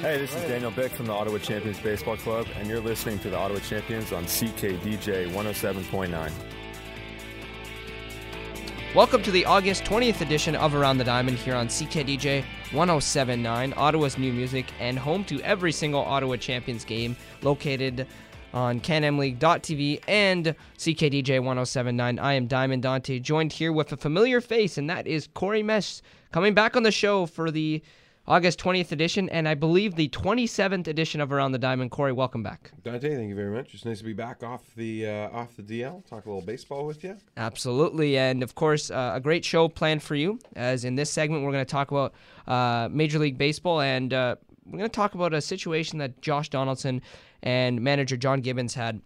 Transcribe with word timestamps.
Hey, 0.00 0.18
this 0.18 0.34
is 0.34 0.42
Daniel 0.42 0.70
Bick 0.70 0.90
from 0.92 1.06
the 1.06 1.12
Ottawa 1.12 1.38
Champions 1.38 1.78
Baseball 1.78 2.16
Club, 2.16 2.46
and 2.58 2.68
you're 2.68 2.80
listening 2.80 3.18
to 3.20 3.30
the 3.30 3.36
Ottawa 3.36 3.60
Champions 3.60 4.12
on 4.12 4.24
CKDJ 4.24 5.30
107.9. 5.30 6.32
Welcome 8.94 9.22
to 9.22 9.30
the 9.30 9.44
August 9.44 9.84
20th 9.84 10.20
edition 10.20 10.56
of 10.56 10.74
Around 10.74 10.98
the 10.98 11.04
Diamond 11.04 11.38
here 11.38 11.54
on 11.54 11.68
CKDJ 11.68 12.44
1079, 12.72 13.74
Ottawa's 13.76 14.18
new 14.18 14.32
music, 14.32 14.66
and 14.80 14.98
home 14.98 15.24
to 15.24 15.40
every 15.42 15.70
single 15.70 16.00
Ottawa 16.00 16.36
Champions 16.36 16.84
game 16.84 17.16
located 17.42 18.06
on 18.52 18.80
canamleague.tv 18.80 20.02
and 20.08 20.54
CKDJ 20.78 21.38
1079. 21.42 22.18
I 22.18 22.32
am 22.34 22.46
Diamond 22.46 22.82
Dante, 22.82 23.18
joined 23.18 23.52
here 23.52 23.72
with 23.72 23.92
a 23.92 23.96
familiar 23.96 24.40
face, 24.40 24.76
and 24.78 24.90
that 24.90 25.06
is 25.06 25.28
Corey 25.32 25.62
Mesh 25.62 26.02
coming 26.32 26.54
back 26.54 26.76
on 26.76 26.82
the 26.82 26.90
show 26.90 27.26
for 27.26 27.50
the 27.50 27.82
August 28.32 28.58
20th 28.60 28.92
edition, 28.92 29.28
and 29.28 29.46
I 29.46 29.52
believe 29.52 29.94
the 29.94 30.08
27th 30.08 30.86
edition 30.86 31.20
of 31.20 31.34
Around 31.34 31.52
the 31.52 31.58
Diamond. 31.58 31.90
Corey, 31.90 32.12
welcome 32.12 32.42
back. 32.42 32.72
Dante, 32.82 33.14
thank 33.14 33.28
you 33.28 33.34
very 33.34 33.54
much. 33.54 33.74
It's 33.74 33.84
nice 33.84 33.98
to 33.98 34.04
be 34.04 34.14
back 34.14 34.42
off 34.42 34.74
the 34.74 35.06
uh, 35.06 35.28
off 35.28 35.54
the 35.54 35.62
DL. 35.62 36.02
Talk 36.08 36.24
a 36.24 36.30
little 36.30 36.40
baseball 36.40 36.86
with 36.86 37.04
you. 37.04 37.18
Absolutely, 37.36 38.16
and 38.16 38.42
of 38.42 38.54
course, 38.54 38.90
uh, 38.90 39.12
a 39.14 39.20
great 39.20 39.44
show 39.44 39.68
planned 39.68 40.02
for 40.02 40.14
you. 40.14 40.38
As 40.56 40.86
in 40.86 40.94
this 40.94 41.10
segment, 41.10 41.44
we're 41.44 41.52
going 41.52 41.66
to 41.66 41.70
talk 41.70 41.90
about 41.90 42.14
uh, 42.46 42.88
Major 42.90 43.18
League 43.18 43.36
Baseball, 43.36 43.82
and 43.82 44.14
uh, 44.14 44.36
we're 44.64 44.78
going 44.78 44.88
to 44.88 44.96
talk 44.96 45.14
about 45.14 45.34
a 45.34 45.42
situation 45.42 45.98
that 45.98 46.22
Josh 46.22 46.48
Donaldson 46.48 47.02
and 47.42 47.82
manager 47.82 48.16
John 48.16 48.40
Gibbons 48.40 48.72
had 48.72 49.02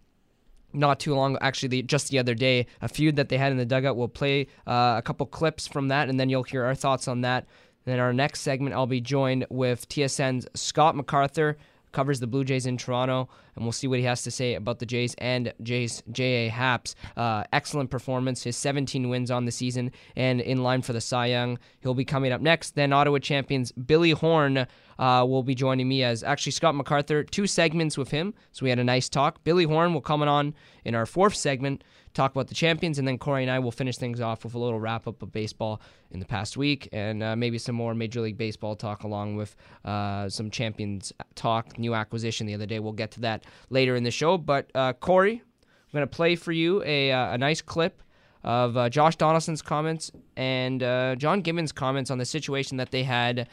not 0.71 1.01
too 1.01 1.13
long, 1.13 1.37
actually, 1.41 1.69
the, 1.69 1.81
just 1.81 2.09
the 2.09 2.19
other 2.19 2.33
day, 2.33 2.67
a 2.81 2.87
feud 2.87 3.17
that 3.17 3.27
they 3.27 3.37
had 3.37 3.51
in 3.51 3.57
the 3.57 3.65
dugout. 3.65 3.97
We'll 3.97 4.07
play 4.07 4.47
uh, 4.65 4.95
a 4.97 5.01
couple 5.01 5.25
clips 5.25 5.67
from 5.67 5.89
that, 5.89 6.07
and 6.07 6.17
then 6.17 6.29
you'll 6.29 6.43
hear 6.43 6.63
our 6.63 6.75
thoughts 6.75 7.09
on 7.09 7.21
that. 7.21 7.45
Then 7.87 8.01
our 8.01 8.11
next 8.11 8.41
segment, 8.41 8.75
I'll 8.75 8.85
be 8.85 8.99
joined 8.99 9.45
with 9.49 9.87
TSN's 9.87 10.45
Scott 10.55 10.97
MacArthur, 10.97 11.55
covers 11.93 12.19
the 12.19 12.27
Blue 12.27 12.43
Jays 12.43 12.65
in 12.65 12.75
Toronto, 12.75 13.29
and 13.55 13.63
we'll 13.63 13.71
see 13.71 13.87
what 13.87 13.97
he 13.97 14.03
has 14.03 14.23
to 14.23 14.29
say 14.29 14.55
about 14.55 14.79
the 14.79 14.85
Jays 14.85 15.15
and 15.19 15.53
Jays 15.63 16.03
J.A. 16.11 16.49
Happ's 16.49 16.95
uh, 17.15 17.45
excellent 17.53 17.89
performance, 17.89 18.43
his 18.43 18.57
17 18.57 19.07
wins 19.07 19.31
on 19.31 19.45
the 19.45 19.53
season, 19.53 19.93
and 20.17 20.41
in 20.41 20.63
line 20.63 20.81
for 20.81 20.91
the 20.91 20.99
Cy 20.99 21.27
Young. 21.27 21.59
He'll 21.79 21.93
be 21.93 22.03
coming 22.03 22.33
up 22.33 22.41
next. 22.41 22.75
Then 22.75 22.91
Ottawa 22.91 23.19
champions 23.19 23.71
Billy 23.71 24.11
Horn 24.11 24.67
uh, 24.99 25.25
will 25.25 25.43
be 25.43 25.55
joining 25.55 25.87
me 25.87 26.03
as 26.03 26.23
actually 26.23 26.51
Scott 26.51 26.75
MacArthur. 26.75 27.23
Two 27.23 27.47
segments 27.47 27.97
with 27.97 28.11
him, 28.11 28.33
so 28.51 28.65
we 28.65 28.69
had 28.69 28.79
a 28.79 28.83
nice 28.83 29.07
talk. 29.07 29.45
Billy 29.45 29.63
Horn 29.63 29.93
will 29.93 30.01
come 30.01 30.21
on 30.23 30.53
in 30.83 30.93
our 30.93 31.05
fourth 31.05 31.35
segment 31.35 31.85
talk 32.13 32.31
about 32.31 32.47
the 32.47 32.55
champions, 32.55 32.99
and 32.99 33.07
then 33.07 33.17
Corey 33.17 33.43
and 33.43 33.51
I 33.51 33.59
will 33.59 33.71
finish 33.71 33.97
things 33.97 34.21
off 34.21 34.43
with 34.43 34.53
a 34.53 34.59
little 34.59 34.79
wrap 34.79 35.07
up 35.07 35.21
of 35.21 35.31
baseball 35.31 35.81
in 36.11 36.19
the 36.19 36.25
past 36.25 36.57
week, 36.57 36.89
and 36.91 37.21
uh, 37.21 37.35
maybe 37.35 37.57
some 37.57 37.75
more 37.75 37.93
Major 37.93 38.21
League 38.21 38.37
Baseball 38.37 38.75
talk 38.75 39.03
along 39.03 39.35
with 39.35 39.55
uh, 39.85 40.29
some 40.29 40.49
champions 40.49 41.13
talk, 41.35 41.77
new 41.77 41.93
acquisition 41.93 42.47
the 42.47 42.53
other 42.53 42.65
day. 42.65 42.79
We'll 42.79 42.93
get 42.93 43.11
to 43.11 43.21
that 43.21 43.43
later 43.69 43.95
in 43.95 44.03
the 44.03 44.11
show. 44.11 44.37
But 44.37 44.71
uh, 44.73 44.93
Corey, 44.93 45.33
I'm 45.33 45.91
going 45.93 46.07
to 46.07 46.15
play 46.15 46.35
for 46.35 46.51
you 46.51 46.83
a, 46.85 47.11
uh, 47.11 47.33
a 47.33 47.37
nice 47.37 47.61
clip 47.61 48.01
of 48.43 48.77
uh, 48.77 48.89
Josh 48.89 49.15
Donaldson's 49.15 49.61
comments 49.61 50.11
and 50.37 50.81
uh, 50.81 51.15
John 51.15 51.41
Gibbons' 51.41 51.71
comments 51.71 52.11
on 52.11 52.17
the 52.17 52.25
situation 52.25 52.77
that 52.77 52.91
they 52.91 53.03
had 53.03 53.49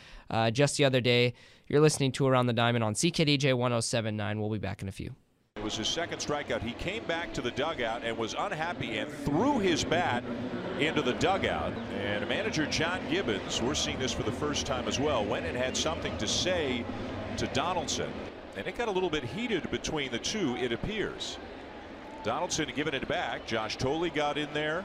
just 0.52 0.76
the 0.76 0.84
other 0.84 1.00
day. 1.00 1.34
You're 1.66 1.80
listening 1.80 2.12
to 2.12 2.26
Around 2.26 2.46
the 2.46 2.52
Diamond 2.52 2.84
on 2.84 2.94
CKDJ 2.94 3.56
1079. 3.56 4.40
We'll 4.40 4.50
be 4.50 4.58
back 4.58 4.82
in 4.82 4.88
a 4.88 4.92
few. 4.92 5.14
Was 5.64 5.78
his 5.78 5.88
second 5.88 6.18
strikeout. 6.18 6.60
He 6.60 6.72
came 6.72 7.02
back 7.04 7.32
to 7.32 7.40
the 7.40 7.50
dugout 7.50 8.04
and 8.04 8.18
was 8.18 8.34
unhappy 8.38 8.98
and 8.98 9.10
threw 9.10 9.60
his 9.60 9.82
bat 9.82 10.22
into 10.78 11.00
the 11.00 11.14
dugout. 11.14 11.72
And 12.02 12.28
manager 12.28 12.66
John 12.66 13.00
Gibbons, 13.08 13.62
we're 13.62 13.74
seeing 13.74 13.98
this 13.98 14.12
for 14.12 14.24
the 14.24 14.32
first 14.32 14.66
time 14.66 14.86
as 14.86 15.00
well, 15.00 15.24
went 15.24 15.46
and 15.46 15.56
had 15.56 15.74
something 15.74 16.14
to 16.18 16.28
say 16.28 16.84
to 17.38 17.46
Donaldson. 17.48 18.12
And 18.58 18.66
it 18.66 18.76
got 18.76 18.88
a 18.88 18.90
little 18.90 19.08
bit 19.08 19.24
heated 19.24 19.70
between 19.70 20.12
the 20.12 20.18
two, 20.18 20.54
it 20.56 20.70
appears. 20.70 21.38
Donaldson 22.24 22.70
giving 22.76 22.92
it 22.92 23.08
back. 23.08 23.46
Josh 23.46 23.76
Thole 23.76 24.10
got 24.10 24.36
in 24.36 24.52
there. 24.52 24.84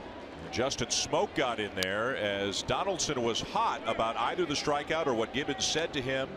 Justin 0.50 0.88
Smoak 0.88 1.36
got 1.36 1.60
in 1.60 1.72
there 1.76 2.16
as 2.16 2.62
Donaldson 2.62 3.22
was 3.22 3.42
hot 3.42 3.82
about 3.86 4.16
either 4.16 4.46
the 4.46 4.54
strikeout 4.54 5.08
or 5.08 5.14
what 5.14 5.34
Gibbons 5.34 5.66
said 5.66 5.92
to 5.92 6.02
him 6.02 6.30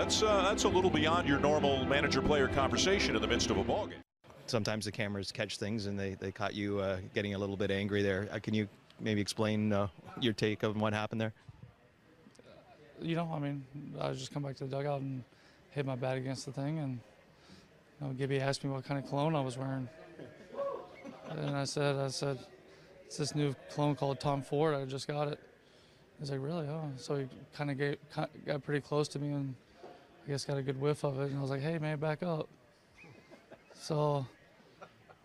that's 0.00 0.22
uh, 0.22 0.42
that's 0.42 0.64
a 0.64 0.68
little 0.68 0.90
beyond 0.90 1.28
your 1.28 1.38
normal 1.38 1.84
manager-player 1.84 2.48
conversation 2.48 3.16
in 3.16 3.22
the 3.22 3.28
midst 3.28 3.50
of 3.50 3.58
a 3.58 3.64
ballgame. 3.64 3.94
Sometimes 4.46 4.84
the 4.84 4.92
cameras 4.92 5.30
catch 5.30 5.58
things, 5.58 5.86
and 5.86 5.98
they, 5.98 6.14
they 6.14 6.32
caught 6.32 6.54
you 6.54 6.80
uh, 6.80 6.98
getting 7.14 7.34
a 7.34 7.38
little 7.38 7.56
bit 7.56 7.70
angry 7.70 8.02
there. 8.02 8.28
Uh, 8.32 8.38
can 8.40 8.54
you 8.54 8.68
maybe 8.98 9.20
explain 9.20 9.72
uh, 9.72 9.88
your 10.20 10.32
take 10.32 10.62
of 10.62 10.80
what 10.80 10.92
happened 10.92 11.20
there? 11.20 11.32
You 13.00 13.16
know, 13.16 13.30
I 13.32 13.38
mean, 13.38 13.64
I 14.00 14.12
just 14.12 14.32
come 14.32 14.42
back 14.42 14.56
to 14.56 14.64
the 14.64 14.70
dugout 14.70 15.00
and 15.00 15.22
hit 15.70 15.86
my 15.86 15.96
bat 15.96 16.16
against 16.16 16.46
the 16.46 16.52
thing, 16.52 16.78
and 16.78 16.98
you 18.00 18.06
know, 18.06 18.12
Gibby 18.14 18.40
asked 18.40 18.64
me 18.64 18.70
what 18.70 18.84
kind 18.84 19.02
of 19.02 19.08
cologne 19.08 19.36
I 19.36 19.40
was 19.40 19.56
wearing, 19.56 19.88
and 21.30 21.56
I 21.56 21.64
said, 21.64 21.96
I 21.96 22.08
said, 22.08 22.38
it's 23.06 23.16
this 23.16 23.34
new 23.34 23.54
cologne 23.74 23.94
called 23.94 24.20
Tom 24.20 24.42
Ford. 24.42 24.74
I 24.74 24.84
just 24.84 25.06
got 25.08 25.28
it. 25.28 25.40
He's 26.18 26.30
like, 26.30 26.40
really? 26.42 26.66
Oh, 26.68 26.90
so 26.96 27.16
he 27.16 27.28
kind 27.54 27.70
of 27.70 27.96
got 28.44 28.62
pretty 28.62 28.80
close 28.80 29.08
to 29.08 29.18
me 29.18 29.28
and 29.28 29.54
I 30.24 30.30
guess 30.30 30.44
got 30.44 30.58
a 30.58 30.62
good 30.62 30.80
whiff 30.80 31.04
of 31.04 31.18
it, 31.20 31.30
and 31.30 31.38
I 31.38 31.42
was 31.42 31.50
like, 31.50 31.60
"Hey, 31.60 31.78
man, 31.78 31.98
back 31.98 32.22
up." 32.22 32.48
So 33.74 34.26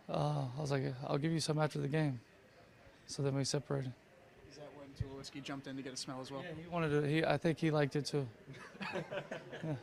uh, 0.09 0.45
I 0.57 0.61
was 0.61 0.71
like, 0.71 0.83
"I'll 1.07 1.17
give 1.17 1.31
you 1.31 1.39
some 1.39 1.59
after 1.59 1.79
the 1.79 1.87
game." 1.87 2.19
So 3.07 3.21
then 3.21 3.35
we 3.35 3.43
separated. 3.43 3.93
Is 4.49 4.57
that 4.57 4.69
when 4.75 4.87
Tulowitzki 4.97 5.43
jumped 5.43 5.67
in 5.67 5.75
to 5.75 5.81
get 5.81 5.93
a 5.93 5.97
smell 5.97 6.19
as 6.21 6.31
well? 6.31 6.41
Yeah, 6.43 6.61
he 6.61 6.69
wanted 6.69 6.89
to. 6.89 7.07
He, 7.07 7.23
I 7.23 7.37
think 7.37 7.59
he 7.59 7.71
liked 7.71 7.95
it 7.95 8.05
too. 8.05 8.27
yeah. 8.93 9.75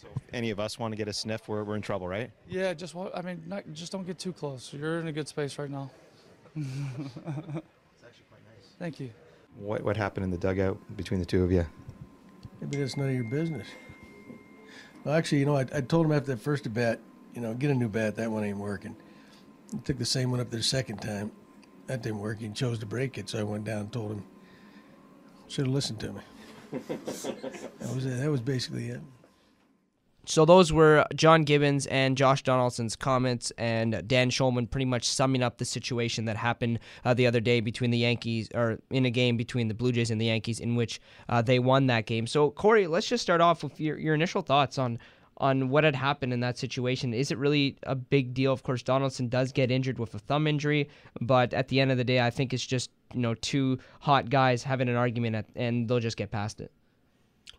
So 0.00 0.08
if 0.16 0.22
any 0.32 0.50
of 0.50 0.60
us 0.60 0.78
want 0.78 0.92
to 0.92 0.96
get 0.96 1.08
a 1.08 1.12
sniff, 1.12 1.48
we're, 1.48 1.64
we're 1.64 1.76
in 1.76 1.82
trouble, 1.82 2.08
right? 2.08 2.30
Yeah, 2.48 2.72
just 2.72 2.94
I 2.96 3.22
mean, 3.22 3.42
not, 3.46 3.64
just 3.72 3.92
don't 3.92 4.06
get 4.06 4.18
too 4.18 4.32
close. 4.32 4.72
You're 4.72 5.00
in 5.00 5.08
a 5.08 5.12
good 5.12 5.28
space 5.28 5.58
right 5.58 5.70
now. 5.70 5.90
it's 6.56 6.66
actually 6.66 8.24
quite 8.30 8.42
nice. 8.44 8.68
Thank 8.78 9.00
you. 9.00 9.10
What 9.58 9.82
what 9.82 9.96
happened 9.96 10.24
in 10.24 10.30
the 10.30 10.38
dugout 10.38 10.78
between 10.96 11.20
the 11.20 11.26
two 11.26 11.44
of 11.44 11.52
you? 11.52 11.66
Maybe 12.60 12.78
that's 12.78 12.96
none 12.96 13.08
of 13.08 13.14
your 13.14 13.24
business. 13.24 13.66
Well, 15.04 15.14
actually, 15.14 15.38
you 15.38 15.46
know, 15.46 15.56
I, 15.56 15.66
I 15.74 15.80
told 15.80 16.06
him 16.06 16.12
after 16.12 16.32
that 16.34 16.40
first 16.40 16.66
at 16.66 16.74
bat, 16.74 17.00
you 17.34 17.40
know, 17.40 17.54
get 17.54 17.70
a 17.70 17.74
new 17.74 17.88
bat. 17.88 18.16
That 18.16 18.30
one 18.30 18.44
ain't 18.44 18.58
working. 18.58 18.96
He 19.72 19.78
took 19.78 19.98
the 19.98 20.04
same 20.04 20.30
one 20.30 20.40
up 20.40 20.50
there 20.50 20.58
the 20.58 20.64
second 20.64 20.98
time. 20.98 21.32
That 21.86 22.02
didn't 22.02 22.20
work. 22.20 22.38
He 22.38 22.48
chose 22.50 22.78
to 22.80 22.86
break 22.86 23.18
it, 23.18 23.28
so 23.28 23.38
I 23.38 23.42
went 23.42 23.64
down 23.64 23.80
and 23.80 23.92
told 23.92 24.12
him, 24.12 24.24
should 25.48 25.66
have 25.66 25.74
listened 25.74 26.00
to 26.00 26.12
me. 26.12 26.20
that 26.88 27.94
was 27.94 28.06
it. 28.06 28.20
That 28.20 28.30
was 28.30 28.40
basically 28.40 28.88
it. 28.88 29.00
So 30.24 30.44
those 30.44 30.72
were 30.72 31.04
John 31.16 31.42
Gibbons 31.42 31.86
and 31.86 32.16
Josh 32.16 32.42
Donaldson's 32.42 32.94
comments, 32.94 33.50
and 33.58 34.06
Dan 34.06 34.30
Shulman 34.30 34.70
pretty 34.70 34.84
much 34.84 35.08
summing 35.08 35.42
up 35.42 35.58
the 35.58 35.64
situation 35.64 36.26
that 36.26 36.36
happened 36.36 36.78
uh, 37.04 37.12
the 37.12 37.26
other 37.26 37.40
day 37.40 37.60
between 37.60 37.90
the 37.90 37.98
Yankees, 37.98 38.48
or 38.54 38.78
in 38.90 39.04
a 39.04 39.10
game 39.10 39.36
between 39.36 39.66
the 39.66 39.74
Blue 39.74 39.90
Jays 39.90 40.12
and 40.12 40.20
the 40.20 40.26
Yankees, 40.26 40.60
in 40.60 40.76
which 40.76 41.00
uh, 41.28 41.42
they 41.42 41.58
won 41.58 41.86
that 41.86 42.06
game. 42.06 42.28
So 42.28 42.50
Corey, 42.50 42.86
let's 42.86 43.08
just 43.08 43.22
start 43.22 43.40
off 43.40 43.64
with 43.64 43.80
your, 43.80 43.98
your 43.98 44.14
initial 44.14 44.42
thoughts 44.42 44.78
on 44.78 44.98
on 45.38 45.70
what 45.70 45.82
had 45.82 45.96
happened 45.96 46.32
in 46.32 46.38
that 46.40 46.56
situation. 46.56 47.12
Is 47.12 47.32
it 47.32 47.38
really 47.38 47.76
a 47.82 47.96
big 47.96 48.32
deal? 48.32 48.52
Of 48.52 48.62
course, 48.62 48.82
Donaldson 48.82 49.28
does 49.28 49.50
get 49.50 49.72
injured 49.72 49.98
with 49.98 50.14
a 50.14 50.18
thumb 50.20 50.46
injury, 50.46 50.88
but 51.20 51.52
at 51.52 51.66
the 51.66 51.80
end 51.80 51.90
of 51.90 51.96
the 51.96 52.04
day, 52.04 52.20
I 52.20 52.30
think 52.30 52.52
it's 52.52 52.64
just 52.64 52.90
you 53.12 53.20
know 53.20 53.34
two 53.34 53.78
hot 54.00 54.30
guys 54.30 54.62
having 54.62 54.88
an 54.88 54.94
argument, 54.94 55.34
at, 55.34 55.46
and 55.56 55.88
they'll 55.88 55.98
just 55.98 56.16
get 56.16 56.30
past 56.30 56.60
it. 56.60 56.70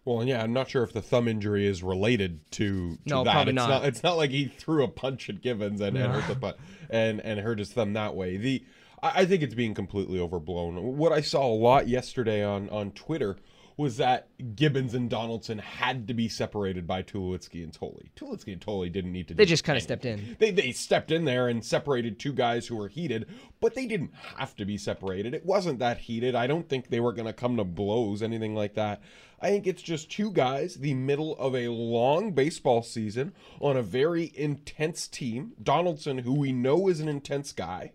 Well, 0.05 0.25
yeah, 0.25 0.43
I'm 0.43 0.51
not 0.51 0.69
sure 0.69 0.83
if 0.83 0.91
the 0.91 1.01
thumb 1.01 1.27
injury 1.27 1.65
is 1.65 1.81
related 1.81 2.39
to, 2.51 2.95
to 2.95 2.99
no, 3.05 3.23
that. 3.23 3.31
Probably 3.31 3.51
it's 3.51 3.55
not. 3.55 3.69
not. 3.69 3.85
It's 3.85 4.03
not 4.03 4.17
like 4.17 4.31
he 4.31 4.45
threw 4.45 4.83
a 4.83 4.87
punch 4.87 5.29
at 5.29 5.41
Givens 5.41 5.79
and, 5.79 5.97
and 5.97 6.11
hurt 6.11 6.27
the 6.27 6.35
butt 6.35 6.59
and 6.89 7.21
and 7.21 7.39
hurt 7.39 7.59
his 7.59 7.71
thumb 7.71 7.93
that 7.93 8.15
way. 8.15 8.37
The 8.37 8.63
I, 9.01 9.21
I 9.21 9.25
think 9.25 9.43
it's 9.43 9.53
being 9.53 9.73
completely 9.73 10.19
overblown. 10.19 10.97
What 10.97 11.13
I 11.13 11.21
saw 11.21 11.45
a 11.45 11.55
lot 11.55 11.87
yesterday 11.87 12.43
on 12.43 12.69
on 12.69 12.91
Twitter 12.91 13.37
was 13.77 13.97
that 13.97 14.27
Gibbons 14.55 14.93
and 14.93 15.09
Donaldson 15.09 15.59
had 15.59 16.07
to 16.07 16.13
be 16.13 16.27
separated 16.27 16.85
by 16.85 17.03
Tulowitzki 17.03 17.63
and 17.63 17.73
Thole. 17.73 18.01
Tulowitzki 18.15 18.53
and 18.53 18.63
Thole 18.63 18.87
didn't 18.87 19.11
need 19.11 19.27
to. 19.29 19.33
They 19.33 19.45
just 19.45 19.63
kind 19.63 19.77
of 19.77 19.83
stepped 19.83 20.05
in. 20.05 20.35
They 20.39 20.51
they 20.51 20.71
stepped 20.71 21.11
in 21.11 21.25
there 21.25 21.47
and 21.47 21.63
separated 21.63 22.19
two 22.19 22.33
guys 22.33 22.67
who 22.67 22.75
were 22.75 22.87
heated, 22.87 23.27
but 23.59 23.75
they 23.75 23.85
didn't 23.85 24.13
have 24.37 24.55
to 24.57 24.65
be 24.65 24.77
separated. 24.77 25.33
It 25.33 25.45
wasn't 25.45 25.79
that 25.79 25.97
heated. 25.97 26.35
I 26.35 26.47
don't 26.47 26.67
think 26.67 26.89
they 26.89 26.99
were 26.99 27.13
going 27.13 27.27
to 27.27 27.33
come 27.33 27.57
to 27.57 27.63
blows, 27.63 28.21
anything 28.21 28.55
like 28.55 28.75
that. 28.75 29.01
I 29.43 29.49
think 29.49 29.67
it's 29.67 29.81
just 29.81 30.09
two 30.09 30.31
guys, 30.31 30.75
the 30.75 30.93
middle 30.93 31.35
of 31.37 31.53
a 31.53 31.67
long 31.67 32.31
baseball 32.31 32.81
season 32.81 33.33
on 33.59 33.75
a 33.75 33.83
very 33.83 34.31
intense 34.35 35.05
team. 35.05 35.51
Donaldson, 35.61 36.19
who 36.19 36.33
we 36.33 36.53
know 36.53 36.87
is 36.87 37.01
an 37.01 37.09
intense 37.09 37.51
guy, 37.51 37.91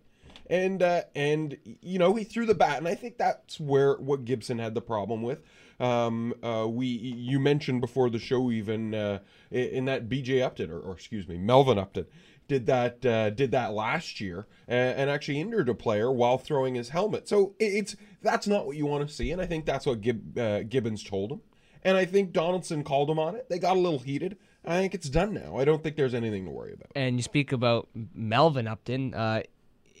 and 0.47 0.83
uh, 0.83 1.01
and 1.15 1.57
you 1.81 1.97
know 1.97 2.13
he 2.13 2.23
threw 2.23 2.45
the 2.45 2.53
bat, 2.53 2.77
and 2.77 2.87
I 2.87 2.93
think 2.93 3.17
that's 3.17 3.59
where 3.59 3.95
what 3.95 4.25
Gibson 4.25 4.59
had 4.59 4.75
the 4.75 4.81
problem 4.81 5.23
with. 5.23 5.41
Um, 5.79 6.33
uh, 6.43 6.67
we 6.67 6.87
you 6.87 7.39
mentioned 7.39 7.81
before 7.81 8.09
the 8.09 8.19
show 8.19 8.51
even 8.51 8.93
uh, 8.93 9.19
in 9.49 9.85
that 9.85 10.09
BJ 10.09 10.41
Upton 10.41 10.71
or, 10.71 10.79
or 10.79 10.93
excuse 10.93 11.27
me 11.27 11.37
Melvin 11.37 11.77
Upton 11.77 12.05
did 12.49 12.65
that 12.65 13.05
uh, 13.05 13.29
did 13.29 13.51
that 13.51 13.71
last 13.71 14.19
year 14.19 14.47
and, 14.67 15.09
actually 15.09 15.39
injured 15.39 15.69
a 15.69 15.73
player 15.73 16.11
while 16.11 16.37
throwing 16.37 16.75
his 16.75 16.89
helmet. 16.89 17.29
So 17.29 17.55
it's 17.59 17.95
that's 18.21 18.47
not 18.47 18.65
what 18.65 18.75
you 18.75 18.85
want 18.85 19.07
to 19.07 19.13
see, 19.13 19.31
and 19.31 19.41
I 19.41 19.45
think 19.45 19.65
that's 19.65 19.85
what 19.85 20.01
Gib, 20.01 20.37
uh, 20.37 20.63
Gibbons 20.63 21.03
told 21.03 21.31
him. 21.31 21.41
and 21.83 21.95
I 21.95 22.03
think 22.03 22.33
Donaldson 22.33 22.83
called 22.83 23.09
him 23.09 23.19
on 23.19 23.35
it. 23.35 23.47
They 23.47 23.59
got 23.59 23.77
a 23.77 23.79
little 23.79 23.99
heated. 23.99 24.37
I 24.65 24.77
think 24.79 24.93
it's 24.93 25.09
done 25.09 25.33
now. 25.33 25.57
I 25.57 25.63
don't 25.63 25.81
think 25.81 25.95
there's 25.95 26.13
anything 26.13 26.43
to 26.45 26.51
worry 26.51 26.73
about. 26.73 26.91
And 26.95 27.15
you 27.15 27.23
speak 27.23 27.53
about 27.53 27.87
Melvin 28.13 28.67
Upton. 28.67 29.13
Uh, 29.13 29.43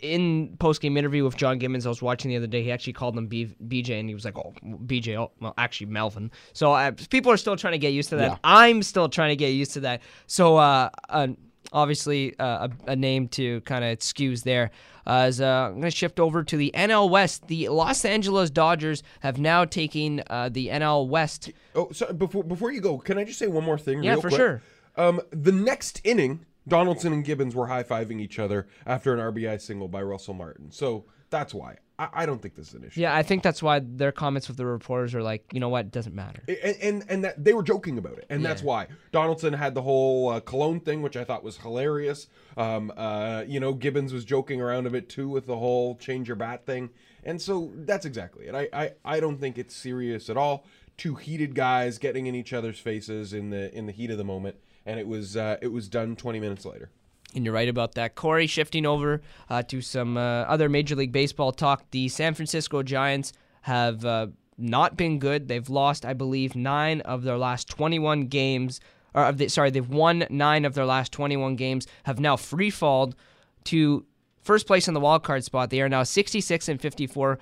in 0.01 0.55
post 0.59 0.81
game 0.81 0.97
interview 0.97 1.23
with 1.23 1.35
John 1.37 1.57
Gibbons, 1.57 1.85
I 1.85 1.89
was 1.89 2.01
watching 2.01 2.29
the 2.29 2.37
other 2.37 2.47
day. 2.47 2.63
He 2.63 2.71
actually 2.71 2.93
called 2.93 3.17
him 3.17 3.27
B- 3.27 3.55
BJ, 3.67 3.99
and 3.99 4.09
he 4.09 4.15
was 4.15 4.25
like, 4.25 4.37
"Oh, 4.37 4.53
BJ, 4.63 5.17
oh, 5.17 5.31
well, 5.39 5.53
actually 5.57 5.87
Melvin." 5.87 6.31
So 6.53 6.73
uh, 6.73 6.91
people 7.09 7.31
are 7.31 7.37
still 7.37 7.55
trying 7.55 7.73
to 7.73 7.77
get 7.77 7.93
used 7.93 8.09
to 8.09 8.15
that. 8.17 8.31
Yeah. 8.31 8.37
I'm 8.43 8.83
still 8.83 9.09
trying 9.09 9.29
to 9.29 9.35
get 9.35 9.49
used 9.49 9.73
to 9.73 9.79
that. 9.81 10.01
So 10.27 10.57
uh, 10.57 10.89
uh, 11.09 11.27
obviously, 11.73 12.37
uh, 12.39 12.67
a, 12.87 12.91
a 12.91 12.95
name 12.95 13.27
to 13.29 13.61
kind 13.61 13.83
of 13.83 13.91
excuse 13.91 14.43
there. 14.43 14.71
Uh, 15.07 15.23
as, 15.25 15.41
uh, 15.41 15.45
I'm 15.45 15.71
going 15.73 15.83
to 15.83 15.91
shift 15.91 16.19
over 16.19 16.43
to 16.43 16.57
the 16.57 16.71
NL 16.75 17.09
West. 17.09 17.47
The 17.47 17.69
Los 17.69 18.05
Angeles 18.05 18.51
Dodgers 18.51 19.01
have 19.21 19.39
now 19.39 19.65
taken 19.65 20.21
uh, 20.29 20.49
the 20.49 20.67
NL 20.67 21.07
West. 21.07 21.49
Oh, 21.73 21.89
so 21.91 22.13
before 22.13 22.43
before 22.43 22.71
you 22.71 22.81
go, 22.81 22.99
can 22.99 23.17
I 23.17 23.23
just 23.23 23.39
say 23.39 23.47
one 23.47 23.63
more 23.63 23.77
thing? 23.77 24.03
Yeah, 24.03 24.11
real 24.11 24.21
for 24.21 24.29
quick? 24.29 24.39
sure. 24.39 24.61
Um, 24.95 25.21
the 25.31 25.51
next 25.51 26.01
inning, 26.03 26.45
Donaldson 26.69 27.13
and 27.13 27.25
Gibbons 27.25 27.55
were 27.55 27.67
high 27.67 27.83
fiving 27.83 28.19
each 28.21 28.39
other 28.39 28.67
after 28.85 29.13
an 29.13 29.19
RBI 29.19 29.59
single 29.61 29.87
by 29.87 30.01
Russell 30.01 30.33
Martin. 30.33 30.71
So 30.71 31.05
that's 31.29 31.53
why 31.53 31.77
I, 31.99 32.09
I 32.13 32.25
don't 32.25 32.41
think 32.41 32.55
this 32.55 32.69
is 32.69 32.73
an 32.75 32.83
issue. 32.85 33.01
Yeah, 33.01 33.15
I 33.15 33.23
think 33.23 33.43
that's 33.43 33.61
why 33.61 33.79
their 33.79 34.11
comments 34.11 34.47
with 34.47 34.57
the 34.57 34.65
reporters 34.65 35.13
are 35.13 35.21
like, 35.21 35.45
you 35.51 35.59
know 35.59 35.69
what, 35.69 35.85
it 35.85 35.91
doesn't 35.91 36.15
matter. 36.15 36.41
and 36.47 36.77
and, 36.81 37.05
and 37.09 37.23
that 37.23 37.43
they 37.43 37.53
were 37.53 37.63
joking 37.63 37.97
about 37.97 38.17
it, 38.17 38.25
and 38.29 38.43
that's 38.43 38.63
why 38.63 38.87
Donaldson 39.11 39.53
had 39.53 39.75
the 39.75 39.81
whole 39.81 40.29
uh, 40.29 40.39
cologne 40.39 40.79
thing, 40.79 41.01
which 41.01 41.17
I 41.17 41.23
thought 41.23 41.43
was 41.43 41.57
hilarious. 41.57 42.27
Um, 42.57 42.91
uh, 42.95 43.43
you 43.47 43.59
know, 43.59 43.73
Gibbons 43.73 44.13
was 44.13 44.25
joking 44.25 44.61
around 44.61 44.87
a 44.87 44.89
bit 44.89 45.09
too 45.09 45.29
with 45.29 45.45
the 45.45 45.57
whole 45.57 45.95
change 45.97 46.27
your 46.27 46.35
bat 46.35 46.65
thing, 46.65 46.89
and 47.23 47.41
so 47.41 47.71
that's 47.75 48.05
exactly 48.05 48.47
it. 48.47 48.55
I 48.55 48.69
I, 48.73 48.91
I 49.05 49.19
don't 49.19 49.37
think 49.39 49.57
it's 49.57 49.75
serious 49.75 50.29
at 50.29 50.37
all. 50.37 50.65
Two 50.97 51.15
heated 51.15 51.55
guys 51.55 51.97
getting 51.97 52.27
in 52.27 52.35
each 52.35 52.53
other's 52.53 52.79
faces 52.79 53.33
in 53.33 53.49
the 53.51 53.73
in 53.77 53.85
the 53.85 53.91
heat 53.91 54.09
of 54.09 54.17
the 54.17 54.23
moment, 54.23 54.57
and 54.89 54.99
it 54.99 55.07
was 55.07 55.37
uh, 55.37 55.57
it 55.61 55.71
was 55.71 55.87
done 55.87 56.15
20 56.15 56.39
minutes 56.39 56.65
later. 56.65 56.89
And 57.35 57.45
you're 57.45 57.53
right 57.53 57.69
about 57.69 57.93
that. 57.93 58.15
Corey, 58.15 58.47
shifting 58.47 58.87
over 58.87 59.21
uh, 59.49 59.61
to 59.63 59.81
some 59.81 60.17
uh, 60.17 60.21
other 60.21 60.67
Major 60.67 60.95
League 60.95 61.11
Baseball 61.11 61.51
talk. 61.51 61.83
The 61.91 62.09
San 62.09 62.33
Francisco 62.33 62.81
Giants 62.81 63.33
have 63.61 64.03
uh, 64.03 64.27
not 64.57 64.97
been 64.97 65.19
good. 65.19 65.47
They've 65.47 65.69
lost, 65.69 66.05
I 66.05 66.13
believe, 66.13 66.55
nine 66.55 67.01
of 67.01 67.21
their 67.21 67.37
last 67.37 67.69
21 67.69 68.25
games. 68.27 68.81
Or 69.13 69.25
of 69.25 69.37
the, 69.37 69.47
sorry, 69.47 69.69
they've 69.69 69.87
won 69.87 70.25
nine 70.31 70.65
of 70.65 70.73
their 70.73 70.85
last 70.85 71.11
21 71.11 71.55
games. 71.55 71.85
Have 72.03 72.19
now 72.19 72.35
free 72.35 72.71
falled 72.71 73.15
to 73.65 74.07
first 74.41 74.65
place 74.65 74.87
in 74.87 74.95
the 74.95 74.99
wild 74.99 75.21
card 75.23 75.43
spot. 75.43 75.69
They 75.69 75.81
are 75.81 75.89
now 75.89 76.01
66 76.01 76.67
and 76.67 76.81
54. 76.81 77.37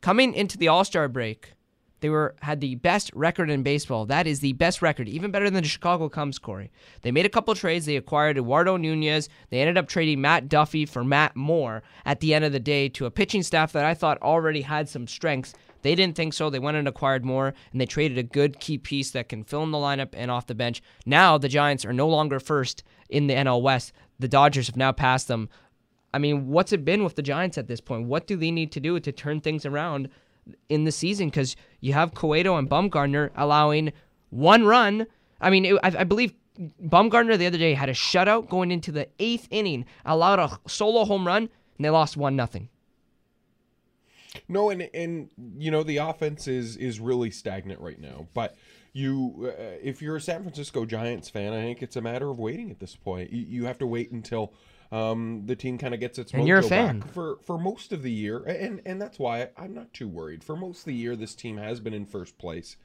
Coming 0.00 0.32
into 0.32 0.56
the 0.56 0.68
All 0.68 0.84
Star 0.84 1.08
break, 1.08 1.52
they 2.00 2.08
were 2.08 2.34
had 2.40 2.60
the 2.60 2.76
best 2.76 3.10
record 3.14 3.50
in 3.50 3.62
baseball. 3.62 4.06
That 4.06 4.26
is 4.26 4.40
the 4.40 4.52
best 4.52 4.82
record, 4.82 5.08
even 5.08 5.30
better 5.30 5.50
than 5.50 5.62
the 5.62 5.68
Chicago 5.68 6.08
Cubs, 6.08 6.38
Corey. 6.38 6.70
They 7.02 7.10
made 7.10 7.26
a 7.26 7.30
couple 7.30 7.54
trades. 7.54 7.86
They 7.86 7.96
acquired 7.96 8.38
Eduardo 8.38 8.76
Nunez. 8.76 9.28
They 9.50 9.60
ended 9.60 9.76
up 9.76 9.88
trading 9.88 10.20
Matt 10.20 10.48
Duffy 10.48 10.86
for 10.86 11.04
Matt 11.04 11.34
Moore 11.34 11.82
at 12.04 12.20
the 12.20 12.34
end 12.34 12.44
of 12.44 12.52
the 12.52 12.60
day 12.60 12.88
to 12.90 13.06
a 13.06 13.10
pitching 13.10 13.42
staff 13.42 13.72
that 13.72 13.84
I 13.84 13.94
thought 13.94 14.22
already 14.22 14.62
had 14.62 14.88
some 14.88 15.06
strength. 15.06 15.54
They 15.82 15.94
didn't 15.94 16.16
think 16.16 16.34
so. 16.34 16.50
They 16.50 16.58
went 16.58 16.76
and 16.76 16.88
acquired 16.88 17.24
more, 17.24 17.54
and 17.72 17.80
they 17.80 17.86
traded 17.86 18.18
a 18.18 18.22
good 18.22 18.58
key 18.58 18.78
piece 18.78 19.12
that 19.12 19.28
can 19.28 19.44
fill 19.44 19.62
in 19.62 19.70
the 19.70 19.78
lineup 19.78 20.10
and 20.12 20.30
off 20.30 20.46
the 20.46 20.54
bench. 20.54 20.82
Now 21.06 21.38
the 21.38 21.48
Giants 21.48 21.84
are 21.84 21.92
no 21.92 22.08
longer 22.08 22.40
first 22.40 22.82
in 23.08 23.26
the 23.26 23.34
NL 23.34 23.62
West. 23.62 23.92
The 24.18 24.28
Dodgers 24.28 24.66
have 24.66 24.76
now 24.76 24.92
passed 24.92 25.28
them. 25.28 25.48
I 26.12 26.18
mean, 26.18 26.48
what's 26.48 26.72
it 26.72 26.84
been 26.84 27.04
with 27.04 27.16
the 27.16 27.22
Giants 27.22 27.58
at 27.58 27.68
this 27.68 27.80
point? 27.80 28.06
What 28.06 28.26
do 28.26 28.36
they 28.36 28.50
need 28.50 28.72
to 28.72 28.80
do 28.80 28.98
to 28.98 29.12
turn 29.12 29.40
things 29.40 29.66
around 29.66 30.08
in 30.68 30.84
the 30.84 30.92
season? 30.92 31.28
Because 31.28 31.56
you 31.80 31.92
have 31.92 32.14
Cueto 32.14 32.56
and 32.56 32.68
Bumgarner 32.68 33.30
allowing 33.36 33.92
one 34.30 34.64
run. 34.64 35.06
I 35.40 35.50
mean, 35.50 35.64
it, 35.64 35.74
I, 35.82 36.00
I 36.00 36.04
believe 36.04 36.34
Bumgarner 36.82 37.38
the 37.38 37.46
other 37.46 37.58
day 37.58 37.74
had 37.74 37.88
a 37.88 37.94
shutout 37.94 38.48
going 38.48 38.70
into 38.70 38.90
the 38.90 39.08
eighth 39.18 39.46
inning, 39.50 39.84
allowed 40.04 40.38
a 40.38 40.58
solo 40.68 41.04
home 41.04 41.26
run, 41.26 41.42
and 41.44 41.84
they 41.84 41.90
lost 41.90 42.16
one 42.16 42.36
nothing. 42.36 42.68
No, 44.48 44.70
and 44.70 44.88
and 44.94 45.30
you 45.56 45.70
know 45.70 45.82
the 45.82 45.98
offense 45.98 46.48
is 46.48 46.76
is 46.76 47.00
really 47.00 47.30
stagnant 47.30 47.80
right 47.80 47.98
now. 47.98 48.26
But 48.34 48.56
you, 48.92 49.52
uh, 49.58 49.78
if 49.82 50.02
you're 50.02 50.16
a 50.16 50.20
San 50.20 50.42
Francisco 50.42 50.84
Giants 50.84 51.30
fan, 51.30 51.52
I 51.52 51.62
think 51.62 51.82
it's 51.82 51.96
a 51.96 52.00
matter 52.00 52.28
of 52.28 52.38
waiting 52.38 52.70
at 52.70 52.80
this 52.80 52.96
point. 52.96 53.32
You, 53.32 53.42
you 53.42 53.64
have 53.66 53.78
to 53.78 53.86
wait 53.86 54.10
until 54.10 54.52
um, 54.90 55.42
the 55.46 55.56
team 55.56 55.78
kind 55.78 55.94
of 55.94 56.00
gets 56.00 56.18
its 56.18 56.32
And 56.32 56.42
mojo 56.42 56.46
you're 56.46 56.58
a 56.58 56.62
fan. 56.62 57.00
back 57.00 57.12
for 57.12 57.38
for 57.42 57.58
most 57.58 57.92
of 57.92 58.02
the 58.02 58.12
year, 58.12 58.38
and 58.44 58.80
and 58.86 59.00
that's 59.00 59.18
why 59.18 59.50
I'm 59.56 59.74
not 59.74 59.92
too 59.92 60.08
worried. 60.08 60.42
For 60.42 60.56
most 60.56 60.80
of 60.80 60.84
the 60.86 60.94
year, 60.94 61.16
this 61.16 61.34
team 61.34 61.58
has 61.58 61.80
been 61.80 61.94
in 61.94 62.06
first 62.06 62.38
place. 62.38 62.76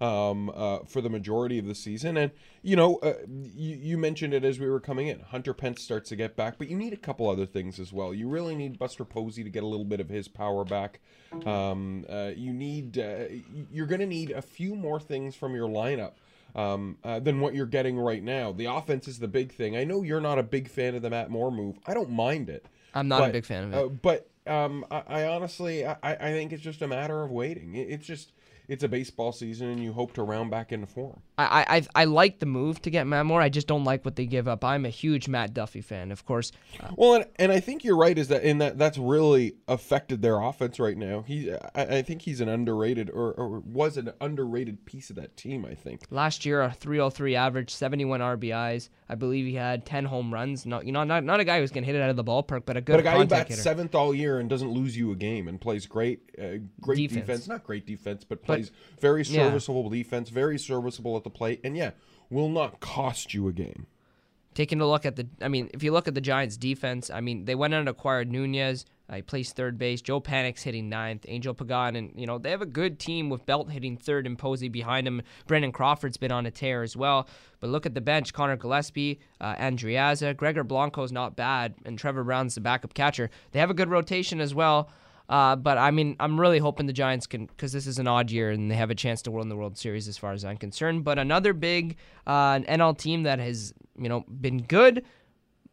Um, 0.00 0.50
uh, 0.52 0.80
for 0.88 1.00
the 1.00 1.08
majority 1.08 1.60
of 1.60 1.66
the 1.66 1.76
season, 1.76 2.16
and 2.16 2.32
you 2.60 2.74
know, 2.74 2.96
uh, 2.96 3.12
you, 3.28 3.76
you 3.76 3.98
mentioned 3.98 4.34
it 4.34 4.42
as 4.42 4.58
we 4.58 4.68
were 4.68 4.80
coming 4.80 5.06
in. 5.06 5.20
Hunter 5.20 5.54
Pence 5.54 5.80
starts 5.80 6.08
to 6.08 6.16
get 6.16 6.34
back, 6.34 6.58
but 6.58 6.68
you 6.68 6.76
need 6.76 6.92
a 6.92 6.96
couple 6.96 7.30
other 7.30 7.46
things 7.46 7.78
as 7.78 7.92
well. 7.92 8.12
You 8.12 8.28
really 8.28 8.56
need 8.56 8.80
Buster 8.80 9.04
Posey 9.04 9.44
to 9.44 9.50
get 9.50 9.62
a 9.62 9.66
little 9.66 9.84
bit 9.84 10.00
of 10.00 10.08
his 10.08 10.26
power 10.26 10.64
back. 10.64 10.98
Um, 11.46 12.04
uh, 12.10 12.32
you 12.34 12.52
need 12.52 12.98
uh, 12.98 13.26
you're 13.70 13.86
going 13.86 14.00
to 14.00 14.06
need 14.06 14.32
a 14.32 14.42
few 14.42 14.74
more 14.74 14.98
things 14.98 15.36
from 15.36 15.54
your 15.54 15.68
lineup 15.68 16.14
um, 16.54 16.98
uh, 17.04 17.18
than 17.20 17.40
what 17.40 17.54
you're 17.54 17.66
getting 17.66 17.98
right 17.98 18.22
now. 18.22 18.52
The 18.52 18.66
offense 18.66 19.08
is 19.08 19.18
the 19.18 19.28
big 19.28 19.52
thing. 19.52 19.76
I 19.76 19.84
know 19.84 20.02
you're 20.02 20.20
not 20.20 20.38
a 20.38 20.42
big 20.42 20.68
fan 20.68 20.94
of 20.94 21.02
the 21.02 21.10
Matt 21.10 21.30
Moore 21.30 21.50
move. 21.50 21.78
I 21.86 21.94
don't 21.94 22.10
mind 22.10 22.50
it. 22.50 22.66
I'm 22.94 23.08
not 23.08 23.30
a 23.30 23.32
big 23.32 23.46
fan 23.46 23.64
of 23.64 23.72
it. 23.72 23.76
uh, 23.76 23.88
but 23.88 24.28
um, 24.46 24.84
I, 24.90 25.02
I 25.06 25.26
honestly, 25.28 25.86
I, 25.86 25.96
I 26.02 26.32
think 26.32 26.52
it's 26.52 26.62
just 26.62 26.82
a 26.82 26.86
matter 26.88 27.22
of 27.22 27.30
waiting. 27.30 27.74
It, 27.74 27.88
it's 27.88 28.06
just 28.06 28.32
it's 28.68 28.84
a 28.84 28.88
baseball 28.88 29.32
season, 29.32 29.68
and 29.68 29.82
you 29.82 29.92
hope 29.92 30.12
to 30.14 30.22
round 30.22 30.50
back 30.50 30.72
into 30.72 30.86
form. 30.86 31.20
I, 31.38 31.64
I 31.68 32.02
I 32.02 32.04
like 32.04 32.38
the 32.38 32.46
move 32.46 32.80
to 32.82 32.90
get 32.90 33.06
Matt 33.06 33.26
Moore. 33.26 33.40
I 33.40 33.48
just 33.48 33.66
don't 33.66 33.84
like 33.84 34.04
what 34.04 34.16
they 34.16 34.26
give 34.26 34.46
up. 34.46 34.64
I'm 34.64 34.84
a 34.84 34.90
huge 34.90 35.28
Matt 35.28 35.54
Duffy 35.54 35.80
fan, 35.80 36.12
of 36.12 36.24
course. 36.24 36.52
Well, 36.96 37.14
and, 37.14 37.24
and 37.36 37.52
I 37.52 37.60
think 37.60 37.84
you're 37.84 37.96
right. 37.96 38.16
Is 38.16 38.28
that 38.28 38.42
in 38.42 38.58
that 38.58 38.76
that's 38.76 38.98
really 38.98 39.54
affected 39.66 40.20
their 40.20 40.40
offense 40.40 40.78
right 40.78 40.96
now. 40.96 41.22
He, 41.22 41.52
I, 41.74 41.98
I 41.98 42.02
think 42.02 42.22
he's 42.22 42.40
an 42.40 42.48
underrated 42.48 43.08
or, 43.10 43.32
or 43.32 43.60
was 43.60 43.96
an 43.96 44.12
underrated 44.20 44.84
piece 44.84 45.10
of 45.10 45.16
that 45.16 45.36
team. 45.36 45.64
I 45.64 45.74
think. 45.74 46.02
Last 46.10 46.44
year, 46.44 46.60
a 46.62 46.70
303 46.70 47.34
average, 47.36 47.70
71 47.70 48.20
RBIs. 48.20 48.88
I 49.12 49.14
believe 49.14 49.44
he 49.44 49.54
had 49.54 49.84
10 49.84 50.06
home 50.06 50.32
runs. 50.32 50.64
Not 50.64 50.86
you 50.86 50.92
know 50.92 51.04
not 51.04 51.22
not 51.22 51.38
a 51.38 51.44
guy 51.44 51.60
who's 51.60 51.70
gonna 51.70 51.84
hit 51.84 51.94
it 51.94 52.00
out 52.00 52.08
of 52.08 52.16
the 52.16 52.24
ballpark, 52.24 52.62
but 52.64 52.78
a 52.78 52.80
good 52.80 52.92
But 52.94 53.00
a 53.00 53.02
guy 53.02 53.18
who 53.18 53.26
bats 53.26 53.50
hitter. 53.50 53.60
seventh 53.60 53.94
all 53.94 54.14
year 54.14 54.38
and 54.38 54.48
doesn't 54.48 54.70
lose 54.70 54.96
you 54.96 55.12
a 55.12 55.16
game 55.16 55.48
and 55.48 55.60
plays 55.60 55.84
great, 55.84 56.20
uh, 56.38 56.64
great 56.80 56.96
Defense. 56.96 57.20
defense. 57.26 57.48
Not 57.48 57.62
great 57.64 57.84
defense, 57.86 58.24
but 58.24 58.42
plays 58.42 58.70
very 59.00 59.22
yeah. 59.24 59.44
serviceable 59.44 59.90
defense, 59.90 60.30
very 60.30 60.58
serviceable 60.58 61.14
at 61.18 61.24
the 61.24 61.30
plate, 61.30 61.60
and 61.62 61.76
yeah, 61.76 61.90
will 62.30 62.48
not 62.48 62.80
cost 62.80 63.34
you 63.34 63.48
a 63.48 63.52
game. 63.52 63.86
Taking 64.54 64.80
a 64.80 64.86
look 64.86 65.04
at 65.06 65.16
the, 65.16 65.26
I 65.40 65.48
mean, 65.48 65.70
if 65.74 65.82
you 65.82 65.92
look 65.92 66.08
at 66.08 66.14
the 66.14 66.20
Giants' 66.20 66.56
defense, 66.56 67.10
I 67.10 67.20
mean, 67.20 67.44
they 67.46 67.54
went 67.54 67.72
out 67.74 67.80
and 67.80 67.88
acquired 67.88 68.30
Nunez. 68.30 68.84
Uh, 69.12 69.16
he 69.16 69.22
plays 69.22 69.52
third 69.52 69.76
base. 69.76 70.00
Joe 70.00 70.22
Panik's 70.22 70.62
hitting 70.62 70.88
ninth. 70.88 71.26
Angel 71.28 71.52
Pagan, 71.52 71.96
and 71.96 72.12
you 72.16 72.26
know 72.26 72.38
they 72.38 72.50
have 72.50 72.62
a 72.62 72.66
good 72.66 72.98
team 72.98 73.28
with 73.28 73.44
Belt 73.44 73.70
hitting 73.70 73.98
third 73.98 74.26
and 74.26 74.38
Posey 74.38 74.70
behind 74.70 75.06
him. 75.06 75.20
Brandon 75.46 75.70
Crawford's 75.70 76.16
been 76.16 76.32
on 76.32 76.46
a 76.46 76.50
tear 76.50 76.82
as 76.82 76.96
well. 76.96 77.28
But 77.60 77.68
look 77.68 77.84
at 77.84 77.92
the 77.92 78.00
bench: 78.00 78.32
Conor 78.32 78.56
Gillaspie, 78.56 79.18
uh, 79.38 79.54
Adrianza, 79.56 80.34
Gregor 80.34 80.64
Blanco's 80.64 81.12
not 81.12 81.36
bad, 81.36 81.74
and 81.84 81.98
Trevor 81.98 82.24
Brown's 82.24 82.54
the 82.54 82.62
backup 82.62 82.94
catcher. 82.94 83.28
They 83.50 83.60
have 83.60 83.70
a 83.70 83.74
good 83.74 83.90
rotation 83.90 84.40
as 84.40 84.54
well. 84.54 84.88
Uh, 85.28 85.56
but 85.56 85.78
I 85.78 85.90
mean, 85.90 86.16
I'm 86.18 86.40
really 86.40 86.58
hoping 86.58 86.86
the 86.86 86.92
Giants 86.92 87.26
can, 87.26 87.46
because 87.46 87.72
this 87.72 87.86
is 87.86 87.98
an 87.98 88.08
odd 88.08 88.30
year 88.30 88.50
and 88.50 88.70
they 88.70 88.74
have 88.74 88.90
a 88.90 88.94
chance 88.94 89.22
to 89.22 89.30
win 89.30 89.48
the 89.48 89.56
World 89.56 89.78
Series 89.78 90.08
as 90.08 90.18
far 90.18 90.32
as 90.32 90.44
I'm 90.44 90.56
concerned. 90.56 91.04
But 91.04 91.18
another 91.18 91.52
big 91.52 91.96
uh, 92.26 92.58
NL 92.58 92.96
team 92.98 93.22
that 93.22 93.38
has, 93.38 93.72
you 93.96 94.08
know, 94.08 94.24
been 94.28 94.62
good, 94.62 95.04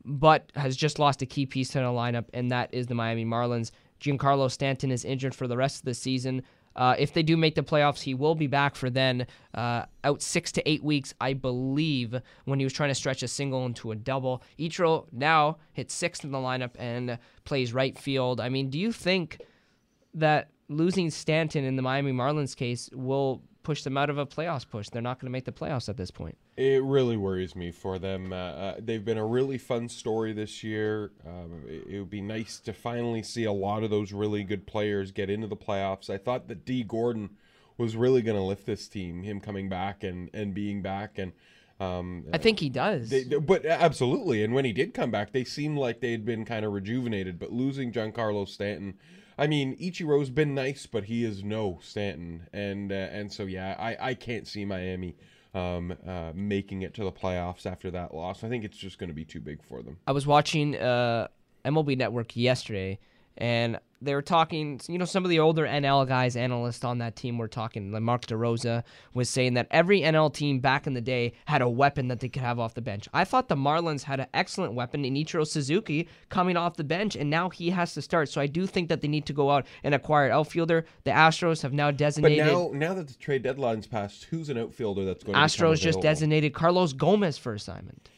but 0.06 0.52
has 0.56 0.76
just 0.76 1.00
lost 1.00 1.22
a 1.22 1.26
key 1.26 1.46
piece 1.46 1.70
to 1.70 1.80
the 1.80 1.86
lineup, 1.86 2.26
and 2.34 2.52
that 2.52 2.74
is 2.74 2.88
the 2.88 2.96
Miami 2.96 3.26
Marlins. 3.26 3.72
Giancarlo 4.00 4.50
Stanton 4.50 4.92
is 4.92 5.04
injured 5.06 5.36
for 5.36 5.48
the 5.48 5.58
rest 5.58 5.80
of 5.80 5.86
the 5.86 5.94
season. 5.94 6.44
Uh, 6.76 6.96
if 6.98 7.14
they 7.14 7.24
do 7.24 7.36
make 7.36 7.56
the 7.56 7.64
playoffs, 7.64 8.02
he 8.02 8.14
will 8.14 8.36
be 8.36 8.48
back 8.48 8.76
for 8.76 8.90
then. 8.90 9.28
Uh, 9.54 9.84
out 10.04 10.22
six 10.22 10.52
to 10.54 10.70
eight 10.70 10.84
weeks, 10.84 11.14
I 11.20 11.34
believe, 11.34 12.22
when 12.46 12.60
he 12.60 12.66
was 12.66 12.72
trying 12.72 12.90
to 12.90 12.96
stretch 12.96 13.22
a 13.22 13.28
single 13.28 13.66
into 13.66 13.92
a 13.92 13.96
double. 13.96 14.42
Ichiro 14.58 15.06
now 15.12 15.58
hits 15.74 15.94
sixth 15.94 16.24
in 16.24 16.32
the 16.32 16.38
lineup 16.38 16.72
and 16.78 17.18
plays 17.44 17.74
right 17.74 17.98
field. 17.98 18.40
I 18.40 18.48
mean, 18.48 18.70
do 18.70 18.80
you 18.80 18.94
think 18.94 19.42
that 20.14 20.52
losing 20.70 21.10
Stanton 21.10 21.66
in 21.66 21.76
the 21.76 21.82
Miami 21.82 22.14
Marlins 22.14 22.56
case 22.56 22.90
will 22.94 23.42
push 23.64 23.84
them 23.84 23.98
out 23.98 24.10
of 24.10 24.18
a 24.18 24.26
playoffs 24.26 24.68
push? 24.68 24.90
They're 24.90 25.02
not 25.02 25.20
going 25.20 25.28
to 25.28 25.32
make 25.32 25.46
the 25.46 25.52
playoffs 25.52 25.90
at 25.90 25.98
this 25.98 26.12
point. 26.12 26.38
It 26.58 26.84
really 26.84 27.18
worries 27.18 27.56
me 27.56 27.72
for 27.72 28.00
them. 28.00 28.34
Uh, 28.34 28.36
uh, 28.36 28.76
they've 28.80 29.04
been 29.04 29.18
a 29.18 29.26
really 29.26 29.58
fun 29.58 29.88
story 29.90 30.34
this 30.34 30.64
year. 30.64 31.12
Um, 31.26 31.64
it, 31.68 31.86
it 31.88 32.00
would 32.00 32.10
be 32.10 32.22
nice 32.22 32.60
to 32.62 32.74
finally 32.74 33.24
see 33.24 33.44
a 33.46 33.52
lot 33.52 33.84
of 33.84 33.90
those 33.90 34.12
really 34.12 34.44
good 34.44 34.66
players 34.68 35.12
get 35.12 35.30
into 35.30 35.48
the 35.48 35.58
playoffs. 35.58 36.10
I 36.10 36.18
thought 36.18 36.48
that 36.48 36.66
Dee 36.66 36.84
Gordon 36.84 37.32
was 37.78 37.96
really 37.96 38.22
going 38.22 38.38
to 38.38 38.44
lift 38.44 38.66
this 38.66 38.88
team, 38.88 39.24
him 39.24 39.40
coming 39.40 39.70
back 39.70 40.04
and, 40.04 40.30
and 40.34 40.54
being 40.54 40.82
back. 40.82 41.18
And 41.18 41.32
um, 41.80 42.26
I 42.34 42.38
think 42.38 42.60
he 42.60 42.68
does. 42.70 43.10
they, 43.10 43.24
they- 43.24 43.38
but 43.38 43.66
absolutely. 43.66 44.44
And 44.44 44.54
when 44.54 44.66
he 44.66 44.74
did 44.74 44.94
come 44.94 45.12
back, 45.12 45.32
they 45.32 45.46
seemed 45.46 45.78
like 45.78 46.02
they 46.02 46.12
had 46.12 46.26
been 46.26 46.44
kind 46.44 46.66
of 46.66 46.74
rejuvenated. 46.74 47.40
But 47.40 47.54
losing 47.54 47.94
Giancarlo 47.94 48.46
Stanton, 48.50 48.96
I 49.40 49.48
mean, 49.48 49.78
Ichiro's 49.78 50.30
been 50.30 50.54
nice, 50.54 50.86
but 50.86 51.06
he 51.06 51.24
is 51.24 51.46
no 51.46 51.80
Stanton, 51.82 52.48
and 52.52 52.92
uh, 52.92 52.96
and 52.96 53.32
so 53.32 53.44
yeah, 53.44 53.76
I 53.80 54.10
I 54.10 54.14
can't 54.14 54.46
see 54.46 54.66
Miami 54.66 55.16
um, 55.54 55.96
uh, 56.06 56.32
making 56.36 56.82
it 56.82 56.94
to 56.96 57.06
the 57.06 57.12
playoffs 57.12 57.66
after 57.66 57.90
that 57.92 58.14
loss. 58.14 58.44
I 58.44 58.50
think 58.50 58.66
it's 58.66 58.78
just 58.78 59.00
going 59.00 59.08
to 59.08 59.14
be 59.14 59.24
too 59.24 59.40
big 59.40 59.64
for 59.64 59.82
them. 59.82 59.98
I 60.06 60.12
was 60.12 60.28
watching 60.28 60.76
uh, 60.76 61.30
MLB 61.64 61.98
Network 61.98 62.36
yesterday, 62.36 63.00
and 63.38 63.80
they 64.02 64.16
were 64.16 64.22
talking, 64.22 64.80
you 64.88 64.98
know, 64.98 65.06
some 65.06 65.26
of 65.26 65.30
the 65.30 65.40
older 65.40 65.66
NL 65.66 66.08
guys, 66.08 66.36
analysts 66.38 66.84
on 66.86 67.00
that 67.00 67.16
team 67.16 67.38
were 67.38 67.48
talking. 67.50 67.92
Like 67.92 68.02
Mark 68.02 68.26
DeRosa 68.26 68.84
was 69.14 69.30
saying 69.30 69.56
that 69.56 69.68
every 69.72 70.02
NL 70.02 70.34
team 70.34 70.60
back 70.60 70.88
in 70.88 70.94
the 70.94 71.02
day 71.02 71.34
had 71.46 71.62
a 71.62 71.68
weapon 71.68 72.08
that 72.08 72.22
they 72.22 72.30
could 72.30 72.42
have 72.42 72.60
off 72.60 72.74
the 72.76 72.82
bench. 72.82 73.10
I 73.14 73.26
thought 73.26 73.50
the 73.50 73.56
Marlins 73.56 74.04
had 74.04 74.22
an 74.22 74.28
excellent 74.34 74.74
weapon 74.74 75.04
in 75.04 75.16
Ichiro 75.16 75.46
Suzuki 75.46 76.08
coming 76.30 76.56
off 76.56 76.78
the 76.78 76.84
bench, 76.84 77.16
and 77.16 77.30
now 77.30 77.50
he 77.50 77.72
has 77.72 77.94
to 77.96 78.02
start. 78.02 78.30
So 78.30 78.40
I 78.40 78.48
do 78.48 78.66
think 78.66 78.88
that 78.90 79.02
they 79.02 79.08
need 79.10 79.26
to 79.26 79.34
go 79.34 79.52
out 79.52 79.66
and 79.84 79.94
acquire 79.94 80.28
an 80.28 80.32
outfielder. 80.32 80.86
The 81.04 81.12
Astros 81.12 81.62
have 81.64 81.74
now 81.74 81.90
But 81.90 81.98
designated. 81.98 82.46
now, 82.46 82.72
now 82.74 82.94
that 82.94 83.08
the 83.08 83.16
trade 83.16 83.44
deadline's 83.44 83.88
passed, 83.88 84.26
who's 84.26 84.50
an 84.50 84.58
outfielder 84.58 85.04
that's 85.04 85.24
going 85.24 85.36
to 85.36 85.40
become 85.54 85.74
Astros 85.74 85.80
just 85.82 86.02
designated 86.02 86.54
Carlos 86.54 86.94
Gomez 86.94 87.38
for 87.38 87.54
assignment, 87.54 88.10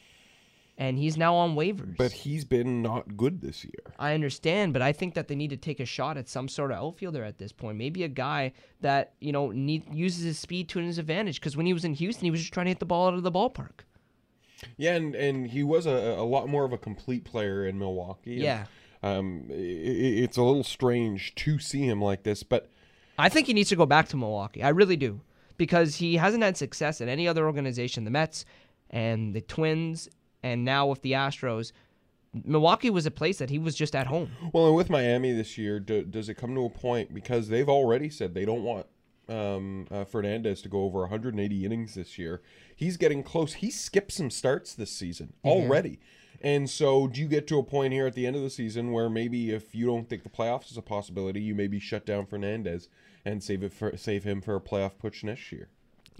and 0.78 0.98
he's 0.98 1.16
now 1.16 1.34
on 1.34 1.54
waivers. 1.54 1.96
But 1.96 2.12
he's 2.12 2.44
been 2.44 2.82
not 2.82 3.16
good 3.16 3.40
this 3.40 3.64
year. 3.64 3.92
I 3.98 4.14
understand, 4.14 4.72
but 4.72 4.82
I 4.82 4.92
think 4.92 5.14
that 5.14 5.28
they 5.28 5.34
need 5.34 5.50
to 5.50 5.56
take 5.56 5.80
a 5.80 5.84
shot 5.84 6.16
at 6.16 6.28
some 6.28 6.48
sort 6.48 6.70
of 6.72 6.78
outfielder 6.78 7.22
at 7.24 7.38
this 7.38 7.52
point. 7.52 7.76
Maybe 7.78 8.02
a 8.04 8.08
guy 8.08 8.52
that 8.80 9.14
you 9.20 9.32
know 9.32 9.50
need, 9.50 9.84
uses 9.94 10.24
his 10.24 10.38
speed 10.38 10.68
to 10.70 10.78
his 10.78 10.98
advantage. 10.98 11.40
Because 11.40 11.56
when 11.56 11.66
he 11.66 11.72
was 11.72 11.84
in 11.84 11.94
Houston, 11.94 12.24
he 12.24 12.30
was 12.30 12.40
just 12.40 12.52
trying 12.52 12.66
to 12.66 12.70
hit 12.70 12.80
the 12.80 12.86
ball 12.86 13.08
out 13.08 13.14
of 13.14 13.22
the 13.22 13.32
ballpark. 13.32 13.84
Yeah, 14.76 14.94
and, 14.94 15.14
and 15.14 15.48
he 15.48 15.62
was 15.64 15.86
a, 15.86 15.90
a 15.90 16.22
lot 16.24 16.48
more 16.48 16.64
of 16.64 16.72
a 16.72 16.78
complete 16.78 17.24
player 17.24 17.66
in 17.66 17.78
Milwaukee. 17.78 18.34
and, 18.34 18.42
Yeah. 18.42 18.64
um, 19.02 19.46
i 19.50 19.54
i 19.54 19.56
it's 19.56 20.36
a 20.36 20.42
little 20.42 20.62
strange 20.64 21.34
to 21.34 21.58
see 21.58 21.82
him 21.82 22.00
like 22.00 22.22
this, 22.22 22.42
but 22.44 22.70
I 23.18 23.28
think 23.28 23.46
he 23.48 23.54
needs 23.54 23.68
to 23.70 23.76
go 23.76 23.86
back 23.86 24.08
to 24.08 24.16
Milwaukee. 24.16 24.62
I 24.62 24.68
really 24.68 24.96
do, 24.96 25.20
because 25.58 25.96
he 25.96 26.16
hasn't 26.16 26.42
had 26.44 26.56
success 26.56 27.00
at 27.00 27.08
any 27.08 27.26
other 27.28 27.44
organization. 27.44 28.04
The 28.04 28.10
Mets 28.10 28.44
and 28.88 29.34
the 29.34 29.40
Twins, 29.40 30.08
and 30.42 30.64
now 30.64 30.86
with 30.86 31.02
the 31.02 31.12
Astros. 31.12 31.72
Milwaukee 32.44 32.88
was 32.88 33.04
a 33.04 33.10
place 33.10 33.38
that 33.38 33.50
he 33.50 33.58
was 33.58 33.74
just 33.74 33.94
at 33.94 34.06
home. 34.06 34.30
well, 34.52 34.66
and 34.66 34.74
with 34.74 34.88
Miami 34.88 35.32
this 35.32 35.58
year, 35.58 35.78
do, 35.78 36.02
does 36.02 36.28
it 36.28 36.34
come 36.34 36.54
to 36.54 36.64
a 36.64 36.70
point 36.70 37.12
because 37.12 37.48
they've 37.48 37.68
already 37.68 38.08
said 38.08 38.32
they 38.32 38.46
don't 38.46 38.62
want 38.62 38.86
um, 39.28 39.86
uh, 39.90 40.04
Fernandez 40.04 40.62
to 40.62 40.68
go 40.68 40.82
over 40.84 41.00
180 41.00 41.64
innings 41.64 41.94
this 41.94 42.18
year? 42.18 42.40
He's 42.74 42.96
getting 42.96 43.22
close. 43.22 43.54
He 43.54 43.70
skipped 43.70 44.12
some 44.12 44.30
starts 44.30 44.74
this 44.74 44.90
season 44.90 45.34
already. 45.44 46.00
And 46.40 46.68
so, 46.68 47.06
do 47.06 47.20
you 47.20 47.28
get 47.28 47.46
to 47.48 47.58
a 47.58 47.62
point 47.62 47.92
here 47.92 48.06
at 48.06 48.14
the 48.14 48.26
end 48.26 48.34
of 48.34 48.42
the 48.42 48.50
season 48.50 48.90
where 48.90 49.08
maybe 49.08 49.50
if 49.50 49.74
you 49.74 49.86
don't 49.86 50.08
think 50.08 50.24
the 50.24 50.28
playoffs 50.28 50.70
is 50.70 50.76
a 50.76 50.82
possibility, 50.82 51.40
you 51.40 51.54
maybe 51.54 51.78
shut 51.78 52.04
down 52.04 52.26
Fernandez 52.26 52.88
and 53.24 53.42
save 53.42 53.62
it 53.62 53.72
for 53.72 53.96
save 53.96 54.24
him 54.24 54.40
for 54.40 54.56
a 54.56 54.60
playoff 54.60 54.98
push 54.98 55.22
next 55.22 55.52
year? 55.52 55.68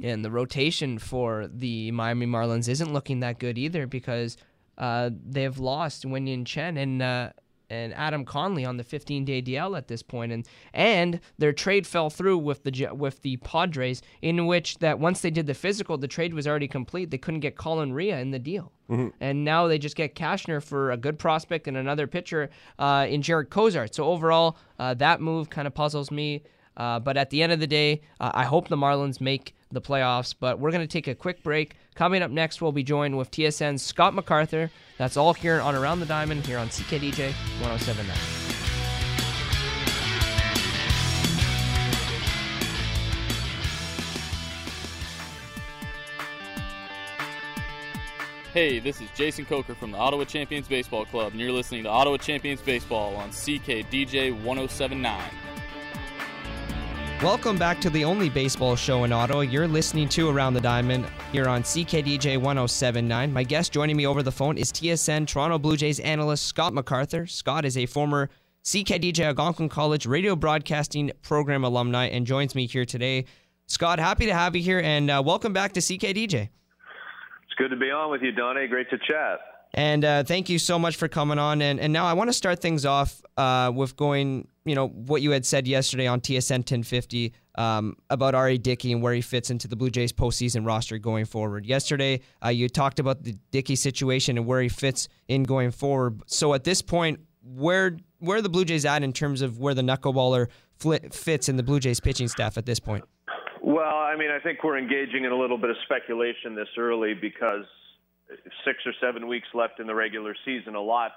And 0.03 0.25
the 0.25 0.31
rotation 0.31 0.99
for 0.99 1.49
the 1.53 1.91
Miami 1.91 2.27
Marlins 2.27 2.69
isn't 2.69 2.93
looking 2.93 3.21
that 3.21 3.39
good 3.39 3.59
either 3.59 3.87
because 3.87 4.37
uh, 4.79 5.11
they've 5.25 5.59
lost 5.59 6.05
Wei-Yin 6.05 6.45
Chen 6.45 6.77
and 6.77 7.03
uh, 7.03 7.31
and 7.71 7.95
Adam 7.95 8.27
Conley 8.27 8.67
on 8.67 8.77
the 8.77 8.85
15-day 8.85 9.41
DL 9.41 9.77
at 9.77 9.89
this 9.89 10.03
point, 10.03 10.31
and 10.31 10.47
and 10.75 11.21
their 11.39 11.55
trade 11.55 11.87
fell 11.87 12.11
through 12.11 12.39
with 12.39 12.65
the 12.65 12.89
with 12.93 13.23
the 13.23 13.39
Padres, 13.39 14.03
in 14.21 14.47
which 14.47 14.79
that 14.79 14.99
once 14.99 15.23
they 15.23 15.31
did 15.31 15.47
the 15.47 15.55
physical, 15.55 15.97
the 15.97 16.09
trade 16.09 16.35
was 16.35 16.47
already 16.47 16.69
complete. 16.69 17.11
They 17.11 17.19
couldn't 17.19 17.41
get 17.41 17.57
Colin 17.57 17.93
Rea 17.95 18.21
in 18.21 18.31
the 18.31 18.39
deal, 18.39 18.73
and 19.21 19.45
now 19.45 19.69
they 19.69 19.79
just 19.79 19.97
get 19.97 20.15
Cashner 20.15 20.63
for 20.63 20.91
a 20.91 20.99
good 20.99 21.19
prospect 21.19 21.67
and 21.67 21.77
another 21.77 22.07
pitcher 22.07 22.51
uh, 22.79 23.07
in 23.09 23.23
Jarred 23.23 23.49
Cosart. 23.51 23.95
So 23.95 24.05
overall, 24.05 24.59
uh, 24.79 24.93
that 24.95 25.21
move 25.23 25.49
kind 25.49 25.67
of 25.67 25.75
puzzles 25.75 26.11
me. 26.11 26.43
Uh, 26.77 26.99
but 26.99 27.17
at 27.17 27.31
the 27.31 27.43
end 27.43 27.53
of 27.53 27.61
the 27.61 27.67
day, 27.67 28.03
uh, 28.21 28.31
I 28.35 28.45
hope 28.45 28.69
the 28.69 28.77
Marlins 28.77 29.21
make 29.21 29.55
the 29.71 29.81
playoffs. 29.81 30.35
But 30.39 30.59
we're 30.59 30.71
going 30.71 30.87
to 30.87 30.93
take 30.93 31.09
a 31.09 31.15
quick 31.15 31.43
break. 31.43 31.77
Coming 31.95 32.23
up 32.23 32.31
next, 32.31 32.63
we'll 32.63 32.73
be 32.73 32.83
joined 32.83 33.17
with 33.19 33.31
TSN's 33.31 33.83
Scott 33.83 34.15
MacArthur. 34.15 34.71
That's 34.99 35.17
all 35.17 35.35
here 35.35 35.61
on 35.61 35.75
Around 35.75 36.01
the 36.01 36.07
Diamond 36.07 36.47
here 36.47 36.59
on 36.59 36.69
CKDJ 36.69 37.33
1079. 37.61 38.53
Hey, 48.53 48.81
this 48.81 49.01
is 49.01 49.09
Jason 49.15 49.47
Coker 49.47 49.75
from 49.75 49.93
the 49.93 49.97
Ottawa 49.97 50.25
Champions 50.25 50.69
Baseball 50.69 51.07
Club, 51.07 51.33
and 51.33 51.41
you're 51.41 51.51
listening 51.51 51.85
to 51.85 51.89
Ottawa 51.89 52.19
Champions 52.19 52.61
Baseball 52.61 53.17
on 53.17 53.31
CKDJ 53.31 54.45
1079. 54.45 55.52
Welcome 57.23 57.57
back 57.57 57.81
to 57.83 57.89
the 57.89 58.05
only 58.05 58.29
baseball 58.29 58.75
show 58.75 59.05
in 59.05 59.13
Ottawa. 59.13 59.43
You're 59.43 59.69
listening 59.69 60.09
to 60.09 60.29
Around 60.29 60.55
the 60.55 60.61
Diamond 60.61 61.07
here 61.31 61.47
on 61.47 61.63
CKDJ 61.63 62.37
1079. 62.37 63.33
My 63.33 63.45
guest 63.45 63.73
joining 63.73 63.97
me 63.97 64.09
over 64.09 64.25
the 64.25 64.33
phone 64.33 64.59
is 64.59 64.73
TSN 64.73 65.29
Toronto 65.29 65.57
Blue 65.57 65.77
Jays 65.77 66.01
analyst 66.01 66.47
Scott 66.47 66.75
MacArthur. 66.75 67.29
Scott 67.29 67.65
is 67.65 67.79
a 67.79 67.87
former 67.87 68.29
CKDJ 68.65 69.21
Algonquin 69.21 69.69
College 69.69 70.05
radio 70.05 70.35
broadcasting 70.35 71.13
program 71.23 71.63
alumni 71.63 72.07
and 72.07 72.27
joins 72.27 72.57
me 72.57 72.67
here 72.67 72.85
today. 72.85 73.27
Scott, 73.67 74.01
happy 74.01 74.27
to 74.27 74.35
have 74.35 74.57
you 74.57 74.63
here 74.63 74.81
and 74.81 75.09
uh, 75.09 75.23
welcome 75.25 75.53
back 75.53 75.75
to 75.75 75.81
CKDJ. 75.81 76.35
It's 76.35 77.55
good 77.57 77.69
to 77.69 77.77
be 77.77 77.93
on 77.93 78.11
with 78.11 78.23
you, 78.23 78.33
Donnie. 78.33 78.67
Great 78.67 78.91
to 78.91 78.99
chat. 78.99 79.39
And 79.75 80.05
uh, 80.05 80.23
thank 80.25 80.51
you 80.51 80.59
so 80.59 80.79
much 80.79 80.97
for 80.97 81.09
coming 81.09 81.39
on. 81.39 81.63
And, 81.63 81.81
and 81.81 81.93
now 81.93 82.05
I 82.05 82.13
want 82.13 82.29
to 82.29 82.35
start 82.35 82.61
things 82.61 82.85
off 82.85 83.23
uh, 83.39 83.73
with 83.75 83.97
going, 83.97 84.49
you 84.65 84.75
know, 84.75 84.89
what 84.89 85.23
you 85.23 85.31
had 85.31 85.47
said 85.47 85.67
yesterday 85.67 86.07
on 86.07 86.21
TSN 86.21 86.59
1050 86.59 87.33
um, 87.55 87.97
about 88.11 88.35
R.A. 88.35 88.59
Dickey 88.59 88.93
and 88.93 89.03
where 89.03 89.15
he 89.15 89.23
fits 89.23 89.51
into 89.51 89.69
the 89.69 89.77
Blue 89.77 89.91
Jays 89.91 90.13
postseason 90.13 90.67
roster 90.67 90.99
going 90.99 91.25
forward. 91.25 91.65
Yesterday, 91.65 92.21
uh, 92.45 92.49
you 92.49 92.69
talked 92.69 92.99
about 92.99 93.23
the 93.23 93.35
Dickey 93.51 93.77
situation 93.77 94.37
and 94.37 94.47
where 94.47 94.61
he 94.61 94.69
fits 94.69 95.09
in 95.29 95.43
going 95.43 95.71
forward. 95.71 96.21
So 96.27 96.53
at 96.53 96.65
this 96.65 96.83
point, 96.83 97.21
where 97.43 97.97
where 98.19 98.39
are 98.39 98.43
the 98.43 98.49
Blue 98.49 98.65
Jays 98.65 98.85
at 98.85 99.03
in 99.03 99.13
terms 99.13 99.43
of 99.43 99.59
where 99.59 99.75
the 99.75 99.83
knuckleballer 99.83 100.47
flit, 100.79 101.13
fits 101.13 101.49
in 101.49 101.57
the 101.57 101.63
Blue 101.65 101.81
Jays 101.81 101.99
pitching 101.99 102.29
staff 102.29 102.57
at 102.57 102.67
this 102.67 102.79
point? 102.79 103.05
Well, 103.61 103.97
I 103.97 104.17
mean, 104.17 104.31
I 104.31 104.39
think 104.39 104.63
we're 104.63 104.79
engaging 104.79 105.25
in 105.25 105.33
a 105.33 105.37
little 105.37 105.59
bit 105.59 105.71
of 105.71 105.77
speculation 105.85 106.55
this 106.55 106.69
early 106.79 107.15
because 107.15 107.65
six 108.65 108.79
or 108.87 108.93
seven 109.01 109.27
weeks 109.27 109.49
left 109.55 109.81
in 109.81 109.87
the 109.87 109.95
regular 109.95 110.35
season, 110.45 110.75
a 110.75 110.81
lot 110.81 111.13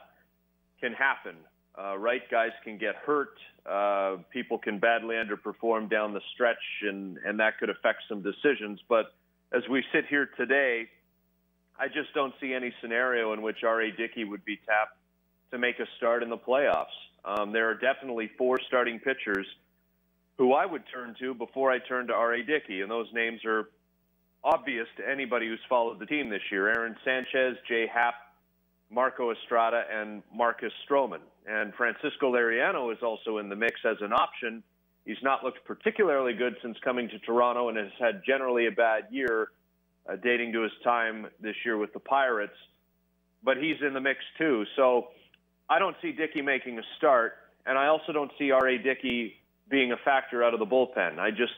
can 0.81 0.93
happen. 0.93 1.35
Uh, 1.77 1.97
right 1.97 2.21
guys 2.31 2.51
can 2.63 2.77
get 2.77 2.95
hurt. 2.95 3.37
Uh, 3.65 4.17
people 4.31 4.57
can 4.57 4.79
badly 4.79 5.15
underperform 5.15 5.89
down 5.89 6.13
the 6.13 6.21
stretch, 6.33 6.57
and, 6.83 7.17
and 7.25 7.39
that 7.39 7.57
could 7.59 7.69
affect 7.69 8.03
some 8.07 8.21
decisions. 8.21 8.79
But 8.87 9.13
as 9.51 9.63
we 9.69 9.83
sit 9.91 10.05
here 10.07 10.29
today, 10.37 10.87
I 11.77 11.87
just 11.87 12.13
don't 12.13 12.33
see 12.39 12.53
any 12.53 12.73
scenario 12.81 13.33
in 13.33 13.41
which 13.41 13.63
R.A. 13.63 13.91
Dickey 13.91 14.23
would 14.23 14.45
be 14.45 14.57
tapped 14.65 14.97
to 15.51 15.57
make 15.57 15.79
a 15.79 15.85
start 15.97 16.23
in 16.23 16.29
the 16.29 16.37
playoffs. 16.37 16.85
Um, 17.25 17.51
there 17.51 17.69
are 17.69 17.75
definitely 17.75 18.29
four 18.37 18.57
starting 18.67 18.99
pitchers 18.99 19.47
who 20.37 20.53
I 20.53 20.65
would 20.65 20.83
turn 20.93 21.15
to 21.19 21.33
before 21.33 21.71
I 21.71 21.79
turn 21.79 22.07
to 22.07 22.13
R.A. 22.13 22.43
Dickey, 22.43 22.81
and 22.81 22.91
those 22.91 23.07
names 23.13 23.43
are 23.45 23.69
obvious 24.45 24.87
to 24.97 25.09
anybody 25.09 25.47
who's 25.47 25.59
followed 25.67 25.99
the 25.99 26.05
team 26.05 26.29
this 26.29 26.41
year 26.51 26.69
Aaron 26.69 26.95
Sanchez, 27.03 27.57
Jay 27.67 27.87
Happ, 27.91 28.13
Marco 28.91 29.31
Estrada, 29.31 29.83
and 29.91 30.21
Marcus 30.33 30.71
Stroman. 30.87 31.19
And 31.47 31.73
Francisco 31.73 32.31
Liriano 32.31 32.93
is 32.93 32.99
also 33.03 33.39
in 33.39 33.49
the 33.49 33.55
mix 33.55 33.81
as 33.83 33.97
an 34.01 34.13
option. 34.13 34.63
He's 35.05 35.21
not 35.21 35.43
looked 35.43 35.65
particularly 35.65 36.33
good 36.33 36.55
since 36.61 36.77
coming 36.83 37.09
to 37.09 37.19
Toronto 37.19 37.69
and 37.69 37.77
has 37.77 37.91
had 37.99 38.21
generally 38.25 38.67
a 38.67 38.71
bad 38.71 39.05
year, 39.11 39.49
uh, 40.07 40.15
dating 40.15 40.53
to 40.53 40.61
his 40.61 40.71
time 40.83 41.27
this 41.41 41.55
year 41.65 41.77
with 41.77 41.93
the 41.93 41.99
Pirates. 41.99 42.57
But 43.43 43.57
he's 43.57 43.77
in 43.85 43.93
the 43.93 44.01
mix 44.01 44.19
too. 44.37 44.65
So 44.75 45.09
I 45.69 45.79
don't 45.79 45.95
see 46.01 46.11
Dickey 46.11 46.41
making 46.41 46.79
a 46.79 46.83
start, 46.97 47.33
and 47.65 47.77
I 47.77 47.87
also 47.87 48.11
don't 48.11 48.31
see 48.37 48.51
R.A. 48.51 48.77
Dickey 48.77 49.33
being 49.69 49.91
a 49.91 49.97
factor 49.97 50.43
out 50.43 50.53
of 50.53 50.59
the 50.59 50.65
bullpen. 50.65 51.19
I 51.19 51.31
just 51.31 51.53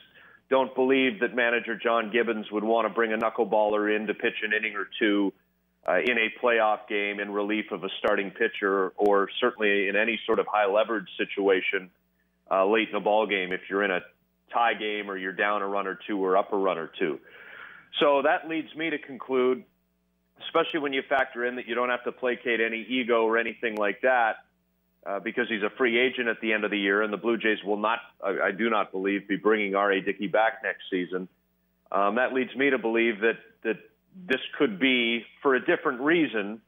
don't 0.49 0.73
believe 0.75 1.19
that 1.19 1.35
manager 1.35 1.75
John 1.75 2.09
Gibbons 2.11 2.49
would 2.51 2.63
want 2.63 2.87
to 2.87 2.93
bring 2.93 3.11
a 3.13 3.17
knuckleballer 3.17 3.93
in 3.93 4.07
to 4.07 4.13
pitch 4.13 4.35
an 4.43 4.53
inning 4.53 4.75
or 4.75 4.87
two 4.99 5.33
uh, 5.87 5.99
in 5.99 6.17
a 6.17 6.29
playoff 6.43 6.87
game 6.89 7.19
in 7.19 7.31
relief 7.31 7.71
of 7.71 7.83
a 7.83 7.89
starting 7.99 8.31
pitcher, 8.31 8.89
or 8.97 9.29
certainly 9.39 9.87
in 9.87 9.95
any 9.95 10.19
sort 10.25 10.39
of 10.39 10.45
high 10.47 10.65
leverage 10.65 11.07
situation 11.17 11.89
uh, 12.51 12.65
late 12.65 12.89
in 12.89 12.95
a 12.95 12.99
ball 12.99 13.27
game 13.27 13.51
if 13.51 13.61
you're 13.69 13.83
in 13.83 13.91
a 13.91 13.99
tie 14.53 14.73
game 14.73 15.09
or 15.09 15.17
you're 15.17 15.33
down 15.33 15.61
a 15.61 15.67
run 15.67 15.87
or 15.87 15.99
two 16.07 16.23
or 16.23 16.37
up 16.37 16.53
a 16.53 16.57
run 16.57 16.77
or 16.77 16.89
two. 16.99 17.19
So 17.99 18.21
that 18.23 18.47
leads 18.47 18.73
me 18.75 18.89
to 18.89 18.97
conclude, 18.97 19.63
especially 20.45 20.79
when 20.79 20.93
you 20.93 21.03
factor 21.07 21.45
in 21.45 21.55
that 21.55 21.67
you 21.67 21.75
don't 21.75 21.89
have 21.89 22.03
to 22.03 22.11
placate 22.11 22.61
any 22.61 22.85
ego 22.89 23.23
or 23.23 23.37
anything 23.37 23.75
like 23.75 24.01
that, 24.01 24.37
uh, 25.05 25.19
because 25.19 25.47
he's 25.47 25.63
a 25.63 25.69
free 25.77 25.97
agent 25.99 26.27
at 26.27 26.41
the 26.41 26.53
end 26.53 26.63
of 26.63 26.71
the 26.71 26.79
year, 26.79 27.01
and 27.01 27.11
the 27.11 27.17
Blue 27.17 27.37
Jays 27.37 27.63
will 27.63 27.77
not, 27.77 27.99
I, 28.23 28.47
I 28.47 28.51
do 28.51 28.69
not 28.69 28.91
believe, 28.91 29.27
be 29.27 29.37
bringing 29.37 29.75
R.A. 29.75 30.01
Dickey 30.01 30.27
back 30.27 30.63
next 30.63 30.83
season. 30.89 31.27
Um, 31.91 32.15
that 32.15 32.33
leads 32.33 32.53
me 32.55 32.69
to 32.69 32.77
believe 32.77 33.21
that 33.21 33.37
that 33.63 33.77
this 34.27 34.41
could 34.57 34.79
be 34.79 35.25
for 35.41 35.55
a 35.55 35.65
different 35.65 36.01
reason, 36.01 36.61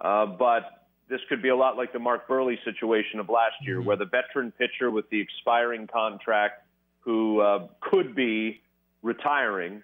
uh, 0.00 0.26
but 0.26 0.86
this 1.08 1.20
could 1.28 1.42
be 1.42 1.50
a 1.50 1.56
lot 1.56 1.76
like 1.76 1.92
the 1.92 1.98
Mark 1.98 2.26
Buehrle 2.26 2.56
situation 2.64 3.20
of 3.20 3.28
last 3.28 3.56
year, 3.62 3.80
where 3.80 3.96
the 3.96 4.06
veteran 4.06 4.52
pitcher 4.52 4.90
with 4.90 5.08
the 5.10 5.20
expiring 5.20 5.86
contract 5.86 6.62
who 7.00 7.40
uh, 7.40 7.68
could 7.80 8.14
be 8.14 8.62
retiring, 9.02 9.82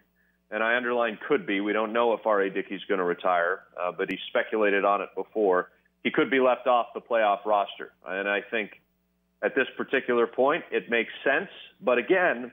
and 0.50 0.62
I 0.62 0.76
underline 0.76 1.18
could 1.28 1.46
be. 1.46 1.60
We 1.60 1.72
don't 1.72 1.92
know 1.92 2.14
if 2.14 2.26
R.A. 2.26 2.50
Dickey's 2.50 2.82
going 2.88 2.98
to 2.98 3.04
retire, 3.04 3.60
uh, 3.80 3.92
but 3.92 4.10
he 4.10 4.18
speculated 4.28 4.84
on 4.84 5.02
it 5.02 5.10
before. 5.14 5.70
He 6.02 6.10
could 6.10 6.30
be 6.30 6.40
left 6.40 6.66
off 6.66 6.88
the 6.94 7.00
playoff 7.00 7.44
roster. 7.44 7.92
And 8.06 8.28
I 8.28 8.40
think 8.40 8.80
at 9.42 9.54
this 9.54 9.66
particular 9.76 10.26
point, 10.26 10.64
it 10.70 10.90
makes 10.90 11.12
sense. 11.24 11.50
But 11.80 11.98
again, 11.98 12.52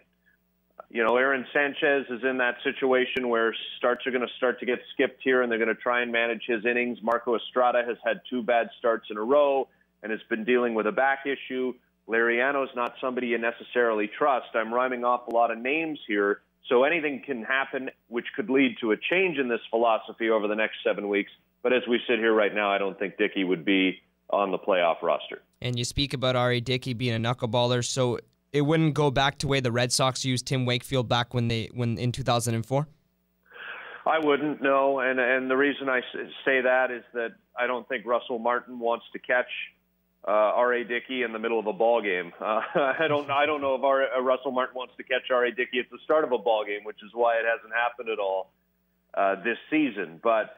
you 0.89 1.03
know, 1.03 1.17
Aaron 1.17 1.45
Sanchez 1.53 2.05
is 2.09 2.23
in 2.23 2.37
that 2.37 2.55
situation 2.63 3.29
where 3.29 3.53
starts 3.77 4.07
are 4.07 4.11
going 4.11 4.25
to 4.25 4.33
start 4.37 4.59
to 4.59 4.65
get 4.65 4.79
skipped 4.93 5.21
here, 5.23 5.41
and 5.41 5.51
they're 5.51 5.59
going 5.59 5.75
to 5.75 5.81
try 5.81 6.01
and 6.01 6.11
manage 6.11 6.43
his 6.47 6.65
innings. 6.65 6.99
Marco 7.01 7.35
Estrada 7.35 7.83
has 7.85 7.97
had 8.05 8.21
two 8.29 8.41
bad 8.41 8.69
starts 8.79 9.07
in 9.09 9.17
a 9.17 9.21
row 9.21 9.67
and 10.01 10.11
has 10.11 10.21
been 10.29 10.45
dealing 10.45 10.75
with 10.75 10.87
a 10.87 10.91
back 10.91 11.25
issue. 11.25 11.73
Liriano 12.07 12.63
is 12.63 12.69
not 12.75 12.93
somebody 13.01 13.27
you 13.27 13.37
necessarily 13.37 14.07
trust. 14.07 14.47
I'm 14.55 14.73
rhyming 14.73 15.03
off 15.03 15.27
a 15.27 15.31
lot 15.31 15.51
of 15.51 15.57
names 15.57 15.99
here, 16.07 16.41
so 16.69 16.83
anything 16.85 17.21
can 17.25 17.43
happen, 17.43 17.89
which 18.07 18.27
could 18.35 18.49
lead 18.49 18.77
to 18.79 18.91
a 18.91 18.97
change 18.97 19.37
in 19.37 19.49
this 19.49 19.59
philosophy 19.69 20.29
over 20.29 20.47
the 20.47 20.55
next 20.55 20.77
seven 20.85 21.09
weeks. 21.09 21.31
But 21.63 21.73
as 21.73 21.81
we 21.89 21.99
sit 22.07 22.19
here 22.19 22.33
right 22.33 22.53
now, 22.53 22.71
I 22.71 22.77
don't 22.77 22.97
think 22.97 23.17
Dickey 23.17 23.43
would 23.43 23.65
be 23.65 23.99
on 24.29 24.51
the 24.51 24.57
playoff 24.57 25.01
roster. 25.01 25.41
And 25.61 25.77
you 25.77 25.85
speak 25.85 26.13
about 26.13 26.35
R.A. 26.35 26.59
Dickey 26.59 26.93
being 26.93 27.15
a 27.15 27.19
knuckleballer, 27.19 27.83
so 27.83 28.19
it 28.53 28.61
wouldn't 28.61 28.93
go 28.93 29.11
back 29.11 29.39
to 29.39 29.47
way 29.47 29.59
the 29.59 29.71
Red 29.71 29.91
Sox 29.91 30.23
used 30.23 30.47
Tim 30.47 30.65
Wakefield 30.65 31.09
back 31.09 31.33
when 31.33 31.47
they 31.47 31.69
when 31.73 31.97
in 31.97 32.11
2004. 32.11 32.87
I 34.05 34.19
wouldn't 34.19 34.61
know, 34.61 34.99
and 34.99 35.19
and 35.19 35.49
the 35.49 35.57
reason 35.57 35.89
I 35.89 36.01
say 36.45 36.61
that 36.61 36.91
is 36.91 37.03
that 37.13 37.31
I 37.57 37.67
don't 37.67 37.87
think 37.89 38.05
Russell 38.05 38.39
Martin 38.39 38.79
wants 38.79 39.05
to 39.13 39.19
catch 39.19 39.49
uh, 40.27 40.31
R.A. 40.31 40.83
Dickey 40.83 41.23
in 41.23 41.33
the 41.33 41.39
middle 41.39 41.59
of 41.59 41.67
a 41.67 41.73
ball 41.73 42.01
game. 42.01 42.31
Uh, 42.39 42.61
I 42.75 43.07
don't 43.07 43.29
I 43.29 43.45
don't 43.45 43.61
know 43.61 43.75
if 43.75 43.83
R, 43.83 44.03
uh, 44.17 44.21
Russell 44.21 44.51
Martin 44.51 44.75
wants 44.75 44.93
to 44.97 45.03
catch 45.03 45.29
R.A. 45.31 45.51
Dickey 45.51 45.79
at 45.79 45.89
the 45.91 45.97
start 46.03 46.23
of 46.23 46.31
a 46.31 46.37
ball 46.37 46.63
game, 46.65 46.83
which 46.83 46.97
is 47.03 47.11
why 47.13 47.35
it 47.35 47.45
hasn't 47.45 47.73
happened 47.73 48.09
at 48.09 48.19
all 48.19 48.51
uh, 49.13 49.35
this 49.43 49.57
season. 49.69 50.19
But 50.23 50.55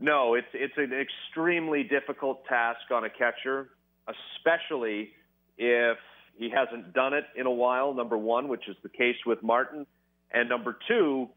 no, 0.00 0.34
it's 0.34 0.48
it's 0.54 0.74
an 0.76 0.92
extremely 0.92 1.82
difficult 1.82 2.44
task 2.46 2.90
on 2.92 3.04
a 3.04 3.10
catcher, 3.10 3.68
especially 4.06 5.10
if 5.56 5.98
he 6.36 6.50
hasn't 6.50 6.94
done 6.94 7.14
it 7.14 7.24
in 7.36 7.46
a 7.46 7.50
while, 7.50 7.92
number 7.92 8.16
one, 8.16 8.48
which 8.48 8.68
is 8.68 8.76
the 8.82 8.88
case 8.88 9.16
with 9.26 9.42
Martin. 9.42 9.86
And 10.30 10.48
number 10.48 10.76
two, 10.86 11.28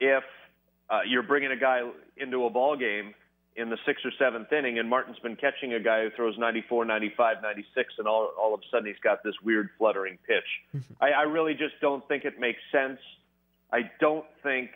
if 0.00 0.24
uh, 0.88 1.00
you're 1.06 1.22
bringing 1.22 1.52
a 1.52 1.56
guy 1.56 1.82
into 2.16 2.44
a 2.46 2.50
ball 2.50 2.76
game 2.76 3.14
in 3.56 3.68
the 3.68 3.76
sixth 3.84 4.04
or 4.06 4.12
seventh 4.18 4.50
inning, 4.52 4.78
and 4.78 4.88
Martin's 4.88 5.18
been 5.18 5.36
catching 5.36 5.74
a 5.74 5.80
guy 5.80 6.04
who 6.04 6.10
throws 6.16 6.38
94, 6.38 6.84
95, 6.86 7.36
96, 7.42 7.94
and 7.98 8.08
all, 8.08 8.30
all 8.40 8.54
of 8.54 8.60
a 8.60 8.62
sudden 8.70 8.86
he's 8.86 9.02
got 9.02 9.22
this 9.22 9.34
weird 9.42 9.68
fluttering 9.76 10.18
pitch. 10.26 10.82
I, 11.00 11.10
I 11.10 11.22
really 11.22 11.54
just 11.54 11.74
don't 11.80 12.06
think 12.08 12.24
it 12.24 12.40
makes 12.40 12.60
sense. 12.72 12.98
I 13.72 13.90
don't 14.00 14.24
think, 14.42 14.70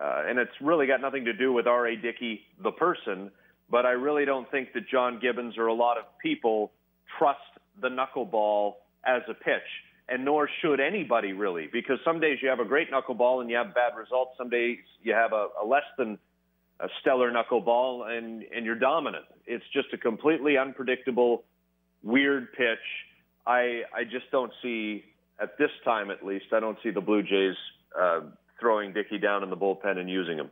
uh, 0.00 0.24
and 0.26 0.38
it's 0.38 0.52
really 0.60 0.86
got 0.86 1.00
nothing 1.00 1.24
to 1.24 1.32
do 1.32 1.52
with 1.52 1.66
R.A. 1.66 1.96
Dickey, 1.96 2.42
the 2.62 2.70
person, 2.70 3.30
but 3.70 3.84
I 3.84 3.90
really 3.90 4.24
don't 4.24 4.50
think 4.50 4.72
that 4.74 4.88
John 4.88 5.18
Gibbons 5.20 5.58
or 5.58 5.66
a 5.66 5.74
lot 5.74 5.98
of 5.98 6.04
people 6.22 6.72
trust 7.18 7.40
the 7.80 7.88
knuckleball 7.88 8.74
as 9.04 9.22
a 9.28 9.34
pitch, 9.34 9.68
and 10.08 10.24
nor 10.24 10.48
should 10.62 10.80
anybody 10.80 11.32
really, 11.32 11.68
because 11.72 11.98
some 12.04 12.20
days 12.20 12.38
you 12.42 12.48
have 12.48 12.60
a 12.60 12.64
great 12.64 12.90
knuckleball 12.90 13.40
and 13.40 13.50
you 13.50 13.56
have 13.56 13.74
bad 13.74 13.96
results. 13.98 14.32
Some 14.38 14.48
days 14.48 14.78
you 15.02 15.12
have 15.14 15.32
a, 15.32 15.48
a 15.62 15.64
less 15.66 15.84
than 15.96 16.18
a 16.80 16.88
stellar 17.00 17.32
knuckleball 17.32 18.08
and 18.16 18.44
and 18.54 18.64
you're 18.64 18.78
dominant. 18.78 19.24
It's 19.46 19.64
just 19.72 19.88
a 19.92 19.98
completely 19.98 20.56
unpredictable, 20.56 21.44
weird 22.02 22.52
pitch. 22.52 22.78
I 23.46 23.82
I 23.94 24.04
just 24.04 24.30
don't 24.30 24.52
see 24.62 25.04
at 25.40 25.58
this 25.58 25.70
time 25.84 26.10
at 26.10 26.24
least. 26.24 26.46
I 26.52 26.60
don't 26.60 26.78
see 26.82 26.90
the 26.90 27.00
Blue 27.00 27.22
Jays 27.22 27.56
uh, 27.98 28.20
throwing 28.60 28.92
Dickey 28.92 29.18
down 29.18 29.42
in 29.42 29.50
the 29.50 29.56
bullpen 29.56 29.98
and 29.98 30.10
using 30.10 30.38
him. 30.38 30.50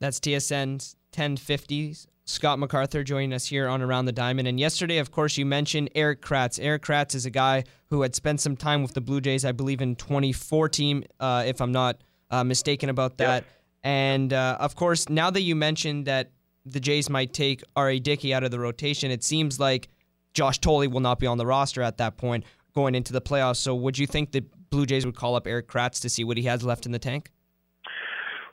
That's 0.00 0.20
TSN's 0.20 0.96
1050s 1.12 2.06
Scott 2.28 2.58
MacArthur 2.58 3.02
joining 3.02 3.32
us 3.32 3.46
here 3.46 3.68
on 3.68 3.80
Around 3.80 4.04
the 4.04 4.12
Diamond. 4.12 4.46
And 4.46 4.60
yesterday, 4.60 4.98
of 4.98 5.10
course, 5.10 5.38
you 5.38 5.46
mentioned 5.46 5.88
Erik 5.94 6.20
Kratz. 6.20 6.62
Erik 6.62 6.82
Kratz 6.82 7.14
is 7.14 7.24
a 7.24 7.30
guy 7.30 7.64
who 7.88 8.02
had 8.02 8.14
spent 8.14 8.42
some 8.42 8.54
time 8.54 8.82
with 8.82 8.92
the 8.92 9.00
Blue 9.00 9.22
Jays, 9.22 9.46
I 9.46 9.52
believe, 9.52 9.80
in 9.80 9.96
2014, 9.96 11.04
uh, 11.18 11.44
if 11.46 11.62
I'm 11.62 11.72
not 11.72 12.02
uh, 12.30 12.44
mistaken 12.44 12.90
about 12.90 13.16
that. 13.16 13.44
Yep. 13.44 13.46
And 13.82 14.32
uh, 14.34 14.58
of 14.60 14.76
course, 14.76 15.08
now 15.08 15.30
that 15.30 15.40
you 15.40 15.56
mentioned 15.56 16.04
that 16.04 16.32
the 16.66 16.80
Jays 16.80 17.08
might 17.08 17.32
take 17.32 17.62
R.A. 17.74 17.98
Dickey 17.98 18.34
out 18.34 18.44
of 18.44 18.50
the 18.50 18.60
rotation, 18.60 19.10
it 19.10 19.24
seems 19.24 19.58
like 19.58 19.88
Josh 20.34 20.58
Thole 20.58 20.86
will 20.86 21.00
not 21.00 21.18
be 21.18 21.26
on 21.26 21.38
the 21.38 21.46
roster 21.46 21.80
at 21.80 21.96
that 21.96 22.18
point 22.18 22.44
going 22.74 22.94
into 22.94 23.14
the 23.14 23.22
playoffs. 23.22 23.56
So 23.56 23.74
would 23.74 23.96
you 23.96 24.06
think 24.06 24.32
the 24.32 24.44
Blue 24.68 24.84
Jays 24.84 25.06
would 25.06 25.16
call 25.16 25.34
up 25.34 25.46
Erik 25.46 25.66
Kratz 25.66 25.98
to 26.02 26.10
see 26.10 26.24
what 26.24 26.36
he 26.36 26.42
has 26.42 26.62
left 26.62 26.84
in 26.84 26.92
the 26.92 26.98
tank? 26.98 27.30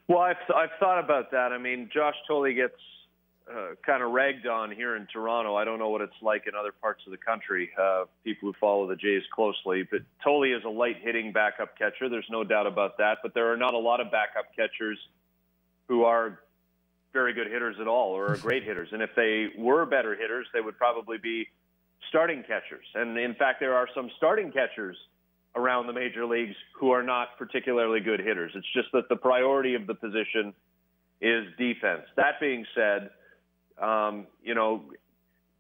Well, 0.08 0.20
I've, 0.20 0.38
I've 0.56 0.70
thought 0.80 1.04
about 1.04 1.32
that. 1.32 1.52
I 1.52 1.58
mean, 1.58 1.90
Josh 1.92 2.16
Thole 2.28 2.54
gets 2.54 2.76
uh, 3.52 3.76
kind 3.86 4.04
of 4.04 4.12
ragged 4.12 4.46
on 4.48 4.72
here 4.72 4.96
in 4.96 5.08
Toronto. 5.12 5.56
I 5.56 5.66
don't 5.66 5.80
know 5.80 5.90
what 5.90 6.02
it's 6.02 6.22
like 6.22 6.48
in 6.48 6.54
other 6.56 6.72
parts 6.72 7.02
of 7.06 7.12
the 7.12 7.18
country. 7.18 7.70
Uh, 7.80 8.06
people 8.24 8.50
who 8.50 8.54
follow 8.60 8.88
the 8.88 8.96
Jays 8.96 9.24
closely, 9.34 9.84
but 9.90 10.02
Thole 10.24 10.44
is 10.44 10.64
a 10.64 10.70
light 10.70 10.98
hitting 11.02 11.32
backup 11.32 11.78
catcher. 11.78 12.10
There's 12.10 12.30
no 12.30 12.44
doubt 12.44 12.68
about 12.68 12.98
that. 13.00 13.20
But 13.24 13.34
there 13.34 13.52
are 13.52 13.58
not 13.58 13.74
a 13.74 13.80
lot 13.80 14.00
of 14.00 14.12
backup 14.12 14.56
catchers 14.56 15.00
who 15.88 16.04
are 16.04 16.40
very 17.14 17.34
good 17.34 17.48
hitters 17.48 17.78
at 17.80 17.88
all 17.88 18.12
or 18.12 18.34
are 18.34 18.38
great 18.38 18.64
hitters. 18.66 18.90
And 18.92 19.02
if 19.02 19.12
they 19.16 19.48
were 19.58 19.86
better 19.86 20.16
hitters, 20.16 20.48
they 20.54 20.62
would 20.62 20.78
probably 20.78 21.18
be 21.18 21.48
starting 22.10 22.42
catchers. 22.42 22.86
And 22.94 23.18
in 23.18 23.34
fact, 23.34 23.60
there 23.60 23.76
are 23.76 23.88
some 23.96 24.12
starting 24.18 24.52
catchers 24.52 24.98
around 25.56 25.88
the 25.88 25.94
major 25.94 26.26
leagues 26.26 26.56
who 26.80 26.92
are 26.92 27.04
not 27.04 27.38
particularly 27.38 28.00
good 28.00 28.20
hitters. 28.20 28.52
It's 28.56 28.68
just 28.74 28.90
that 28.94 29.10
the 29.10 29.16
priority 29.16 29.76
of 29.76 29.88
the 29.88 29.96
position 29.96 30.54
is 31.22 31.46
defense. 31.58 32.04
That 32.18 32.40
being 32.40 32.66
said, 32.76 33.10
um, 33.82 34.28
you 34.44 34.54
know, 34.54 34.84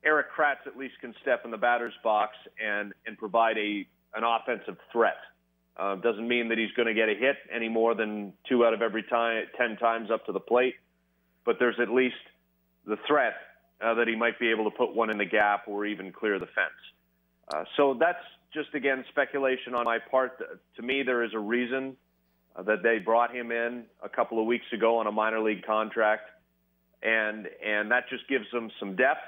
Erik 0.04 0.28
Kratz 0.38 0.68
at 0.68 0.78
least 0.78 0.96
can 1.02 1.14
step 1.22 1.46
in 1.46 1.52
the 1.52 1.58
batter's 1.58 1.94
box 2.04 2.36
and 2.64 2.94
and 3.08 3.18
provide 3.18 3.58
a 3.58 3.88
an 4.14 4.24
offensive 4.24 4.78
threat. 4.92 5.18
Uh, 5.78 5.96
doesn't 5.96 6.28
mean 6.28 6.48
that 6.50 6.58
he's 6.58 6.72
going 6.72 6.88
to 6.88 6.94
get 6.94 7.10
a 7.10 7.16
hit 7.16 7.36
any 7.54 7.68
more 7.68 7.96
than 7.96 8.32
two 8.48 8.66
out 8.66 8.74
of 8.74 8.82
every 8.82 9.04
time, 9.04 9.44
ten 9.58 9.76
times 9.78 10.10
up 10.10 10.26
to 10.26 10.32
the 10.32 10.40
plate, 10.40 10.76
but 11.46 11.58
there's 11.60 11.76
at 11.82 11.90
least 11.90 12.16
the 12.86 12.98
threat 13.08 13.34
uh, 13.82 13.94
that 13.94 14.08
he 14.08 14.16
might 14.16 14.40
be 14.40 14.50
able 14.52 14.64
to 14.64 14.78
put 14.78 14.96
one 14.96 15.10
in 15.10 15.18
the 15.18 15.26
gap 15.26 15.68
or 15.68 15.86
even 15.86 16.14
clear 16.14 16.40
the 16.40 16.46
fence. 16.46 16.72
Uh, 17.54 17.64
so 17.76 17.98
that's 18.00 18.24
just 18.56 18.74
again 18.74 19.06
speculation 19.10 19.76
on 19.76 19.86
my 19.86 20.00
part. 20.00 20.42
To 20.78 20.82
me, 20.82 21.04
there 21.04 21.24
is 21.24 21.32
a 21.36 21.40
reason 21.40 21.96
uh, 22.56 22.64
that 22.64 22.82
they 22.82 22.98
brought 22.98 23.36
him 23.36 23.52
in 23.52 23.84
a 24.02 24.10
couple 24.10 24.40
of 24.40 24.48
weeks 24.48 24.66
ago 24.74 24.98
on 24.98 25.06
a 25.06 25.12
minor 25.12 25.42
league 25.42 25.64
contract 25.64 26.30
and 27.06 27.48
and 27.64 27.92
that 27.92 28.10
just 28.10 28.28
gives 28.28 28.46
them 28.52 28.70
some 28.80 28.96
depth. 28.96 29.26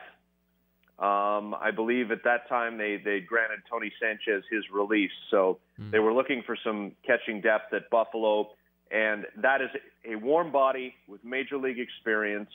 Um, 1.00 1.54
I 1.54 1.70
believe 1.74 2.10
at 2.12 2.24
that 2.24 2.50
time 2.50 2.78
they 2.78 3.00
they 3.04 3.20
granted 3.20 3.60
Tony 3.70 3.92
Sanchez 4.02 4.44
his 4.50 4.64
release, 4.72 5.12
so 5.30 5.60
mm. 5.80 5.92
they 5.92 6.00
were 6.00 6.14
looking 6.14 6.42
for 6.46 6.58
some 6.64 6.94
catching 7.06 7.40
depth 7.40 7.74
at 7.74 7.90
Buffalo, 7.92 8.50
and 8.92 9.26
that 9.38 9.62
is 9.62 9.70
a 10.10 10.16
warm 10.16 10.52
body 10.52 10.96
with 11.08 11.24
major 11.24 11.58
league 11.58 11.80
experience 11.80 12.50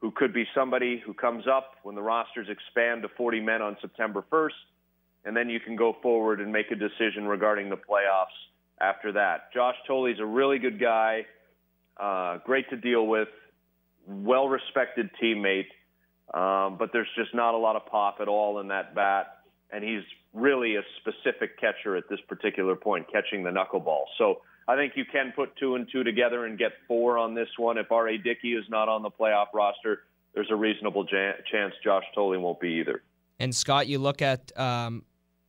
who 0.00 0.10
could 0.10 0.34
be 0.34 0.44
somebody 0.52 1.00
who 1.06 1.14
comes 1.14 1.46
up 1.46 1.76
when 1.84 1.94
the 1.94 2.02
rosters 2.02 2.48
expand 2.50 3.02
to 3.02 3.08
40 3.16 3.38
men 3.38 3.62
on 3.62 3.76
September 3.80 4.24
1st, 4.32 4.50
and 5.24 5.36
then 5.36 5.48
you 5.48 5.60
can 5.60 5.76
go 5.76 5.96
forward 6.02 6.40
and 6.40 6.52
make 6.52 6.70
a 6.70 6.74
decision 6.74 7.26
regarding 7.26 7.70
the 7.70 7.76
playoffs 7.76 8.26
after 8.80 9.12
that. 9.12 9.52
Josh 9.54 9.76
Thole 9.86 10.06
is 10.06 10.18
a 10.18 10.26
really 10.26 10.58
good 10.58 10.80
guy, 10.80 11.26
uh, 12.00 12.38
great 12.44 12.68
to 12.70 12.76
deal 12.76 13.06
with 13.06 13.28
well 14.06 14.48
respected 14.48 15.10
teammate, 15.22 15.66
um, 16.34 16.76
but 16.78 16.90
there's 16.92 17.08
just 17.16 17.34
not 17.34 17.54
a 17.54 17.58
lot 17.58 17.76
of 17.76 17.86
pop 17.86 18.18
at 18.20 18.28
all 18.28 18.60
in 18.60 18.68
that 18.68 18.94
bat. 18.94 19.38
And 19.70 19.82
he's 19.82 20.02
really 20.34 20.76
a 20.76 20.82
specific 21.00 21.58
catcher 21.58 21.96
at 21.96 22.04
this 22.10 22.20
particular 22.28 22.74
point, 22.76 23.06
catching 23.10 23.42
the 23.42 23.50
knuckleball. 23.50 24.04
So 24.18 24.42
I 24.68 24.76
think 24.76 24.94
you 24.96 25.04
can 25.10 25.32
put 25.34 25.56
two 25.56 25.76
and 25.76 25.86
two 25.90 26.04
together 26.04 26.44
and 26.46 26.58
get 26.58 26.72
four 26.86 27.16
on 27.16 27.34
this 27.34 27.48
one. 27.56 27.78
If 27.78 27.90
R.A. 27.90 28.18
Dickey 28.18 28.52
is 28.54 28.64
not 28.68 28.88
on 28.88 29.02
the 29.02 29.10
playoff 29.10 29.46
roster, 29.54 30.00
there's 30.34 30.50
a 30.50 30.56
reasonable 30.56 31.04
jan- 31.04 31.34
chance 31.50 31.74
Josh 31.82 32.04
Thole 32.14 32.38
won't 32.38 32.60
be 32.60 32.80
either. 32.80 33.02
And 33.38 33.54
Scott, 33.54 33.86
you 33.86 33.98
look 33.98 34.22
at 34.22 34.56
um, 34.58 35.04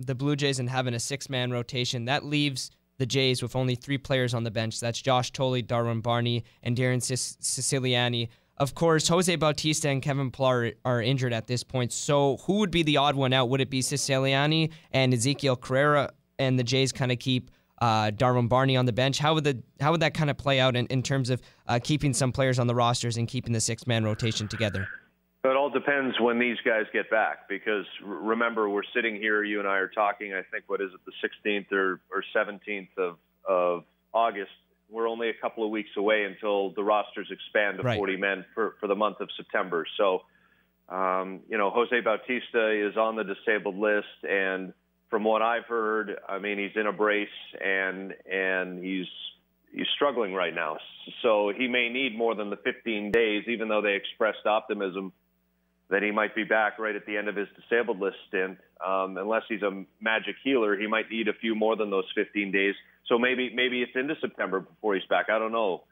the 0.06 0.16
Blue 0.16 0.36
Jays 0.36 0.60
and 0.60 0.70
having 0.70 0.94
a 0.94 1.00
six 1.00 1.30
man 1.30 1.52
rotation, 1.52 2.06
that 2.06 2.26
leaves 2.26 2.72
the 2.98 3.06
Jays 3.06 3.42
with 3.42 3.56
only 3.56 3.76
three 3.76 3.98
players 3.98 4.34
on 4.34 4.44
the 4.44 4.52
bench. 4.52 4.80
That's 4.80 5.02
Josh 5.02 5.32
Thole, 5.32 5.62
Darwin 5.62 6.02
Barney, 6.02 6.44
and 6.62 6.78
Darren 6.78 7.00
Ceciliani. 7.00 8.30
Of 8.58 8.76
course, 8.76 9.08
Jose 9.08 9.36
Bautista 9.36 9.89
and 9.89 10.02
Kevin 10.02 10.30
Pillar 10.30 10.74
are 10.86 11.02
injured 11.02 11.34
at 11.34 11.48
this 11.48 11.63
point. 11.63 11.92
So 11.92 12.38
who 12.46 12.60
would 12.60 12.72
be 12.72 12.84
the 12.84 12.98
odd 12.98 13.16
one 13.16 13.34
out? 13.34 13.50
Would 13.50 13.62
it 13.62 13.70
be 13.70 13.82
Ceciliani 13.82 14.72
and 14.92 15.12
Ezequiel 15.12 15.60
Carrera 15.60 16.12
and 16.38 16.58
the 16.60 16.63
Jays 16.63 16.92
kind 16.92 17.12
of 17.12 17.18
keep 17.18 17.50
uh, 17.82 18.12
Darwin 18.12 18.48
Barney 18.48 18.78
on 18.78 18.86
the 18.86 18.94
bench? 18.94 19.18
How 19.18 19.34
would 19.34 19.44
the 19.44 19.62
how 19.80 19.92
would 19.92 20.02
that 20.02 20.13
kind 20.13 20.30
of 20.30 20.38
play 20.38 20.60
out 20.60 20.76
in, 20.76 20.86
in 20.88 21.02
terms 21.02 21.32
of 21.32 21.42
uh, 21.68 21.80
keeping 21.84 22.13
some 22.13 22.32
players 22.32 22.60
on 22.60 22.68
the 22.68 22.76
rosters 22.76 23.18
and 23.18 23.28
keeping 23.28 23.54
the 23.54 23.62
six 23.62 23.88
man 23.88 24.04
rotation 24.04 24.48
together? 24.48 24.88
Depends 25.74 26.20
when 26.20 26.40
these 26.40 26.58
guys 26.66 26.84
get 26.94 27.10
back 27.10 27.50
because 27.50 27.86
remember, 28.04 28.70
we're 28.70 28.84
sitting 28.96 29.16
here, 29.16 29.44
you 29.44 29.60
and 29.60 29.68
I 29.68 29.78
are 29.78 29.88
talking, 29.88 30.34
I 30.34 30.42
think, 30.52 30.66
what 30.68 30.82
is 30.82 30.90
it, 30.94 31.00
the 31.06 31.50
16th 31.50 31.72
or, 31.72 32.00
or 32.12 32.24
17th 32.36 32.90
of, 32.98 33.18
of 33.48 33.84
August. 34.14 34.52
We're 34.90 35.08
only 35.08 35.30
a 35.30 35.34
couple 35.34 35.64
of 35.64 35.72
weeks 35.72 35.90
away 35.98 36.26
until 36.26 36.72
the 36.72 36.84
rosters 36.84 37.28
expand 37.32 37.78
to 37.78 37.84
Right. 37.84 37.98
40 37.98 38.18
men 38.18 38.46
for, 38.54 38.76
for 38.80 38.88
the 38.88 38.96
month 38.96 39.20
of 39.20 39.30
September. 39.36 39.86
So, 39.98 40.22
um, 40.90 41.42
you 41.50 41.58
know, 41.58 41.72
Jose 41.72 42.00
Bautista 42.02 42.88
is 42.88 42.96
on 42.96 43.16
the 43.16 43.24
disabled 43.24 43.78
list, 43.78 44.24
and 44.30 44.74
from 45.10 45.24
what 45.24 45.42
I've 45.42 45.66
heard, 45.66 46.18
I 46.28 46.40
mean, 46.40 46.60
he's 46.60 46.76
in 46.76 46.88
a 46.88 46.94
brace 46.94 47.28
and 47.64 48.14
and 48.30 48.84
he's 48.84 49.08
he's 49.72 49.88
struggling 49.96 50.34
right 50.34 50.54
now. 50.54 50.78
So 51.22 51.52
he 51.56 51.68
may 51.68 51.90
need 51.90 52.18
more 52.18 52.36
than 52.36 52.50
the 52.50 52.58
15 52.58 53.12
days, 53.12 53.44
even 53.48 53.68
though 53.68 53.82
they 53.82 53.96
expressed 53.96 54.46
optimism 54.46 55.14
that 55.93 56.01
he 56.01 56.10
might 56.10 56.34
be 56.34 56.43
back 56.43 56.79
right 56.79 56.95
at 56.95 57.06
the 57.06 57.15
end 57.15 57.27
of 57.27 57.36
his 57.36 57.47
disabled 57.56 57.99
list 57.99 58.17
stint. 58.27 58.58
Um, 58.84 59.15
unless 59.15 59.43
he's 59.47 59.62
a 59.62 59.86
magic 60.01 60.36
healer, 60.43 60.75
he 60.75 60.88
might 60.88 61.08
need 61.12 61.27
a 61.27 61.34
few 61.34 61.53
more 61.53 61.75
than 61.75 61.91
those 61.91 62.06
15 62.15 62.51
days. 62.51 62.73
So 63.08 63.19
maybe 63.19 63.51
maybe 63.53 63.84
it's 63.84 63.91
into 63.93 64.15
September 64.19 64.62
before 64.62 64.95
he's 64.95 65.06
back. 65.08 65.27
I 65.29 65.38
don't 65.38 65.51
know. 65.51 65.84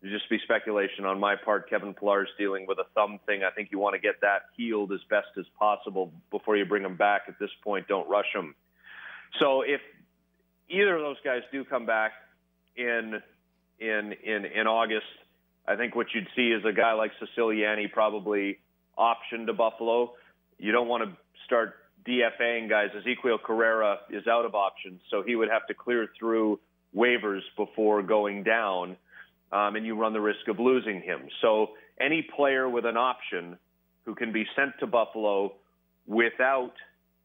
It'd 0.00 0.14
just 0.18 0.30
be 0.30 0.38
speculation 0.44 1.04
on 1.04 1.20
my 1.20 1.36
part. 1.36 1.68
Kevin 1.68 1.92
Pillar's 1.92 2.30
dealing 2.38 2.64
with 2.66 2.78
a 2.78 2.84
thumb 2.94 3.20
thing. 3.26 3.42
I 3.44 3.50
think 3.50 3.68
you 3.70 3.78
want 3.78 3.94
to 3.94 4.00
get 4.00 4.22
that 4.22 4.44
healed 4.56 4.92
as 4.92 5.00
best 5.10 5.28
as 5.38 5.44
possible 5.58 6.10
before 6.30 6.56
you 6.56 6.64
bring 6.64 6.82
him 6.82 6.96
back. 6.96 7.24
At 7.28 7.38
this 7.38 7.50
point, 7.62 7.86
don't 7.86 8.08
rush 8.08 8.32
him. 8.34 8.54
So 9.40 9.60
if 9.60 9.82
either 10.70 10.96
of 10.96 11.02
those 11.02 11.18
guys 11.22 11.42
do 11.52 11.66
come 11.66 11.84
back 11.84 12.12
in 12.78 13.20
in 13.78 14.14
in 14.24 14.46
in 14.46 14.66
August, 14.66 15.04
I 15.68 15.76
think 15.76 15.94
what 15.94 16.06
you'd 16.14 16.28
see 16.34 16.48
is 16.48 16.64
a 16.64 16.72
guy 16.72 16.94
like 16.94 17.10
Ceciliani 17.20 17.92
probably 17.92 18.58
option 19.00 19.46
to 19.46 19.52
Buffalo. 19.52 20.12
You 20.58 20.72
don't 20.72 20.88
want 20.88 21.04
to 21.04 21.16
start 21.46 21.74
DFAing 22.06 22.68
guys. 22.68 22.90
Ezequiel 22.94 23.42
Carrera 23.42 23.98
is 24.10 24.26
out 24.26 24.44
of 24.44 24.54
options, 24.54 25.00
so 25.10 25.22
he 25.22 25.34
would 25.36 25.48
have 25.48 25.66
to 25.66 25.74
clear 25.74 26.08
through 26.18 26.60
waivers 26.94 27.40
before 27.56 28.02
going 28.02 28.42
down, 28.42 28.96
um, 29.52 29.76
and 29.76 29.86
you 29.86 29.96
run 29.96 30.12
the 30.12 30.20
risk 30.20 30.48
of 30.48 30.58
losing 30.58 31.00
him. 31.00 31.22
So 31.40 31.70
any 32.00 32.26
player 32.36 32.68
with 32.68 32.84
an 32.84 32.96
option 32.96 33.58
who 34.04 34.14
can 34.14 34.32
be 34.32 34.44
sent 34.56 34.72
to 34.80 34.86
Buffalo 34.86 35.54
without 36.06 36.72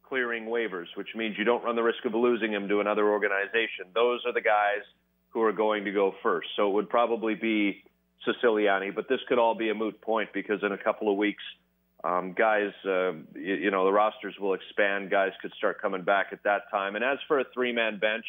clearing 0.07 0.45
waivers, 0.45 0.87
which 0.95 1.09
means 1.15 1.35
you 1.37 1.43
don't 1.43 1.63
run 1.63 1.75
the 1.75 1.83
risk 1.83 2.05
of 2.05 2.13
losing 2.13 2.51
him 2.53 2.67
to 2.67 2.79
another 2.79 3.09
organization. 3.09 3.85
Those 3.93 4.21
are 4.25 4.33
the 4.33 4.41
guys 4.41 4.83
who 5.29 5.41
are 5.41 5.51
going 5.51 5.83
to 5.85 5.91
go 5.91 6.13
first. 6.21 6.47
So 6.55 6.69
it 6.69 6.73
would 6.73 6.89
probably 6.89 7.35
be 7.35 7.83
Ceciliani, 8.25 8.93
but 8.93 9.09
this 9.09 9.19
could 9.27 9.39
all 9.39 9.55
be 9.55 9.69
a 9.69 9.73
moot 9.73 9.99
point 10.01 10.29
because 10.33 10.59
in 10.63 10.71
a 10.71 10.77
couple 10.77 11.11
of 11.11 11.17
weeks, 11.17 11.43
um, 12.05 12.33
guys, 12.33 12.71
uh, 12.85 13.13
you, 13.33 13.55
you 13.55 13.71
know, 13.71 13.85
the 13.85 13.91
rosters 13.91 14.35
will 14.39 14.53
expand. 14.53 15.09
Guys 15.09 15.31
could 15.41 15.51
start 15.57 15.81
coming 15.81 16.03
back 16.03 16.27
at 16.31 16.43
that 16.43 16.69
time. 16.69 16.95
And 16.95 17.03
as 17.03 17.17
for 17.27 17.39
a 17.39 17.45
three-man 17.53 17.97
bench, 17.97 18.25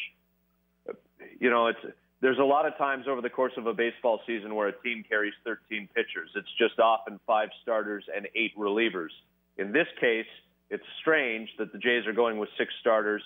you 1.39 1.49
know, 1.51 1.67
it's 1.67 1.79
there's 2.19 2.39
a 2.39 2.43
lot 2.43 2.65
of 2.65 2.75
times 2.79 3.05
over 3.07 3.21
the 3.21 3.29
course 3.29 3.53
of 3.57 3.67
a 3.67 3.73
baseball 3.73 4.21
season 4.25 4.55
where 4.55 4.67
a 4.69 4.81
team 4.81 5.05
carries 5.07 5.33
13 5.43 5.87
pitchers. 5.93 6.31
It's 6.35 6.51
just 6.57 6.79
often 6.79 7.19
five 7.27 7.49
starters 7.61 8.05
and 8.15 8.27
eight 8.33 8.57
relievers. 8.57 9.11
In 9.57 9.71
this 9.71 9.85
case, 9.99 10.25
it's 10.71 10.83
strange 10.99 11.49
that 11.59 11.71
the 11.71 11.77
Jays 11.77 12.07
are 12.07 12.13
going 12.13 12.39
with 12.39 12.49
six 12.57 12.73
starters 12.81 13.21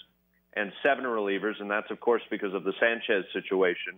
and 0.53 0.73
seven 0.83 1.05
relievers, 1.05 1.61
and 1.61 1.71
that's, 1.71 1.89
of 1.89 2.01
course, 2.01 2.21
because 2.29 2.53
of 2.53 2.65
the 2.65 2.73
Sanchez 2.81 3.23
situation. 3.31 3.93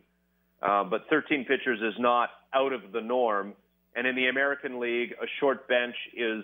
Uh, 0.61 0.83
but 0.83 1.09
13 1.09 1.45
pitchers 1.45 1.79
is 1.81 1.99
not 1.99 2.29
out 2.53 2.71
of 2.71 2.91
the 2.91 3.01
norm. 3.01 3.53
And 3.95 4.08
in 4.08 4.15
the 4.15 4.27
American 4.27 4.79
League, 4.79 5.13
a 5.21 5.25
short 5.39 5.67
bench 5.67 5.95
is 6.15 6.43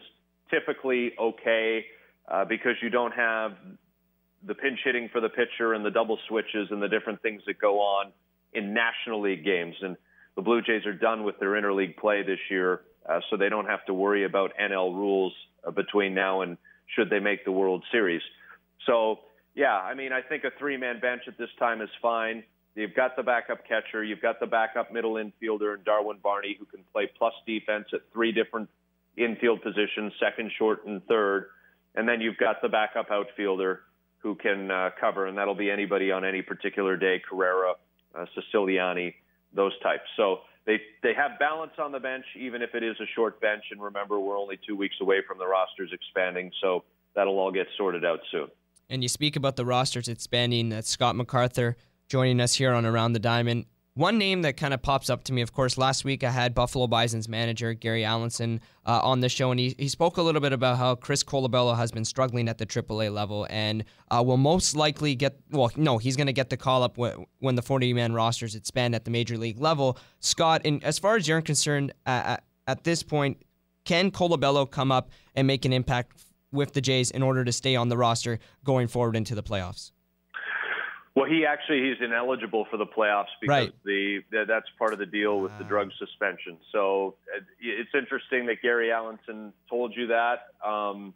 typically 0.50 1.12
okay 1.20 1.86
uh, 2.28 2.46
because 2.46 2.76
you 2.82 2.90
don't 2.90 3.14
have 3.14 3.54
the 4.46 4.56
pinch 4.56 4.80
hitting 4.84 5.10
for 5.12 5.20
the 5.20 5.30
pitcher 5.30 5.74
and 5.74 5.86
the 5.86 5.92
double 5.92 6.18
switches 6.28 6.68
and 6.72 6.82
the 6.82 6.88
different 6.88 7.22
things 7.22 7.42
that 7.48 7.60
go 7.60 7.80
on 7.80 8.12
in 8.54 8.74
National 8.74 9.22
League 9.22 9.44
games. 9.44 9.76
And 9.82 9.98
the 10.36 10.42
Blue 10.42 10.62
Jays 10.62 10.86
are 10.86 10.94
done 10.94 11.24
with 11.24 11.40
their 11.40 11.50
interleague 11.50 11.98
play 11.98 12.24
this 12.24 12.40
year, 12.50 12.82
uh, 13.08 13.20
so 13.30 13.38
they 13.38 13.50
don't 13.50 13.66
have 13.66 13.86
to 13.86 13.94
worry 13.94 14.26
about 14.26 14.52
NL 14.62 14.94
rules 14.94 15.34
uh, 15.68 15.72
between 15.72 16.14
now 16.14 16.42
and 16.42 16.58
should 16.96 17.10
they 17.10 17.20
make 17.20 17.46
the 17.46 17.52
World 17.52 17.84
Series. 17.92 18.22
So, 18.86 19.20
yeah, 19.56 19.76
I 19.76 19.94
mean, 19.94 20.14
I 20.14 20.22
think 20.22 20.44
a 20.44 20.52
three 20.58 20.78
man 20.78 21.00
bench 21.00 21.24
at 21.28 21.38
this 21.38 21.50
time 21.60 21.82
is 21.82 21.90
fine. 22.02 22.44
You've 22.76 22.96
got 22.96 23.16
the 23.16 23.24
backup 23.24 23.68
catcher, 23.68 24.04
you've 24.04 24.22
got 24.22 24.40
the 24.40 24.46
backup 24.46 24.92
middle 24.94 25.16
infielder, 25.16 25.74
and 25.74 25.84
Darwin 25.84 26.18
Barney, 26.22 26.56
who 26.58 26.66
can 26.66 26.84
play 26.94 27.12
plus 27.18 27.34
defense 27.46 27.88
at 27.94 28.02
three 28.14 28.32
different 28.32 28.70
infield 29.18 29.62
positions 29.62 30.14
second, 30.20 30.52
short, 30.58 30.86
and 30.86 31.06
third. 31.08 31.48
And 31.96 32.08
then 32.08 32.22
you've 32.22 32.38
got 32.38 32.62
the 32.62 32.70
backup 32.70 33.12
outfielder 33.12 33.82
who 34.20 34.36
can 34.36 34.70
uh, 34.70 34.92
cover, 35.00 35.28
and 35.28 35.38
that'll 35.38 35.56
be 35.56 35.72
anybody 35.72 36.12
on 36.12 36.24
any 36.24 36.42
particular 36.42 36.96
day 36.96 37.22
Carrera, 37.28 37.74
uh, 38.16 38.26
Ceciliani, 38.38 39.14
those 39.54 39.78
types. 39.82 40.04
So 40.16 40.42
they 40.66 40.80
they 41.02 41.14
have 41.14 41.40
balance 41.40 41.74
on 41.80 41.92
the 41.92 42.00
bench, 42.00 42.26
even 42.38 42.62
if 42.62 42.76
it 42.76 42.84
is 42.84 42.96
a 43.00 43.06
short 43.16 43.42
bench. 43.42 43.64
And 43.72 43.82
remember, 43.82 44.20
we're 44.20 44.38
only 44.38 44.60
two 44.68 44.76
weeks 44.76 44.96
away 45.02 45.22
from 45.28 45.38
the 45.38 45.48
rosters 45.48 45.90
expanding, 45.92 46.52
so 46.62 46.84
that'll 47.16 47.40
all 47.40 47.52
get 47.52 47.68
sorted 47.78 48.06
out 48.06 48.20
soon. 48.32 48.48
And 48.90 49.04
you 49.04 49.10
speak 49.10 49.36
about 49.36 49.56
the 49.56 49.66
rosters 49.66 50.08
expanding. 50.08 50.70
That's 50.70 50.90
Scott 50.90 51.16
MacArthur 51.16 51.78
joining 52.10 52.42
us 52.42 52.56
here 52.56 52.74
on 52.74 52.86
Around 52.86 53.14
the 53.14 53.20
Diamond. 53.20 53.66
One 53.94 54.18
name 54.18 54.42
that 54.42 54.58
kind 54.58 54.74
of 54.74 54.82
pops 54.82 55.10
up 55.10 55.24
to 55.26 55.34
me, 55.34 55.42
of 55.42 55.52
course, 55.52 55.78
last 55.78 56.06
week 56.06 56.24
I 56.24 56.32
had 56.32 56.56
Buffalo 56.56 56.88
Bison's 56.88 57.28
manager, 57.28 57.74
Gary 57.74 58.04
Allenson, 58.04 58.62
uh, 58.86 59.00
on 59.04 59.20
the 59.20 59.30
show, 59.30 59.52
and 59.52 59.60
he, 59.60 59.76
he 59.78 59.90
spoke 59.90 60.18
a 60.18 60.22
little 60.22 60.42
bit 60.42 60.54
about 60.54 60.78
how 60.78 60.96
Chris 60.96 61.24
Colabello 61.24 61.76
has 61.76 61.92
been 61.92 62.06
struggling 62.06 62.48
at 62.48 62.58
the 62.58 62.66
AAA 62.66 63.14
level 63.14 63.46
and 63.50 63.84
uh, 64.10 64.24
will 64.26 64.38
most 64.38 64.76
likely 64.76 65.16
get, 65.16 65.38
well, 65.52 65.70
no, 65.76 65.98
he's 65.98 66.16
going 66.16 66.28
to 66.28 66.34
get 66.34 66.50
the 66.50 66.58
call 66.58 66.82
up 66.82 66.98
when, 66.98 67.26
when 67.40 67.56
the 67.56 67.62
40 67.62 67.94
man 67.94 68.14
rosters 68.14 68.56
expand 68.56 68.96
at 68.96 69.06
the 69.06 69.12
major 69.12 69.38
league 69.38 69.60
level. 69.60 69.98
Scott, 70.20 70.62
and 70.66 70.84
as 70.84 70.98
far 70.98 71.16
as 71.16 71.28
you're 71.28 71.42
concerned, 71.42 71.92
at 72.06 72.84
this 72.84 73.04
point, 73.04 73.44
can 73.84 74.12
Colabello 74.12 74.70
come 74.70 74.92
up 74.92 75.10
and 75.36 75.46
make 75.46 75.66
an 75.66 75.74
impact 75.74 76.24
with 76.52 76.74
the 76.74 76.82
Jays 76.82 77.12
in 77.12 77.22
order 77.22 77.44
to 77.44 77.52
stay 77.52 77.76
on 77.76 77.90
the 77.90 77.98
roster 77.98 78.40
going 78.64 78.88
forward 78.88 79.16
into 79.16 79.36
the 79.36 79.44
playoffs? 79.44 79.92
Well, 81.16 81.26
he 81.26 81.46
actually 81.46 81.90
he's 81.90 82.02
ineligible 82.02 82.66
for 82.70 82.78
the 82.78 82.86
playoffs 82.86 83.28
because 83.42 83.66
Right. 83.68 83.74
the 83.84 84.24
that- 84.32 84.48
that's 84.48 84.70
part 84.78 84.94
of 84.94 85.00
the 85.00 85.06
deal 85.06 85.40
with 85.40 85.58
the 85.58 85.64
drug 85.64 85.92
suspension. 85.94 86.58
So 86.72 87.16
uh, 87.36 87.42
it's 87.60 87.94
interesting 87.94 88.46
that 88.46 88.62
Gary 88.62 88.92
Allenson 88.92 89.54
told 89.70 89.96
you 89.96 90.08
that, 90.08 90.48
um, 90.64 91.14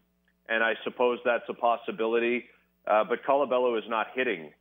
and 0.49 0.63
I 0.63 0.75
suppose 0.83 1.19
that's 1.23 1.47
a 1.47 1.53
possibility. 1.53 2.49
Uh, 2.85 3.03
but 3.05 3.23
Colabello 3.23 3.77
is 3.77 3.87
not 3.87 4.07
hitting 4.13 4.51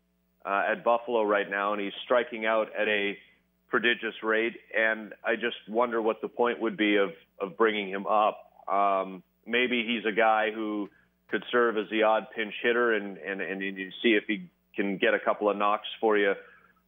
uh, 0.45 0.65
at 0.69 0.85
Buffalo 0.85 1.23
right 1.25 1.49
now, 1.49 1.73
and 1.73 1.81
he's 1.83 1.95
striking 2.05 2.47
out 2.47 2.69
at 2.77 2.87
a 2.89 3.19
prodigious 3.69 4.23
rate. 4.23 4.61
And 4.77 5.13
I 5.25 5.35
just 5.37 5.57
wonder 5.69 6.01
what 6.01 6.21
the 6.21 6.29
point 6.29 6.61
would 6.61 6.77
be 6.77 6.97
of 6.97 7.15
of 7.41 7.57
bringing 7.57 7.89
him 7.89 8.07
up. 8.07 8.39
Um, 8.69 9.23
maybe 9.47 9.85
he's 9.85 10.05
a 10.05 10.13
guy 10.13 10.53
who 10.53 10.89
could 11.29 11.43
serve 11.51 11.77
as 11.79 11.89
the 11.91 12.05
odd 12.05 12.29
pinch 12.35 12.55
hitter, 12.63 12.93
and 12.93 13.17
and 13.19 13.41
and 13.41 13.61
you 13.63 13.91
see 14.03 14.15
if 14.15 14.25
he 14.29 14.49
can 14.75 14.97
get 14.97 15.15
a 15.15 15.19
couple 15.19 15.49
of 15.49 15.57
knocks 15.57 15.89
for 16.01 16.17
you 16.17 16.35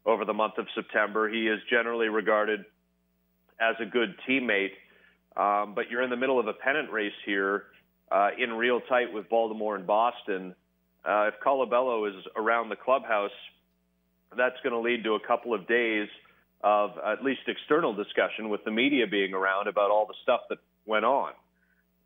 over 0.06 0.24
the 0.24 0.34
month 0.34 0.54
of 0.58 0.66
September. 0.74 1.28
He 1.28 1.48
is 1.48 1.60
generally 1.70 2.08
regarded 2.08 2.64
as 3.60 3.76
a 3.80 3.86
good 3.86 4.14
teammate, 4.28 4.72
um, 5.36 5.74
but 5.74 5.90
you're 5.90 6.02
in 6.02 6.10
the 6.10 6.16
middle 6.16 6.38
of 6.38 6.46
a 6.46 6.52
pennant 6.52 6.90
race 6.90 7.12
here 7.24 7.64
uh, 8.10 8.30
in 8.38 8.52
real 8.52 8.80
tight 8.88 9.12
with 9.12 9.28
Baltimore 9.28 9.76
and 9.76 9.86
Boston. 9.86 10.54
Uh, 11.04 11.28
if 11.28 11.34
Colabello 11.44 12.08
is 12.08 12.24
around 12.36 12.68
the 12.68 12.76
clubhouse, 12.76 13.30
that's 14.36 14.56
going 14.62 14.72
to 14.72 14.80
lead 14.80 15.04
to 15.04 15.14
a 15.14 15.20
couple 15.26 15.54
of 15.54 15.66
days 15.68 16.08
of 16.62 16.92
at 17.06 17.22
least 17.22 17.42
external 17.46 17.94
discussion 17.94 18.48
with 18.48 18.64
the 18.64 18.70
media 18.70 19.06
being 19.06 19.34
around 19.34 19.68
about 19.68 19.90
all 19.90 20.06
the 20.06 20.14
stuff 20.22 20.40
that 20.48 20.58
went 20.86 21.04
on. 21.04 21.32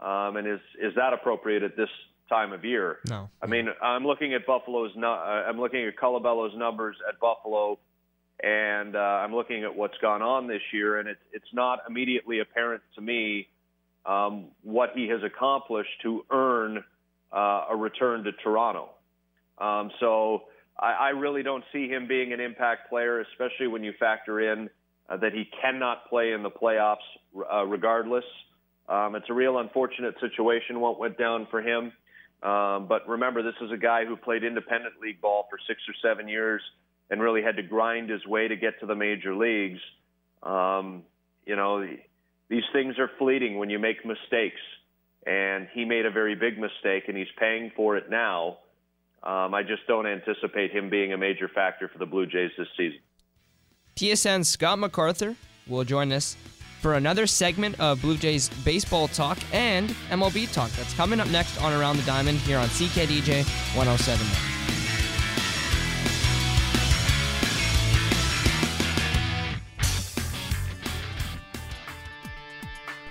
Um, 0.00 0.36
and 0.36 0.46
is 0.46 0.60
is 0.80 0.94
that 0.96 1.12
appropriate 1.12 1.62
at 1.62 1.76
this 1.76 1.88
time 2.28 2.52
of 2.52 2.64
year? 2.64 2.98
No. 3.08 3.28
I 3.42 3.46
mean, 3.46 3.68
I'm 3.82 4.06
looking 4.06 4.34
at 4.34 4.46
Buffalo's. 4.46 4.92
Uh, 4.96 5.06
I'm 5.06 5.60
looking 5.60 5.86
at 5.86 5.96
Colabello's 5.96 6.56
numbers 6.56 6.96
at 7.08 7.18
Buffalo, 7.20 7.78
and 8.42 8.96
uh, 8.96 8.98
I'm 8.98 9.34
looking 9.34 9.64
at 9.64 9.74
what's 9.74 9.98
gone 9.98 10.22
on 10.22 10.46
this 10.46 10.62
year, 10.72 10.98
and 10.98 11.08
it's 11.08 11.20
it's 11.32 11.52
not 11.52 11.80
immediately 11.88 12.40
apparent 12.40 12.82
to 12.94 13.00
me 13.00 13.48
um, 14.06 14.46
what 14.62 14.90
he 14.94 15.08
has 15.08 15.22
accomplished 15.22 15.90
to 16.02 16.24
earn 16.30 16.84
uh, 17.32 17.64
a 17.70 17.76
return 17.76 18.24
to 18.24 18.32
Toronto. 18.32 18.90
Um, 19.58 19.90
so 20.00 20.44
I, 20.78 20.92
I 20.92 21.08
really 21.10 21.42
don't 21.42 21.64
see 21.72 21.88
him 21.88 22.06
being 22.06 22.32
an 22.32 22.40
impact 22.40 22.88
player, 22.88 23.20
especially 23.20 23.66
when 23.66 23.82
you 23.82 23.92
factor 23.98 24.52
in 24.52 24.70
uh, 25.08 25.16
that 25.18 25.32
he 25.32 25.48
cannot 25.60 26.08
play 26.08 26.32
in 26.32 26.42
the 26.42 26.50
playoffs 26.50 26.96
uh, 27.52 27.64
regardless. 27.64 28.24
Um, 28.88 29.14
it's 29.14 29.28
a 29.28 29.34
real 29.34 29.58
unfortunate 29.58 30.14
situation 30.20 30.80
what 30.80 30.98
went 30.98 31.18
down 31.18 31.46
for 31.50 31.60
him. 31.60 31.92
Um, 32.42 32.86
but 32.86 33.08
remember, 33.08 33.42
this 33.42 33.54
is 33.60 33.72
a 33.72 33.76
guy 33.76 34.04
who 34.04 34.16
played 34.16 34.44
independent 34.44 34.94
league 35.02 35.20
ball 35.20 35.46
for 35.50 35.58
six 35.66 35.80
or 35.88 35.94
seven 36.02 36.28
years 36.28 36.62
and 37.10 37.20
really 37.20 37.42
had 37.42 37.56
to 37.56 37.62
grind 37.62 38.10
his 38.10 38.24
way 38.26 38.48
to 38.48 38.56
get 38.56 38.78
to 38.80 38.86
the 38.86 38.94
major 38.94 39.34
leagues. 39.34 39.80
Um, 40.42 41.02
you 41.46 41.56
know, 41.56 41.86
these 42.48 42.64
things 42.72 42.98
are 42.98 43.10
fleeting 43.18 43.58
when 43.58 43.70
you 43.70 43.78
make 43.78 44.04
mistakes. 44.04 44.60
And 45.26 45.68
he 45.72 45.84
made 45.84 46.06
a 46.06 46.10
very 46.10 46.34
big 46.34 46.58
mistake 46.58 47.04
and 47.08 47.16
he's 47.16 47.28
paying 47.38 47.72
for 47.74 47.96
it 47.96 48.08
now. 48.08 48.58
Um, 49.22 49.52
I 49.52 49.62
just 49.62 49.86
don't 49.88 50.06
anticipate 50.06 50.70
him 50.70 50.90
being 50.90 51.12
a 51.12 51.18
major 51.18 51.48
factor 51.48 51.88
for 51.88 51.98
the 51.98 52.06
Blue 52.06 52.24
Jays 52.24 52.50
this 52.56 52.68
season. 52.76 53.00
TSN 53.96 54.46
Scott 54.46 54.78
MacArthur 54.78 55.34
will 55.66 55.84
join 55.84 56.12
us 56.12 56.36
for 56.80 56.94
another 56.94 57.26
segment 57.26 57.78
of 57.80 58.00
Blue 58.00 58.16
Jays 58.16 58.48
baseball 58.64 59.08
talk 59.08 59.38
and 59.52 59.90
MLB 60.10 60.52
talk. 60.52 60.70
That's 60.72 60.94
coming 60.94 61.20
up 61.20 61.28
next 61.28 61.60
on 61.62 61.72
Around 61.72 61.96
the 61.96 62.02
Diamond 62.04 62.38
here 62.38 62.58
on 62.58 62.68
CKDJ 62.68 63.44
107. 63.76 64.26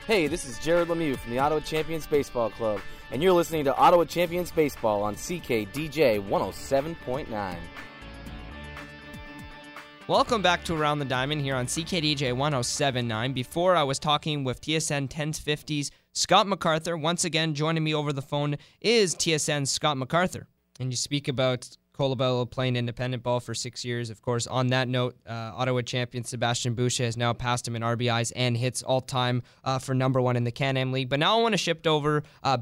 Hey, 0.08 0.27
this 0.27 0.45
is 0.45 0.58
Jared 0.60 0.88
Lemieux 0.88 1.17
from 1.17 1.32
the 1.32 1.39
Ottawa 1.39 1.60
Champions 1.60 2.08
Baseball 2.08 2.49
Club, 2.49 2.80
and 3.12 3.21
you're 3.21 3.34
listening 3.34 3.65
to 3.65 3.75
Ottawa 3.75 4.06
Champions 4.06 4.51
Baseball 4.51 5.03
on 5.03 5.15
CKDJ 5.15 6.25
107.9. 6.30 7.58
Welcome 10.07 10.41
back 10.41 10.63
to 10.63 10.73
Around 10.73 10.99
the 10.99 11.05
Diamond 11.05 11.41
here 11.41 11.57
on 11.57 11.65
CKDJ 11.65 12.31
1079. 12.31 13.33
Before 13.33 13.75
I 13.75 13.83
was 13.83 13.99
talking 13.99 14.45
with 14.45 14.61
TSN 14.61 15.09
1050's 15.09 15.91
Scott 16.13 16.47
MacArthur. 16.47 16.95
Once 16.95 17.25
again, 17.25 17.53
joining 17.53 17.83
me 17.83 17.93
over 17.93 18.13
the 18.13 18.21
phone 18.21 18.55
is 18.79 19.15
TSN 19.15 19.67
Scott 19.67 19.97
MacArthur. 19.97 20.47
And 20.79 20.93
you 20.93 20.95
speak 20.95 21.27
about 21.27 21.75
Colabello 21.91 22.49
playing 22.49 22.77
independent 22.77 23.21
ball 23.21 23.41
for 23.41 23.53
six 23.53 23.83
years. 23.83 24.09
Of 24.09 24.21
course, 24.21 24.47
on 24.47 24.67
that 24.67 24.87
note, 24.87 25.17
uh, 25.27 25.51
Ottawa 25.53 25.81
champion 25.81 26.23
Sebastian 26.23 26.73
Boucher 26.73 27.03
has 27.03 27.17
now 27.17 27.33
passed 27.33 27.67
him 27.67 27.75
in 27.75 27.81
RBIs 27.81 28.31
and 28.33 28.55
hits 28.55 28.83
all 28.83 29.01
time 29.01 29.43
uh, 29.65 29.77
for 29.77 29.93
number 29.93 30.21
one 30.21 30.37
in 30.37 30.45
the 30.45 30.51
Can 30.51 30.77
Am 30.77 30.93
League. 30.93 31.09
But 31.09 31.19
now 31.19 31.37
I 31.37 31.41
want 31.41 31.51
to 31.51 31.57
shift 31.57 31.85
over 31.85 32.23
uh, 32.43 32.59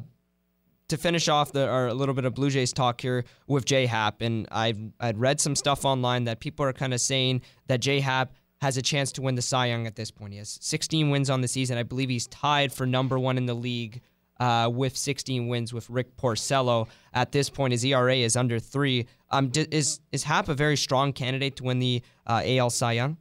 to 0.88 0.98
finish 0.98 1.28
off 1.28 1.52
the 1.52 1.91
a 1.91 1.93
little 1.93 2.15
bit 2.15 2.26
of 2.26 2.34
Blue 2.34 2.50
Jays 2.50 2.71
talk 2.74 3.02
here 3.02 3.24
with 3.48 3.65
J 3.65 3.86
Happ, 3.86 4.21
and 4.21 4.48
I've 4.52 4.80
I'd 5.00 5.17
read 5.17 5.39
some 5.39 5.56
stuff 5.56 5.86
online 5.86 6.26
that 6.26 6.39
people 6.39 6.65
are 6.65 6.74
kind 6.74 6.93
of 6.93 7.02
saying 7.02 7.41
that 7.67 7.80
J 7.80 8.00
Happ 8.00 8.34
has 8.62 8.78
a 8.78 8.82
chance 8.82 9.12
to 9.13 9.21
win 9.21 9.36
the 9.36 9.41
Cy 9.41 9.67
Young 9.67 9.86
at 9.86 9.95
this 9.95 10.12
point. 10.12 10.34
He 10.34 10.39
has 10.39 10.58
16 10.62 11.10
wins 11.10 11.30
on 11.30 11.41
the 11.41 11.48
season. 11.48 11.78
I 11.78 11.84
believe 11.84 12.10
he's 12.10 12.28
tied 12.28 12.71
for 12.71 12.86
number 12.86 13.19
one 13.19 13.38
in 13.38 13.45
the 13.45 13.54
league 13.54 14.02
uh, 14.39 14.69
with 14.74 14.95
16 14.95 15.48
wins 15.48 15.74
with 15.74 15.89
Rick 15.89 16.17
Porcello. 16.17 16.88
At 17.13 17.32
this 17.32 17.50
point, 17.50 17.71
his 17.74 17.84
ERA 17.84 18.15
is 18.15 18.36
under 18.36 18.60
three. 18.60 19.08
Um, 19.32 19.52
is 19.56 20.00
is 20.12 20.24
Happ 20.24 20.50
a 20.50 20.54
very 20.54 20.78
strong 20.78 21.13
candidate 21.13 21.56
to 21.58 21.63
win 21.63 21.80
the 21.80 22.02
uh, 22.28 22.41
AL 22.45 22.69
Cy 22.69 22.93
Young? 22.93 23.17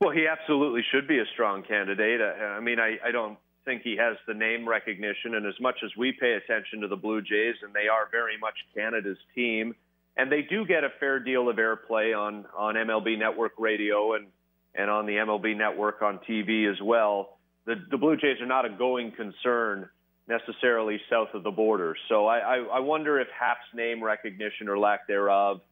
Well, 0.00 0.10
he 0.10 0.26
absolutely 0.28 0.82
should 0.92 1.08
be 1.08 1.18
a 1.18 1.26
strong 1.32 1.64
candidate. 1.64 2.20
I, 2.20 2.44
I 2.44 2.60
mean, 2.60 2.78
I, 2.78 2.98
I 3.04 3.10
don't 3.10 3.36
think 3.68 3.82
he 3.82 3.96
has 3.96 4.16
the 4.26 4.32
name 4.32 4.66
recognition. 4.66 5.34
And 5.34 5.46
as 5.46 5.54
much 5.60 5.76
as 5.84 5.90
we 5.96 6.12
pay 6.12 6.32
attention 6.32 6.80
to 6.80 6.88
the 6.88 6.96
Blue 6.96 7.20
Jays, 7.20 7.56
and 7.62 7.74
they 7.74 7.86
are 7.88 8.08
very 8.10 8.38
much 8.38 8.54
Canada's 8.74 9.18
team, 9.34 9.74
and 10.16 10.32
they 10.32 10.42
do 10.42 10.64
get 10.64 10.84
a 10.84 10.88
fair 10.98 11.20
deal 11.20 11.48
of 11.48 11.56
airplay 11.56 12.18
on 12.18 12.46
on 12.56 12.74
MLB 12.74 13.18
Network 13.18 13.52
Radio 13.58 14.14
and 14.14 14.26
and 14.74 14.90
on 14.90 15.06
the 15.06 15.12
MLB 15.12 15.56
Network 15.56 16.00
on 16.02 16.18
TV 16.28 16.70
as 16.70 16.80
well. 16.82 17.38
The 17.66 17.74
the 17.90 17.98
Blue 17.98 18.16
Jays 18.16 18.40
are 18.40 18.46
not 18.46 18.64
a 18.64 18.70
going 18.70 19.12
concern 19.12 19.90
necessarily 20.26 21.00
south 21.10 21.28
of 21.34 21.42
the 21.42 21.50
border. 21.50 21.94
So 22.08 22.26
I, 22.26 22.38
I, 22.38 22.56
I 22.74 22.80
wonder 22.80 23.18
if 23.18 23.28
Happ's 23.28 23.60
name 23.74 24.04
recognition 24.04 24.68
or 24.68 24.78
lack 24.78 25.06
thereof, 25.06 25.62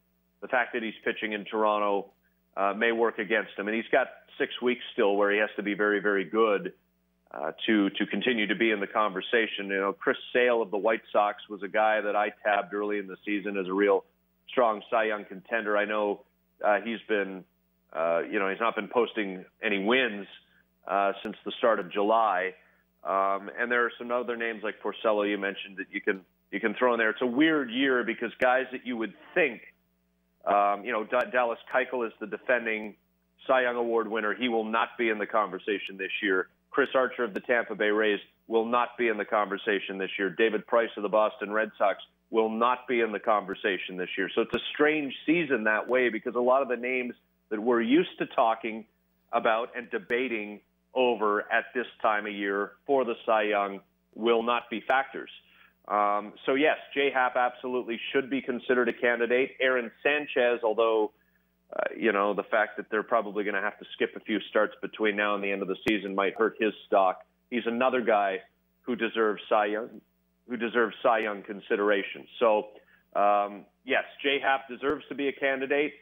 the 0.40 0.48
fact 0.48 0.72
that 0.72 0.82
he's 0.82 0.94
pitching 1.04 1.32
in 1.32 1.44
Toronto, 1.44 2.10
uh, 2.56 2.72
may 2.72 2.90
work 2.90 3.18
against 3.18 3.50
him. 3.58 3.68
And 3.68 3.76
he's 3.76 3.90
got 3.92 4.06
six 4.38 4.50
weeks 4.62 4.80
still 4.94 5.14
where 5.14 5.30
he 5.30 5.38
has 5.38 5.50
to 5.56 5.62
be 5.62 5.74
very, 5.74 6.00
very 6.00 6.24
good 6.24 6.72
uh, 7.32 7.52
to 7.66 7.90
to 7.90 8.06
continue 8.06 8.46
to 8.46 8.54
be 8.54 8.70
in 8.70 8.80
the 8.80 8.86
conversation. 8.86 9.68
You 9.68 9.80
know, 9.80 9.92
Chris 9.92 10.16
Sale 10.32 10.62
of 10.62 10.70
the 10.70 10.78
White 10.78 11.02
Sox 11.12 11.42
was 11.48 11.62
a 11.62 11.68
guy 11.68 12.00
that 12.00 12.16
I 12.16 12.32
tabbed 12.44 12.72
early 12.72 12.98
in 12.98 13.06
the 13.06 13.16
season 13.24 13.56
as 13.56 13.66
a 13.66 13.72
real 13.72 14.04
strong 14.48 14.82
Cy 14.90 15.04
Young 15.04 15.24
contender. 15.24 15.76
I 15.76 15.84
know 15.84 16.22
uh, 16.64 16.80
he's 16.84 17.00
been, 17.08 17.44
uh, 17.92 18.20
you 18.30 18.38
know, 18.38 18.48
he's 18.48 18.60
not 18.60 18.76
been 18.76 18.88
posting 18.88 19.44
any 19.62 19.84
wins 19.84 20.26
uh, 20.86 21.12
since 21.22 21.36
the 21.44 21.52
start 21.58 21.80
of 21.80 21.90
July. 21.90 22.54
Um, 23.04 23.50
and 23.58 23.70
there 23.70 23.84
are 23.84 23.92
some 23.98 24.10
other 24.10 24.36
names 24.36 24.62
like 24.62 24.76
Porcello 24.82 25.28
you 25.28 25.38
mentioned 25.38 25.76
that 25.78 25.86
you 25.90 26.00
can 26.00 26.22
you 26.50 26.60
can 26.60 26.74
throw 26.74 26.94
in 26.94 26.98
there. 26.98 27.10
It's 27.10 27.22
a 27.22 27.26
weird 27.26 27.70
year 27.70 28.04
because 28.04 28.30
guys 28.40 28.66
that 28.72 28.86
you 28.86 28.96
would 28.96 29.14
think, 29.34 29.60
um, 30.44 30.84
you 30.84 30.92
know, 30.92 31.04
D- 31.04 31.30
Dallas 31.32 31.58
Keuchel 31.72 32.06
is 32.06 32.12
the 32.20 32.26
defending 32.26 32.94
Cy 33.46 33.62
Young 33.62 33.76
Award 33.76 34.08
winner. 34.08 34.34
He 34.34 34.48
will 34.48 34.64
not 34.64 34.90
be 34.96 35.08
in 35.08 35.18
the 35.18 35.26
conversation 35.26 35.96
this 35.98 36.10
year. 36.22 36.48
Chris 36.76 36.90
Archer 36.94 37.24
of 37.24 37.32
the 37.32 37.40
Tampa 37.40 37.74
Bay 37.74 37.88
Rays 37.88 38.20
will 38.48 38.66
not 38.66 38.98
be 38.98 39.08
in 39.08 39.16
the 39.16 39.24
conversation 39.24 39.96
this 39.96 40.10
year. 40.18 40.28
David 40.28 40.66
Price 40.66 40.90
of 40.98 41.02
the 41.02 41.08
Boston 41.08 41.50
Red 41.50 41.70
Sox 41.78 42.02
will 42.28 42.50
not 42.50 42.86
be 42.86 43.00
in 43.00 43.12
the 43.12 43.18
conversation 43.18 43.96
this 43.96 44.10
year. 44.18 44.28
So 44.34 44.42
it's 44.42 44.54
a 44.54 44.60
strange 44.74 45.14
season 45.24 45.64
that 45.64 45.88
way 45.88 46.10
because 46.10 46.34
a 46.34 46.38
lot 46.38 46.60
of 46.60 46.68
the 46.68 46.76
names 46.76 47.14
that 47.48 47.58
we're 47.58 47.80
used 47.80 48.18
to 48.18 48.26
talking 48.26 48.84
about 49.32 49.70
and 49.74 49.90
debating 49.90 50.60
over 50.92 51.50
at 51.50 51.64
this 51.74 51.86
time 52.02 52.26
of 52.26 52.32
year 52.34 52.72
for 52.86 53.06
the 53.06 53.14
Cy 53.24 53.44
Young 53.44 53.80
will 54.14 54.42
not 54.42 54.68
be 54.68 54.82
factors. 54.86 55.30
Um, 55.88 56.34
so 56.44 56.56
yes, 56.56 56.76
J 56.92 57.10
Happ 57.10 57.36
absolutely 57.36 57.98
should 58.12 58.28
be 58.28 58.42
considered 58.42 58.90
a 58.90 58.92
candidate. 58.92 59.52
Aaron 59.62 59.90
Sanchez, 60.02 60.60
although 60.62 61.12
uh, 61.74 61.82
you 61.96 62.12
know, 62.12 62.32
the 62.32 62.44
fact 62.44 62.76
that 62.76 62.86
they're 62.90 63.02
probably 63.02 63.42
going 63.44 63.54
to 63.54 63.60
have 63.60 63.78
to 63.78 63.84
skip 63.94 64.14
a 64.16 64.20
few 64.20 64.38
starts 64.50 64.74
between 64.80 65.16
now 65.16 65.34
and 65.34 65.42
the 65.42 65.50
end 65.50 65.62
of 65.62 65.68
the 65.68 65.76
season 65.88 66.14
might 66.14 66.34
hurt 66.34 66.56
his 66.60 66.72
stock. 66.86 67.22
He's 67.50 67.66
another 67.66 68.00
guy 68.00 68.40
who 68.82 68.94
deserves 68.94 69.42
Cy 69.48 69.66
Young, 69.66 70.00
who 70.48 70.56
deserves 70.56 70.94
Cy 71.02 71.20
Young 71.20 71.42
consideration. 71.42 72.26
So, 72.38 72.68
um, 73.16 73.64
yes, 73.84 74.04
J 74.22 74.38
Happ 74.40 74.68
deserves 74.68 75.04
to 75.08 75.14
be 75.14 75.28
a 75.28 75.32
candidate. 75.32 75.94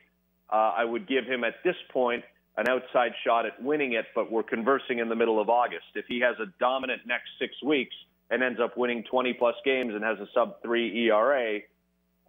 Uh, 0.52 0.72
I 0.76 0.84
would 0.84 1.08
give 1.08 1.24
him 1.24 1.44
at 1.44 1.54
this 1.64 1.76
point 1.90 2.24
an 2.56 2.68
outside 2.68 3.12
shot 3.24 3.46
at 3.46 3.60
winning 3.62 3.94
it, 3.94 4.06
but 4.14 4.30
we're 4.30 4.42
conversing 4.42 4.98
in 4.98 5.08
the 5.08 5.16
middle 5.16 5.40
of 5.40 5.48
August. 5.48 5.86
If 5.94 6.04
he 6.06 6.20
has 6.20 6.36
a 6.40 6.46
dominant 6.60 7.02
next 7.06 7.30
six 7.38 7.54
weeks 7.62 7.94
and 8.30 8.42
ends 8.42 8.60
up 8.62 8.76
winning 8.76 9.02
20 9.10 9.32
plus 9.34 9.54
games 9.64 9.94
and 9.94 10.04
has 10.04 10.18
a 10.18 10.28
sub 10.34 10.62
three 10.62 11.06
ERA, 11.06 11.60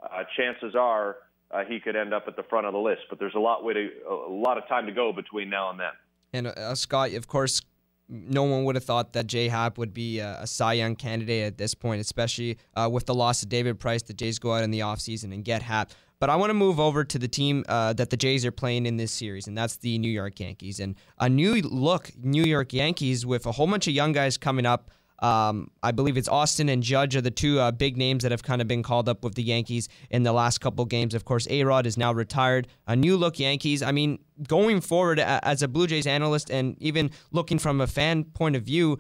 uh, 0.02 0.24
chances 0.38 0.74
are 0.76 1.18
uh, 1.52 1.64
he 1.68 1.80
could 1.80 1.96
end 1.96 2.14
up 2.14 2.26
at 2.28 2.36
the 2.36 2.44
front 2.44 2.66
of 2.66 2.74
the 2.74 2.80
list. 2.80 3.02
But 3.10 3.20
there's 3.20 3.36
a 3.36 3.40
lot 3.40 3.64
way 3.64 3.74
to 3.74 3.90
a 4.10 4.32
lot 4.32 4.58
of 4.58 4.68
time 4.68 4.86
to 4.86 4.92
go 4.92 5.12
between 5.14 5.50
now 5.50 5.70
and 5.70 5.80
then. 5.80 5.92
And 6.34 6.48
uh, 6.48 6.76
Scott, 6.76 7.14
of 7.14 7.28
course, 7.28 7.62
no 8.08 8.44
one 8.44 8.66
would 8.66 8.76
have 8.76 8.84
thought 8.84 9.14
that 9.14 9.28
J 9.28 9.48
Happ 9.48 9.78
would 9.78 9.94
be 9.94 10.20
a, 10.20 10.42
a 10.42 10.48
Cy 10.48 10.74
Young 10.74 10.96
candidate 10.96 11.44
at 11.46 11.58
this 11.58 11.74
point, 11.74 12.02
especially 12.02 12.58
uh, 12.76 12.90
with 12.92 13.06
the 13.06 13.16
loss 13.16 13.42
of 13.44 13.50
David 13.50 13.80
Price. 13.80 14.04
The 14.04 14.14
Jays 14.14 14.40
go 14.40 14.54
out 14.54 14.64
in 14.64 14.72
the 14.72 14.80
offseason 14.80 15.34
and 15.34 15.44
get 15.44 15.62
Happ. 15.62 15.92
But 16.20 16.30
I 16.30 16.38
want 16.38 16.50
to 16.50 16.54
move 16.54 16.80
over 16.80 17.04
to 17.04 17.20
the 17.20 17.28
team 17.28 17.66
uh, 17.68 17.94
that 17.94 18.10
the 18.10 18.18
Jays 18.18 18.46
are 18.46 18.52
playing 18.52 18.86
in 18.86 18.98
this 18.98 19.12
series, 19.12 19.48
and 19.48 19.58
that's 19.58 19.78
the 19.78 19.98
New 19.98 20.10
York 20.10 20.40
Yankees. 20.40 20.80
And 20.80 20.96
a 21.20 21.28
new 21.28 21.56
look 21.62 22.12
New 22.18 22.44
York 22.44 22.74
Yankees 22.74 23.26
with 23.26 23.46
a 23.46 23.52
whole 23.52 23.68
bunch 23.68 23.88
of 23.88 23.94
young 23.94 24.12
guys 24.12 24.38
coming 24.38 24.66
up. 24.66 24.92
Um, 25.20 25.72
I 25.82 25.92
believe 25.92 26.18
it's 26.18 26.28
Austin 26.28 26.68
and 26.70 26.84
Judge 26.84 27.16
are 27.16 27.22
the 27.22 27.32
two 27.32 27.60
uh, 27.60 27.72
big 27.72 27.98
names 27.98 28.24
that 28.24 28.32
have 28.32 28.44
kind 28.44 28.62
of 28.62 28.68
been 28.68 28.84
called 28.84 29.08
up 29.08 29.24
with 29.24 29.36
the 29.36 29.44
Yankees 29.44 29.88
in 30.10 30.24
the 30.24 30.34
last 30.34 30.60
couple 30.60 30.84
games. 30.86 31.14
Of 31.14 31.26
course, 31.26 31.48
A 31.50 31.64
Rod 31.64 31.86
is 31.86 31.98
now 31.98 32.12
retired. 32.12 32.68
A 32.88 32.96
new 32.96 33.16
look 33.16 33.40
Yankees. 33.40 33.82
I 33.82 33.92
mean, 33.92 34.20
going 34.48 34.82
forward 34.82 35.20
as 35.20 35.62
a 35.62 35.68
Blue 35.68 35.88
Jays 35.88 36.06
analyst 36.06 36.50
and 36.50 36.76
even 36.82 37.12
looking 37.32 37.60
from 37.60 37.80
a 37.80 37.88
fan 37.88 38.26
point 38.26 38.56
of 38.56 38.64
view, 38.64 39.00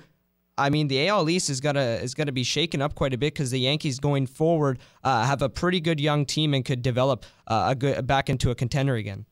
I 0.58 0.69
mean, 0.69 0.88
the 0.88 1.08
AL 1.10 1.30
East 1.30 1.49
is 1.49 1.60
gonna 1.60 1.99
is 2.01 2.13
gonna 2.13 2.32
be 2.32 2.43
shaken 2.43 2.82
up 2.82 2.95
quite 2.95 3.13
a 3.13 3.17
bit 3.17 3.34
because 3.34 3.51
the 3.51 3.60
Yankees 3.60 3.99
going 3.99 4.25
forward 4.25 4.80
uh, 5.04 5.25
have 5.25 5.41
a 5.41 5.49
pretty 5.49 5.82
good 5.82 5.99
young 5.99 6.25
team 6.25 6.54
and 6.54 6.63
could 6.63 6.82
develop 6.82 7.25
uh, 7.47 7.67
a 7.71 7.75
good 7.75 8.08
back 8.08 8.30
into 8.30 8.51
a 8.51 8.56
contender 8.56 8.95
again. 8.95 9.25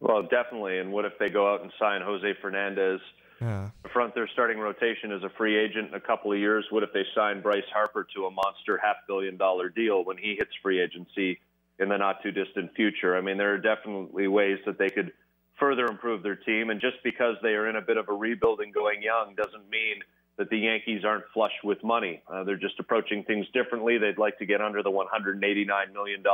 Well, 0.00 0.22
definitely. 0.22 0.78
And 0.78 0.92
what 0.92 1.04
if 1.04 1.12
they 1.18 1.28
go 1.28 1.52
out 1.52 1.62
and 1.62 1.70
sign 1.78 2.00
Jose 2.02 2.34
Fernandez? 2.40 3.00
Yeah. 3.44 3.68
Front 3.92 4.14
their 4.14 4.28
starting 4.32 4.58
rotation 4.58 5.12
as 5.12 5.22
a 5.22 5.28
free 5.36 5.56
agent 5.56 5.88
in 5.88 5.94
a 5.94 6.00
couple 6.00 6.32
of 6.32 6.38
years. 6.38 6.64
What 6.70 6.82
if 6.82 6.94
they 6.94 7.04
sign 7.14 7.42
Bryce 7.42 7.68
Harper 7.72 8.06
to 8.16 8.24
a 8.24 8.30
monster 8.30 8.80
half 8.82 8.96
billion 9.06 9.36
dollar 9.36 9.68
deal 9.68 10.02
when 10.02 10.16
he 10.16 10.34
hits 10.38 10.50
free 10.62 10.80
agency 10.80 11.38
in 11.78 11.90
the 11.90 11.98
not 11.98 12.22
too 12.22 12.32
distant 12.32 12.74
future? 12.74 13.16
I 13.16 13.20
mean, 13.20 13.36
there 13.36 13.52
are 13.52 13.58
definitely 13.58 14.28
ways 14.28 14.58
that 14.64 14.78
they 14.78 14.88
could 14.88 15.12
further 15.60 15.84
improve 15.84 16.22
their 16.22 16.36
team. 16.36 16.70
And 16.70 16.80
just 16.80 16.96
because 17.04 17.36
they 17.42 17.50
are 17.50 17.68
in 17.68 17.76
a 17.76 17.82
bit 17.82 17.98
of 17.98 18.08
a 18.08 18.12
rebuilding 18.14 18.72
going 18.72 19.02
young 19.02 19.34
doesn't 19.34 19.68
mean 19.68 19.96
that 20.38 20.48
the 20.48 20.58
Yankees 20.58 21.04
aren't 21.04 21.24
flush 21.34 21.52
with 21.62 21.84
money. 21.84 22.22
Uh, 22.26 22.44
they're 22.44 22.56
just 22.56 22.80
approaching 22.80 23.24
things 23.24 23.46
differently. 23.52 23.98
They'd 23.98 24.18
like 24.18 24.38
to 24.38 24.46
get 24.46 24.62
under 24.62 24.82
the 24.82 24.90
$189 24.90 25.92
million 25.92 26.24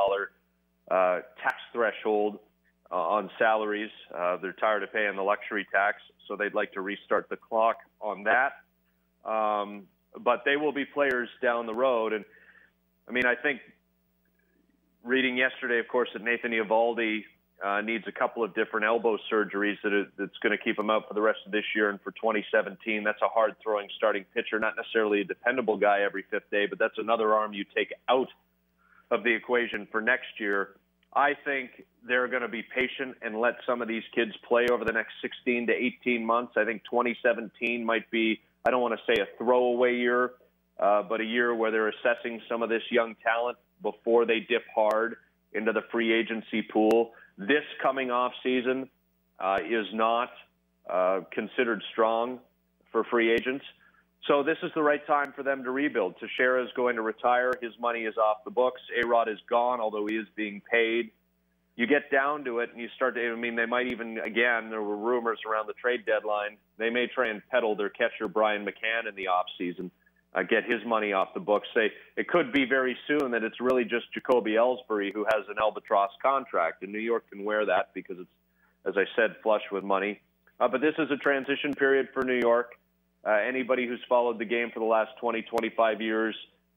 uh, 0.90 1.20
tax 1.42 1.56
threshold 1.72 2.38
uh, 2.90 2.96
on 2.96 3.30
salaries. 3.38 3.90
Uh, 4.14 4.36
they're 4.38 4.52
tired 4.52 4.82
of 4.82 4.92
paying 4.92 5.16
the 5.16 5.22
luxury 5.22 5.66
tax, 5.72 5.98
so 6.26 6.36
they'd 6.36 6.54
like 6.54 6.72
to 6.72 6.80
restart 6.80 7.28
the 7.28 7.36
clock 7.36 7.76
on 8.00 8.24
that. 8.24 8.52
Um, 9.28 9.84
but 10.18 10.42
they 10.44 10.56
will 10.56 10.72
be 10.72 10.84
players 10.84 11.28
down 11.42 11.66
the 11.66 11.74
road. 11.74 12.12
And 12.12 12.24
I 13.08 13.12
mean, 13.12 13.26
I 13.26 13.34
think 13.34 13.60
reading 15.04 15.36
yesterday, 15.36 15.78
of 15.78 15.88
course, 15.88 16.08
that 16.14 16.22
Nathan 16.22 16.52
Eovaldi 16.52 17.24
uh, 17.64 17.80
needs 17.82 18.04
a 18.08 18.12
couple 18.12 18.42
of 18.42 18.54
different 18.54 18.86
elbow 18.86 19.18
surgeries 19.30 19.76
that 19.82 19.92
are, 19.92 20.06
that's 20.18 20.36
going 20.42 20.56
to 20.56 20.62
keep 20.62 20.78
him 20.78 20.90
out 20.90 21.06
for 21.06 21.14
the 21.14 21.20
rest 21.20 21.40
of 21.44 21.52
this 21.52 21.64
year 21.74 21.90
and 21.90 22.00
for 22.00 22.10
2017. 22.12 23.04
That's 23.04 23.20
a 23.22 23.28
hard 23.28 23.54
throwing 23.62 23.88
starting 23.96 24.24
pitcher, 24.34 24.58
not 24.58 24.74
necessarily 24.76 25.20
a 25.20 25.24
dependable 25.24 25.76
guy 25.76 26.00
every 26.00 26.24
fifth 26.30 26.50
day, 26.50 26.66
but 26.66 26.78
that's 26.78 26.98
another 26.98 27.34
arm 27.34 27.52
you 27.52 27.64
take 27.74 27.92
out 28.08 28.28
of 29.10 29.24
the 29.24 29.34
equation 29.34 29.86
for 29.90 30.00
next 30.00 30.38
year. 30.38 30.70
I 31.14 31.34
think 31.44 31.70
they're 32.06 32.28
going 32.28 32.42
to 32.42 32.48
be 32.48 32.62
patient 32.62 33.16
and 33.22 33.40
let 33.40 33.56
some 33.66 33.82
of 33.82 33.88
these 33.88 34.04
kids 34.14 34.32
play 34.48 34.66
over 34.70 34.84
the 34.84 34.92
next 34.92 35.14
16 35.22 35.66
to 35.66 35.72
18 35.72 36.24
months. 36.24 36.52
I 36.56 36.64
think 36.64 36.82
2017 36.84 37.84
might 37.84 38.10
be, 38.10 38.40
I 38.64 38.70
don't 38.70 38.80
want 38.80 38.98
to 38.98 39.12
say 39.12 39.20
a 39.20 39.26
throwaway 39.36 39.96
year, 39.96 40.32
uh, 40.78 41.02
but 41.02 41.20
a 41.20 41.24
year 41.24 41.54
where 41.54 41.70
they're 41.70 41.88
assessing 41.88 42.40
some 42.48 42.62
of 42.62 42.68
this 42.68 42.82
young 42.90 43.16
talent 43.22 43.58
before 43.82 44.24
they 44.24 44.40
dip 44.40 44.62
hard 44.74 45.16
into 45.52 45.72
the 45.72 45.82
free 45.90 46.12
agency 46.12 46.62
pool. 46.62 47.12
This 47.36 47.64
coming 47.82 48.10
off 48.10 48.32
season 48.42 48.88
uh, 49.40 49.58
is 49.68 49.86
not 49.92 50.30
uh, 50.88 51.20
considered 51.32 51.82
strong 51.92 52.38
for 52.92 53.04
free 53.04 53.32
agents. 53.32 53.64
So 54.26 54.42
this 54.42 54.58
is 54.62 54.70
the 54.74 54.82
right 54.82 55.04
time 55.06 55.32
for 55.34 55.42
them 55.42 55.64
to 55.64 55.70
rebuild. 55.70 56.16
Teixeira 56.20 56.62
is 56.62 56.70
going 56.76 56.96
to 56.96 57.02
retire. 57.02 57.52
His 57.60 57.72
money 57.80 58.00
is 58.04 58.16
off 58.16 58.44
the 58.44 58.50
books. 58.50 58.80
A-Rod 59.02 59.28
is 59.28 59.38
gone, 59.48 59.80
although 59.80 60.06
he 60.06 60.16
is 60.16 60.26
being 60.36 60.60
paid. 60.70 61.10
You 61.76 61.86
get 61.86 62.10
down 62.10 62.44
to 62.44 62.58
it 62.58 62.70
and 62.72 62.80
you 62.80 62.88
start 62.94 63.14
to, 63.14 63.32
I 63.32 63.34
mean, 63.34 63.56
they 63.56 63.64
might 63.64 63.86
even, 63.86 64.18
again, 64.18 64.68
there 64.68 64.82
were 64.82 64.96
rumors 64.96 65.38
around 65.50 65.66
the 65.66 65.72
trade 65.72 66.04
deadline. 66.04 66.58
They 66.76 66.90
may 66.90 67.06
try 67.06 67.28
and 67.28 67.40
peddle 67.50 67.74
their 67.74 67.88
catcher, 67.88 68.28
Brian 68.28 68.66
McCann, 68.66 69.08
in 69.08 69.14
the 69.14 69.28
offseason, 69.28 69.90
uh, 70.34 70.42
get 70.42 70.64
his 70.64 70.84
money 70.84 71.14
off 71.14 71.32
the 71.32 71.40
books. 71.40 71.66
Say 71.74 71.90
it 72.16 72.28
could 72.28 72.52
be 72.52 72.66
very 72.66 72.98
soon 73.08 73.30
that 73.30 73.42
it's 73.42 73.60
really 73.60 73.84
just 73.84 74.12
Jacoby 74.12 74.52
Ellsbury 74.52 75.10
who 75.14 75.24
has 75.24 75.48
an 75.48 75.56
albatross 75.58 76.10
contract, 76.22 76.82
and 76.82 76.92
New 76.92 76.98
York 76.98 77.24
can 77.30 77.44
wear 77.44 77.64
that 77.64 77.94
because 77.94 78.18
it's, 78.18 78.28
as 78.84 78.94
I 78.98 79.04
said, 79.16 79.36
flush 79.42 79.62
with 79.72 79.82
money. 79.82 80.20
Uh, 80.58 80.68
but 80.68 80.82
this 80.82 80.94
is 80.98 81.10
a 81.10 81.16
transition 81.16 81.72
period 81.72 82.08
for 82.12 82.22
New 82.22 82.38
York. 82.38 82.72
Uh, 83.26 83.32
anybody 83.32 83.86
who's 83.86 84.00
followed 84.08 84.38
the 84.38 84.44
game 84.44 84.70
for 84.72 84.80
the 84.80 84.86
last 84.86 85.10
20, 85.20 85.42
25 85.42 86.00
years 86.00 86.34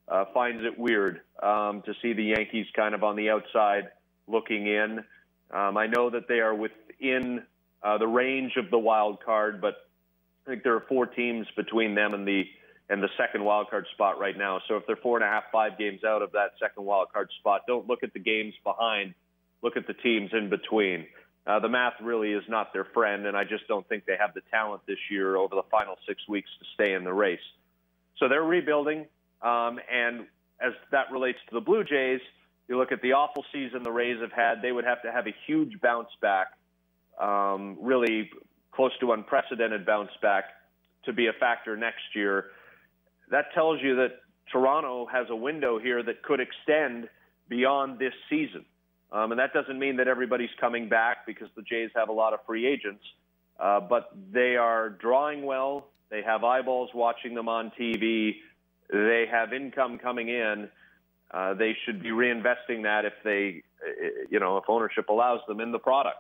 uh, 0.08 0.26
finds 0.34 0.64
it 0.64 0.78
weird 0.78 1.22
um, 1.42 1.82
to 1.86 1.94
see 2.02 2.14
the 2.14 2.24
Yankees 2.24 2.66
kind 2.76 2.94
of 2.94 3.04
on 3.04 3.16
the 3.16 3.30
outside 3.30 3.90
looking 4.28 4.68
in. 4.68 5.04
Um, 5.52 5.78
I 5.78 5.88
know 5.88 6.10
that 6.10 6.28
they 6.28 6.40
are 6.40 6.54
within 6.54 7.44
uh, 7.82 7.98
the 7.98 8.08
range 8.08 8.54
of 8.58 8.70
the 8.72 8.78
wild 8.78 9.24
card, 9.24 9.62
but 9.62 9.76
I 10.46 10.50
think 10.50 10.64
there 10.64 10.76
are 10.76 10.84
four 10.90 11.06
teams 11.06 11.48
between 11.56 11.96
them 11.96 12.14
and 12.14 12.28
the 12.28 12.44
and 12.90 13.02
the 13.02 13.10
second 13.18 13.44
wild 13.44 13.70
card 13.70 13.88
spot 13.94 14.20
right 14.20 14.38
now. 14.38 14.60
So 14.68 14.76
if 14.76 14.86
they're 14.86 14.98
four 14.98 15.18
and 15.18 15.24
a 15.24 15.28
half, 15.28 15.46
five 15.54 15.78
games 15.78 16.04
out 16.04 16.22
of 16.22 16.34
that 16.34 16.52
second 16.60 16.84
wild 16.84 17.14
card 17.14 17.30
spot, 17.40 17.62
don't 17.66 17.88
look 17.88 18.04
at 18.04 18.14
the 18.14 18.20
games 18.20 18.54
behind. 18.64 19.14
Look 19.62 19.78
at 19.78 19.88
the 19.88 19.94
teams 19.94 20.32
in 20.34 20.50
between. 20.50 21.06
Uh, 21.46 21.60
the 21.60 21.68
math 21.68 21.94
really 22.02 22.32
is 22.32 22.44
not 22.48 22.72
their 22.72 22.86
friend, 22.86 23.26
and 23.26 23.36
I 23.36 23.44
just 23.44 23.68
don't 23.68 23.88
think 23.90 24.06
they 24.06 24.16
have 24.18 24.34
the 24.34 24.42
talent 24.50 24.82
this 24.88 25.00
year 25.12 25.36
over 25.36 25.56
the 25.56 25.64
final 25.70 25.96
six 26.08 26.26
weeks 26.28 26.50
to 26.60 26.66
stay 26.74 26.94
in 26.94 27.04
the 27.04 27.14
race. 27.14 27.40
So 28.18 28.30
they're 28.30 28.44
rebuilding, 28.44 29.08
um, 29.42 29.80
and 29.92 30.26
as 30.62 30.72
that 30.92 31.12
relates 31.12 31.40
to 31.50 31.56
the 31.56 31.62
Blue 31.62 31.84
Jays, 31.84 32.22
you 32.70 32.78
look 32.78 32.94
at 32.94 33.02
the 33.02 33.12
awful 33.12 33.44
season 33.52 33.84
the 33.84 33.92
Rays 33.92 34.22
have 34.22 34.32
had, 34.32 34.62
they 34.62 34.72
would 34.72 34.86
have 34.86 35.02
to 35.02 35.12
have 35.12 35.28
a 35.28 35.36
huge 35.46 35.82
bounce 35.82 36.10
back, 36.22 36.48
um, 37.20 37.78
really 37.82 38.32
close 38.72 38.92
to 39.02 39.12
unprecedented 39.12 39.86
bounce 39.86 40.12
back, 40.22 40.46
to 41.04 41.12
be 41.12 41.28
a 41.28 41.34
factor 41.34 41.76
next 41.76 42.16
year. 42.16 42.52
That 43.32 43.54
tells 43.54 43.82
you 43.82 43.98
that 43.98 44.22
Toronto 44.50 45.06
has 45.12 45.28
a 45.30 45.36
window 45.36 45.78
here 45.78 46.02
that 46.04 46.24
could 46.24 46.40
extend 46.40 47.10
beyond 47.50 48.00
this 48.00 48.14
season. 48.30 48.66
Um, 49.14 49.32
and 49.32 49.40
that 49.40 49.54
doesn't 49.54 49.78
mean 49.78 49.98
that 49.98 50.08
everybody's 50.08 50.50
coming 50.60 50.90
back 50.90 51.28
because 51.28 51.48
the 51.56 51.62
Jays 51.62 51.92
have 51.96 52.10
a 52.10 52.14
lot 52.14 52.34
of 52.34 52.40
free 52.48 52.66
agents, 52.66 53.04
uh, 53.60 53.80
but 53.80 54.10
they 54.32 54.56
are 54.56 54.90
drawing 54.90 55.46
well. 55.46 55.88
They 56.10 56.24
have 56.24 56.44
eyeballs 56.44 56.90
watching 56.96 57.36
them 57.36 57.48
on 57.48 57.72
TV. 57.80 58.38
They 58.92 59.26
have 59.32 59.54
income 59.54 60.00
coming 60.00 60.30
in. 60.30 60.68
Uh, 61.32 61.54
they 61.54 61.78
should 61.86 62.02
be 62.02 62.10
reinvesting 62.10 62.84
that 62.84 63.06
if 63.06 63.14
they, 63.24 63.64
you 64.30 64.40
know, 64.40 64.58
if 64.58 64.64
ownership 64.68 65.10
allows 65.10 65.42
them 65.48 65.60
in 65.60 65.72
the 65.72 65.80
product. 65.80 66.18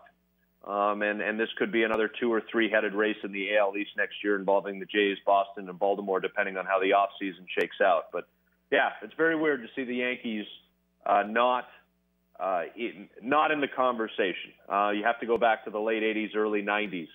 Um, 0.63 1.01
and, 1.01 1.21
and 1.21 1.39
this 1.39 1.49
could 1.57 1.71
be 1.71 1.83
another 1.83 2.07
two 2.07 2.31
or 2.31 2.41
three 2.49 2.69
headed 2.69 2.93
race 2.93 3.17
in 3.23 3.31
the 3.31 3.57
AL 3.57 3.75
East 3.75 3.91
next 3.97 4.23
year 4.23 4.37
involving 4.37 4.79
the 4.79 4.85
Jays, 4.85 5.17
Boston, 5.25 5.67
and 5.67 5.77
Baltimore, 5.77 6.19
depending 6.19 6.57
on 6.57 6.65
how 6.65 6.79
the 6.79 6.91
offseason 6.91 7.45
shakes 7.59 7.81
out. 7.81 8.05
But 8.13 8.27
yeah, 8.71 8.91
it's 9.01 9.13
very 9.15 9.35
weird 9.35 9.61
to 9.61 9.67
see 9.75 9.83
the 9.83 9.95
Yankees 9.95 10.45
uh, 11.05 11.23
not 11.27 11.65
uh, 12.39 12.63
in, 12.75 13.09
not 13.21 13.51
in 13.51 13.61
the 13.61 13.67
conversation. 13.67 14.51
Uh, 14.71 14.89
you 14.89 15.03
have 15.03 15.19
to 15.19 15.25
go 15.25 15.37
back 15.37 15.63
to 15.65 15.71
the 15.71 15.79
late 15.79 16.03
80s, 16.03 16.35
early 16.35 16.61
90s 16.61 17.07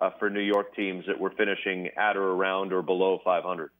uh, 0.00 0.10
for 0.18 0.30
New 0.30 0.40
York 0.40 0.74
teams 0.74 1.04
that 1.06 1.18
were 1.18 1.32
finishing 1.36 1.88
at 1.96 2.16
or 2.16 2.32
around 2.32 2.72
or 2.72 2.82
below 2.82 3.20
500. 3.24 3.70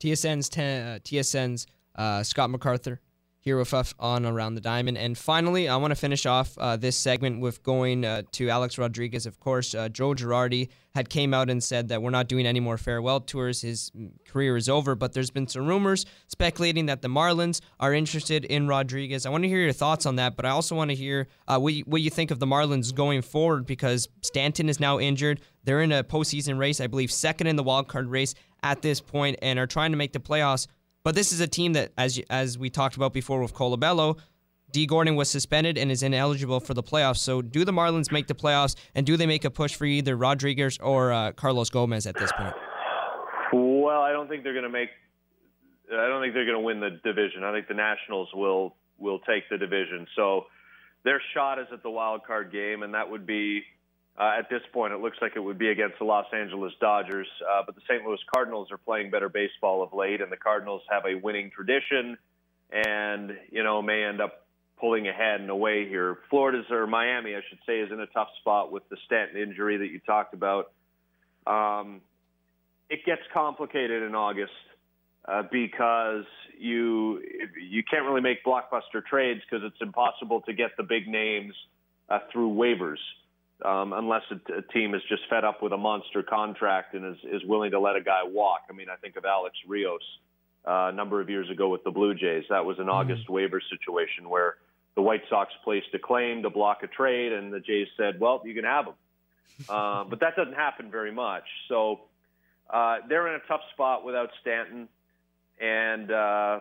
TSN's 0.00 0.48
ten, 0.48 0.86
uh, 0.86 0.98
TSN's 1.00 1.66
uh, 1.96 2.22
Scott 2.22 2.50
MacArthur 2.50 3.00
here 3.42 3.58
with 3.58 3.72
us 3.72 3.94
on 3.98 4.26
Around 4.26 4.54
the 4.54 4.60
Diamond. 4.60 4.98
And 4.98 5.16
finally, 5.16 5.66
I 5.68 5.76
want 5.76 5.92
to 5.92 5.96
finish 5.96 6.26
off 6.26 6.56
uh, 6.58 6.76
this 6.76 6.96
segment 6.96 7.40
with 7.40 7.62
going 7.62 8.04
uh, 8.04 8.22
to 8.32 8.50
Alex 8.50 8.76
Rodriguez. 8.76 9.24
Of 9.24 9.40
course, 9.40 9.74
uh, 9.74 9.88
Joe 9.88 10.10
Girardi 10.10 10.68
had 10.94 11.08
came 11.08 11.32
out 11.32 11.48
and 11.48 11.62
said 11.62 11.88
that 11.88 12.02
we're 12.02 12.10
not 12.10 12.28
doing 12.28 12.46
any 12.46 12.60
more 12.60 12.76
farewell 12.76 13.20
tours. 13.20 13.62
His 13.62 13.90
career 14.28 14.56
is 14.56 14.68
over. 14.68 14.94
But 14.94 15.14
there's 15.14 15.30
been 15.30 15.46
some 15.46 15.66
rumors 15.66 16.04
speculating 16.26 16.86
that 16.86 17.00
the 17.00 17.08
Marlins 17.08 17.60
are 17.78 17.94
interested 17.94 18.44
in 18.44 18.68
Rodriguez. 18.68 19.24
I 19.24 19.30
want 19.30 19.44
to 19.44 19.48
hear 19.48 19.60
your 19.60 19.72
thoughts 19.72 20.04
on 20.04 20.16
that. 20.16 20.36
But 20.36 20.44
I 20.44 20.50
also 20.50 20.76
want 20.76 20.90
to 20.90 20.96
hear 20.96 21.26
uh, 21.48 21.58
what, 21.58 21.72
you, 21.72 21.84
what 21.84 22.02
you 22.02 22.10
think 22.10 22.30
of 22.30 22.40
the 22.40 22.46
Marlins 22.46 22.94
going 22.94 23.22
forward 23.22 23.64
because 23.64 24.08
Stanton 24.20 24.68
is 24.68 24.80
now 24.80 24.98
injured. 24.98 25.40
They're 25.64 25.80
in 25.80 25.92
a 25.92 26.04
postseason 26.04 26.58
race, 26.58 26.80
I 26.80 26.88
believe, 26.88 27.10
second 27.10 27.46
in 27.46 27.56
the 27.56 27.62
wild 27.62 27.88
card 27.88 28.08
race 28.08 28.34
at 28.62 28.82
this 28.82 29.00
point, 29.00 29.38
and 29.40 29.58
are 29.58 29.66
trying 29.66 29.92
to 29.92 29.96
make 29.96 30.12
the 30.12 30.20
playoffs 30.20 30.66
but 31.02 31.14
this 31.14 31.32
is 31.32 31.40
a 31.40 31.48
team 31.48 31.72
that, 31.74 31.92
as 31.96 32.20
as 32.30 32.58
we 32.58 32.70
talked 32.70 32.96
about 32.96 33.12
before 33.12 33.40
with 33.40 33.54
Colabello, 33.54 34.18
Dee 34.72 34.86
Gordon 34.86 35.16
was 35.16 35.28
suspended 35.30 35.78
and 35.78 35.90
is 35.90 36.02
ineligible 36.02 36.60
for 36.60 36.74
the 36.74 36.82
playoffs. 36.82 37.18
So, 37.18 37.42
do 37.42 37.64
the 37.64 37.72
Marlins 37.72 38.12
make 38.12 38.26
the 38.26 38.34
playoffs, 38.34 38.76
and 38.94 39.06
do 39.06 39.16
they 39.16 39.26
make 39.26 39.44
a 39.44 39.50
push 39.50 39.74
for 39.74 39.84
either 39.84 40.16
Rodriguez 40.16 40.78
or 40.78 41.12
uh, 41.12 41.32
Carlos 41.32 41.70
Gomez 41.70 42.06
at 42.06 42.16
this 42.16 42.30
point? 42.32 42.54
Well, 43.52 44.02
I 44.02 44.12
don't 44.12 44.28
think 44.28 44.44
they're 44.44 44.52
going 44.52 44.64
to 44.64 44.68
make. 44.70 44.90
I 45.92 46.06
don't 46.06 46.22
think 46.22 46.34
they're 46.34 46.46
going 46.46 46.58
to 46.58 46.64
win 46.64 46.80
the 46.80 47.00
division. 47.02 47.42
I 47.42 47.52
think 47.52 47.66
the 47.66 47.74
Nationals 47.74 48.28
will 48.34 48.76
will 48.98 49.18
take 49.20 49.48
the 49.48 49.58
division. 49.58 50.06
So, 50.14 50.44
their 51.04 51.20
shot 51.34 51.58
is 51.58 51.66
at 51.72 51.82
the 51.82 51.90
wild 51.90 52.26
card 52.26 52.52
game, 52.52 52.82
and 52.82 52.94
that 52.94 53.10
would 53.10 53.26
be 53.26 53.62
uh, 54.20 54.34
at 54.38 54.50
this 54.50 54.60
point, 54.74 54.92
it 54.92 55.00
looks 55.00 55.16
like 55.22 55.32
it 55.34 55.40
would 55.40 55.56
be 55.56 55.68
against 55.68 55.98
the 55.98 56.04
Los 56.04 56.26
Angeles 56.34 56.74
Dodgers, 56.78 57.26
uh, 57.50 57.62
but 57.64 57.74
the 57.74 57.80
St. 57.88 58.04
Louis 58.04 58.18
Cardinals 58.32 58.70
are 58.70 58.76
playing 58.76 59.10
better 59.10 59.30
baseball 59.30 59.82
of 59.82 59.94
late, 59.94 60.20
and 60.20 60.30
the 60.30 60.36
Cardinals 60.36 60.82
have 60.90 61.04
a 61.06 61.14
winning 61.14 61.50
tradition, 61.50 62.18
and 62.70 63.32
you 63.50 63.64
know 63.64 63.80
may 63.80 64.04
end 64.04 64.20
up 64.20 64.44
pulling 64.78 65.08
ahead 65.08 65.40
in 65.40 65.48
a 65.48 65.56
way 65.56 65.88
here. 65.88 66.18
Florida's 66.28 66.66
or 66.70 66.86
Miami, 66.86 67.34
I 67.34 67.40
should 67.48 67.60
say, 67.66 67.80
is 67.80 67.90
in 67.90 67.98
a 67.98 68.06
tough 68.08 68.28
spot 68.40 68.70
with 68.70 68.86
the 68.90 68.98
Stanton 69.06 69.40
injury 69.40 69.78
that 69.78 69.88
you 69.88 70.00
talked 70.00 70.34
about. 70.34 70.70
Um, 71.46 72.02
it 72.90 73.06
gets 73.06 73.22
complicated 73.32 74.02
in 74.02 74.14
August 74.14 74.52
uh, 75.26 75.44
because 75.50 76.26
you 76.58 77.22
you 77.58 77.82
can't 77.90 78.04
really 78.04 78.20
make 78.20 78.44
blockbuster 78.44 79.02
trades 79.02 79.40
because 79.48 79.64
it's 79.64 79.80
impossible 79.80 80.42
to 80.42 80.52
get 80.52 80.72
the 80.76 80.82
big 80.82 81.08
names 81.08 81.54
uh, 82.10 82.18
through 82.30 82.50
waivers 82.50 82.98
um, 83.64 83.92
unless 83.92 84.22
a, 84.30 84.58
a 84.58 84.62
team 84.62 84.94
is 84.94 85.02
just 85.08 85.22
fed 85.28 85.44
up 85.44 85.62
with 85.62 85.72
a 85.72 85.76
monster 85.76 86.22
contract 86.22 86.94
and 86.94 87.04
is, 87.04 87.18
is 87.24 87.44
willing 87.44 87.70
to 87.72 87.80
let 87.80 87.96
a 87.96 88.00
guy 88.00 88.20
walk. 88.24 88.60
I 88.70 88.72
mean, 88.72 88.88
I 88.90 88.96
think 88.96 89.16
of 89.16 89.24
Alex 89.24 89.56
Rios 89.66 90.00
uh, 90.66 90.88
a 90.88 90.92
number 90.92 91.20
of 91.20 91.30
years 91.30 91.50
ago 91.50 91.68
with 91.68 91.84
the 91.84 91.90
Blue 91.90 92.14
Jays. 92.14 92.44
That 92.50 92.64
was 92.64 92.78
an 92.78 92.84
mm-hmm. 92.84 92.92
August 92.92 93.28
waiver 93.28 93.60
situation 93.70 94.28
where 94.28 94.56
the 94.96 95.02
White 95.02 95.22
Sox 95.28 95.52
placed 95.64 95.88
a 95.94 95.98
claim 95.98 96.42
to 96.42 96.50
block 96.50 96.82
a 96.82 96.86
trade, 96.86 97.32
and 97.32 97.52
the 97.52 97.60
Jays 97.60 97.88
said, 97.96 98.20
"Well, 98.20 98.42
you 98.44 98.54
can 98.54 98.64
have 98.64 98.86
him." 98.86 98.94
Uh, 99.68 100.04
but 100.10 100.20
that 100.20 100.36
doesn't 100.36 100.54
happen 100.54 100.90
very 100.90 101.12
much. 101.12 101.44
So 101.68 102.00
uh, 102.68 102.98
they're 103.08 103.28
in 103.28 103.34
a 103.34 103.46
tough 103.46 103.62
spot 103.72 104.04
without 104.04 104.30
Stanton, 104.40 104.88
and 105.60 106.10
uh, 106.10 106.60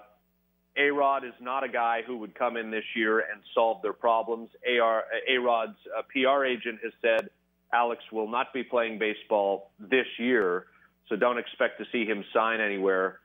a 0.77 0.89
Rod 0.91 1.25
is 1.25 1.33
not 1.41 1.63
a 1.63 1.69
guy 1.69 2.01
who 2.05 2.17
would 2.17 2.35
come 2.35 2.55
in 2.55 2.71
this 2.71 2.83
year 2.95 3.19
and 3.19 3.41
solve 3.53 3.81
their 3.81 3.93
problems. 3.93 4.49
A 4.67 5.37
Rod's 5.37 5.77
uh, 5.97 6.01
PR 6.13 6.45
agent 6.45 6.79
has 6.83 6.93
said 7.01 7.29
Alex 7.73 8.01
will 8.11 8.29
not 8.29 8.53
be 8.53 8.63
playing 8.63 8.99
baseball 8.99 9.71
this 9.79 10.07
year, 10.17 10.65
so 11.07 11.15
don't 11.15 11.37
expect 11.37 11.79
to 11.79 11.85
see 11.91 12.05
him 12.05 12.23
sign 12.33 12.61
anywhere. 12.61 13.19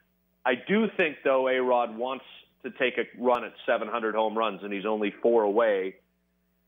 I 0.44 0.54
do 0.54 0.88
think, 0.96 1.18
though, 1.24 1.48
A 1.48 1.62
Rod 1.62 1.96
wants 1.96 2.24
to 2.64 2.70
take 2.70 2.98
a 2.98 3.04
run 3.22 3.44
at 3.44 3.52
700 3.66 4.14
home 4.14 4.36
runs, 4.36 4.62
and 4.62 4.72
he's 4.72 4.86
only 4.86 5.12
four 5.22 5.42
away. 5.42 5.96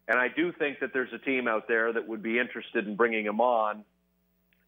And 0.09 0.19
I 0.19 0.29
do 0.29 0.53
think 0.53 0.81
that 0.81 0.93
there's 0.93 1.13
a 1.13 1.19
team 1.19 1.49
out 1.49 1.67
there 1.69 1.93
that 1.93 2.07
would 2.07 2.23
be 2.23 2.39
interested 2.39 2.87
in 2.87 2.97
bringing 2.97 3.25
him 3.25 3.41
on 3.41 3.85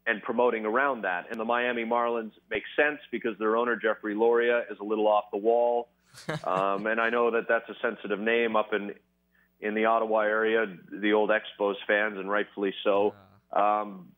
and 0.07 0.23
promoting 0.23 0.65
around 0.65 1.03
that. 1.03 1.27
And 1.31 1.39
the 1.39 1.45
Miami 1.45 1.85
Marlins 1.85 2.33
make 2.51 2.65
sense 2.77 2.99
because 3.13 3.39
their 3.39 3.57
owner, 3.57 3.77
Jeffrey 3.77 4.15
Loria, 4.15 4.65
is 4.71 4.79
a 4.81 4.85
little 4.85 5.07
off 5.07 5.25
the 5.31 5.39
wall 5.39 5.89
um, 6.45 6.87
and 6.87 7.01
I 7.01 7.11
know 7.11 7.31
that 7.33 7.47
that's 7.49 7.69
a 7.69 7.75
sensitive 7.81 8.21
name 8.21 8.57
up 8.57 8.73
in 8.73 8.95
in 9.61 9.75
the 9.75 9.87
Ottawa 9.87 10.21
area, 10.21 10.67
the 10.93 11.13
old 11.13 11.31
Expos 11.31 11.75
fans, 11.87 12.17
and 12.17 12.31
rightfully 12.31 12.73
so. 12.85 13.15
Um, 13.53 14.09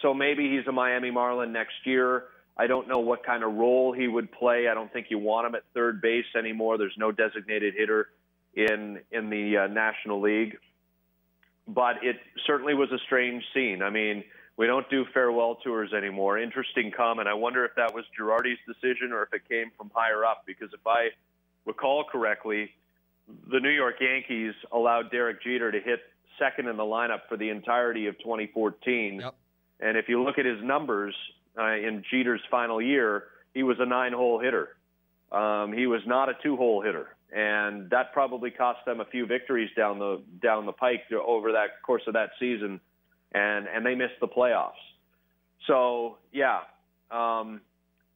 so 0.00 0.14
maybe 0.14 0.50
he's 0.50 0.66
a 0.66 0.72
Miami 0.72 1.10
Marlin 1.10 1.52
next 1.52 1.74
year. 1.84 2.24
I 2.56 2.66
don't 2.66 2.88
know 2.88 3.00
what 3.00 3.26
kind 3.26 3.42
of 3.42 3.52
role 3.54 3.92
he 3.92 4.08
would 4.08 4.30
play. 4.32 4.68
I 4.68 4.74
don't 4.74 4.92
think 4.92 5.08
you 5.10 5.18
want 5.18 5.46
him 5.46 5.54
at 5.54 5.64
third 5.74 6.00
base 6.00 6.24
anymore. 6.36 6.78
There's 6.78 6.96
no 6.96 7.12
designated 7.12 7.74
hitter 7.76 8.08
in 8.54 9.00
in 9.10 9.28
the 9.28 9.58
uh, 9.58 9.66
National 9.66 10.20
League. 10.20 10.56
But 11.66 12.02
it 12.02 12.16
certainly 12.46 12.74
was 12.74 12.90
a 12.92 12.98
strange 13.06 13.42
scene. 13.52 13.82
I 13.82 13.90
mean, 13.90 14.24
we 14.56 14.66
don't 14.66 14.88
do 14.88 15.04
farewell 15.12 15.56
tours 15.56 15.92
anymore. 15.92 16.38
Interesting 16.38 16.92
comment. 16.96 17.26
I 17.26 17.34
wonder 17.34 17.64
if 17.64 17.72
that 17.76 17.92
was 17.92 18.04
Girardi's 18.18 18.58
decision 18.66 19.12
or 19.12 19.22
if 19.22 19.32
it 19.32 19.48
came 19.48 19.70
from 19.76 19.90
higher 19.94 20.24
up. 20.24 20.44
Because 20.46 20.68
if 20.72 20.86
I 20.86 21.08
recall 21.64 22.04
correctly, 22.04 22.70
the 23.50 23.58
New 23.58 23.70
York 23.70 23.96
Yankees 24.00 24.54
allowed 24.70 25.10
Derek 25.10 25.42
Jeter 25.42 25.72
to 25.72 25.80
hit 25.80 26.00
second 26.38 26.68
in 26.68 26.76
the 26.76 26.84
lineup 26.84 27.20
for 27.28 27.36
the 27.36 27.48
entirety 27.50 28.06
of 28.06 28.18
2014. 28.18 29.20
Yep. 29.20 29.34
And 29.80 29.96
if 29.96 30.08
you 30.08 30.22
look 30.22 30.38
at 30.38 30.44
his 30.44 30.62
numbers 30.62 31.14
uh, 31.58 31.72
in 31.72 32.04
Jeter's 32.10 32.42
final 32.50 32.80
year, 32.80 33.24
he 33.54 33.62
was 33.62 33.76
a 33.80 33.86
nine-hole 33.86 34.40
hitter. 34.40 34.76
Um, 35.32 35.72
he 35.72 35.86
was 35.86 36.00
not 36.06 36.28
a 36.28 36.34
two-hole 36.42 36.82
hitter, 36.82 37.08
and 37.34 37.90
that 37.90 38.12
probably 38.12 38.50
cost 38.50 38.84
them 38.86 39.00
a 39.00 39.04
few 39.04 39.26
victories 39.26 39.70
down 39.76 39.98
the 39.98 40.22
down 40.40 40.64
the 40.64 40.72
pike 40.72 41.02
over 41.12 41.52
that 41.52 41.82
course 41.82 42.02
of 42.06 42.12
that 42.14 42.30
season, 42.38 42.80
and 43.34 43.66
and 43.68 43.84
they 43.84 43.94
missed 43.94 44.20
the 44.20 44.28
playoffs. 44.28 44.72
So 45.66 46.16
yeah, 46.32 46.60
um, 47.10 47.60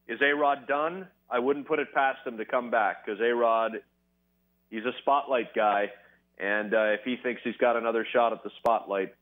is 0.07 0.21
A 0.23 0.35
Rod 0.35 0.67
done? 0.67 1.09
I 1.31 1.41
wouldn't 1.41 1.67
put 1.67 1.79
it 1.79 1.93
past 1.93 2.27
him 2.27 2.39
to 2.39 2.45
come 2.45 2.71
back 2.71 3.05
because 3.05 3.21
A 3.21 3.35
Rod, 3.35 3.73
he's 4.71 4.85
a 4.85 4.93
spotlight 5.03 5.53
guy, 5.55 5.91
and 6.39 6.73
uh, 6.73 6.93
if 6.93 7.01
he 7.05 7.17
thinks 7.23 7.43
he's 7.45 7.57
got 7.57 7.77
another 7.77 8.07
shot 8.11 8.33
at 8.33 8.43
the 8.43 8.51
spotlight, 8.59 9.15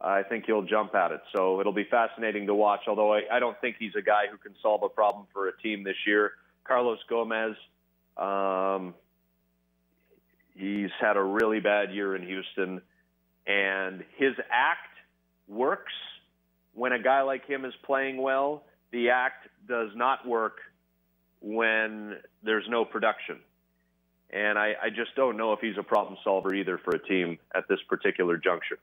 I 0.00 0.24
think 0.24 0.46
he'll 0.46 0.62
jump 0.62 0.94
at 0.94 1.12
it. 1.12 1.20
So 1.36 1.60
it'll 1.60 1.72
be 1.72 1.86
fascinating 1.88 2.46
to 2.46 2.54
watch. 2.54 2.80
Although 2.88 3.12
I, 3.12 3.22
I 3.30 3.38
don't 3.38 3.60
think 3.60 3.76
he's 3.78 3.94
a 3.96 4.02
guy 4.02 4.24
who 4.30 4.38
can 4.38 4.54
solve 4.60 4.82
a 4.82 4.88
problem 4.88 5.26
for 5.32 5.48
a 5.48 5.56
team 5.58 5.84
this 5.84 5.96
year. 6.06 6.32
Carlos 6.64 6.98
Gomez, 7.08 7.56
um, 8.16 8.94
he's 10.56 10.90
had 11.00 11.16
a 11.16 11.22
really 11.22 11.60
bad 11.60 11.92
year 11.92 12.16
in 12.16 12.22
Houston, 12.22 12.80
and 13.46 14.04
his 14.16 14.34
act 14.50 14.91
works 15.48 15.92
when 16.74 16.92
a 16.92 16.98
guy 17.02 17.22
like 17.22 17.46
him 17.46 17.64
is 17.64 17.74
playing 17.84 18.20
well. 18.20 18.64
The 18.92 19.10
act 19.10 19.48
does 19.68 19.90
not 19.94 20.26
work 20.26 20.58
when 21.40 22.16
there's 22.42 22.64
no 22.68 22.84
production. 22.84 23.38
And 24.30 24.58
I, 24.58 24.74
I 24.82 24.88
just 24.88 25.14
don't 25.14 25.36
know 25.36 25.52
if 25.52 25.60
he's 25.60 25.76
a 25.78 25.82
problem 25.82 26.16
solver 26.24 26.54
either 26.54 26.78
for 26.78 26.94
a 26.94 26.98
team 26.98 27.38
at 27.54 27.68
this 27.68 27.80
particular 27.88 28.36
juncture. 28.38 28.78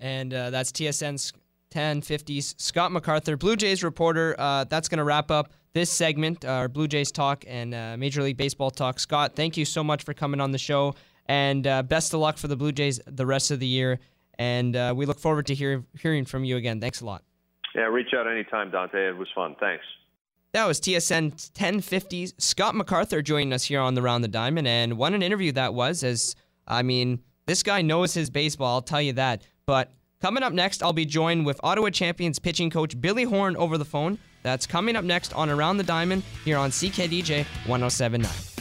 And 0.00 0.34
uh, 0.34 0.50
that's 0.50 0.72
TSN's 0.72 1.32
1050s 1.70 2.54
Scott 2.60 2.92
MacArthur, 2.92 3.36
Blue 3.36 3.56
Jays 3.56 3.84
reporter. 3.84 4.34
Uh, 4.38 4.64
that's 4.64 4.88
going 4.88 4.98
to 4.98 5.04
wrap 5.04 5.30
up 5.30 5.52
this 5.72 5.90
segment, 5.90 6.44
uh, 6.44 6.48
our 6.48 6.68
Blue 6.68 6.88
Jays 6.88 7.10
talk 7.10 7.44
and 7.46 7.74
uh, 7.74 7.96
Major 7.98 8.22
League 8.22 8.36
Baseball 8.36 8.70
talk. 8.70 8.98
Scott, 8.98 9.36
thank 9.36 9.56
you 9.56 9.64
so 9.64 9.84
much 9.84 10.04
for 10.04 10.14
coming 10.14 10.40
on 10.40 10.50
the 10.50 10.58
show, 10.58 10.94
and 11.26 11.66
uh, 11.66 11.82
best 11.82 12.14
of 12.14 12.20
luck 12.20 12.38
for 12.38 12.48
the 12.48 12.56
Blue 12.56 12.72
Jays 12.72 12.98
the 13.06 13.26
rest 13.26 13.50
of 13.50 13.60
the 13.60 13.66
year. 13.66 13.98
And 14.38 14.76
uh, 14.76 14.94
we 14.96 15.06
look 15.06 15.18
forward 15.18 15.46
to 15.46 15.54
hear, 15.54 15.84
hearing 15.98 16.24
from 16.24 16.44
you 16.44 16.56
again. 16.56 16.80
Thanks 16.80 17.00
a 17.00 17.06
lot. 17.06 17.22
Yeah, 17.74 17.82
reach 17.82 18.14
out 18.14 18.26
anytime, 18.26 18.70
Dante. 18.70 19.08
It 19.08 19.16
was 19.16 19.28
fun. 19.34 19.56
Thanks. 19.60 19.84
That 20.52 20.66
was 20.66 20.80
TSN 20.80 21.52
1050s 21.52 22.40
Scott 22.40 22.74
MacArthur 22.74 23.20
joining 23.20 23.52
us 23.52 23.64
here 23.64 23.80
on 23.80 23.94
the 23.94 24.00
Round 24.00 24.24
the 24.24 24.28
Diamond, 24.28 24.66
and 24.66 24.96
what 24.96 25.12
an 25.12 25.22
interview 25.22 25.52
that 25.52 25.74
was. 25.74 26.02
As 26.02 26.34
I 26.66 26.82
mean, 26.82 27.20
this 27.44 27.62
guy 27.62 27.82
knows 27.82 28.14
his 28.14 28.30
baseball. 28.30 28.74
I'll 28.74 28.82
tell 28.82 29.02
you 29.02 29.12
that. 29.14 29.42
But 29.66 29.92
coming 30.22 30.42
up 30.42 30.54
next, 30.54 30.82
I'll 30.82 30.94
be 30.94 31.04
joined 31.04 31.44
with 31.44 31.60
Ottawa 31.62 31.90
Champions 31.90 32.38
pitching 32.38 32.70
coach 32.70 32.98
Billy 32.98 33.24
Horn 33.24 33.56
over 33.56 33.76
the 33.76 33.84
phone. 33.84 34.18
That's 34.42 34.66
coming 34.66 34.96
up 34.96 35.04
next 35.04 35.34
on 35.34 35.50
Around 35.50 35.76
the 35.76 35.84
Diamond 35.84 36.22
here 36.44 36.56
on 36.56 36.70
CKDJ 36.70 37.44
1079. 37.66 38.55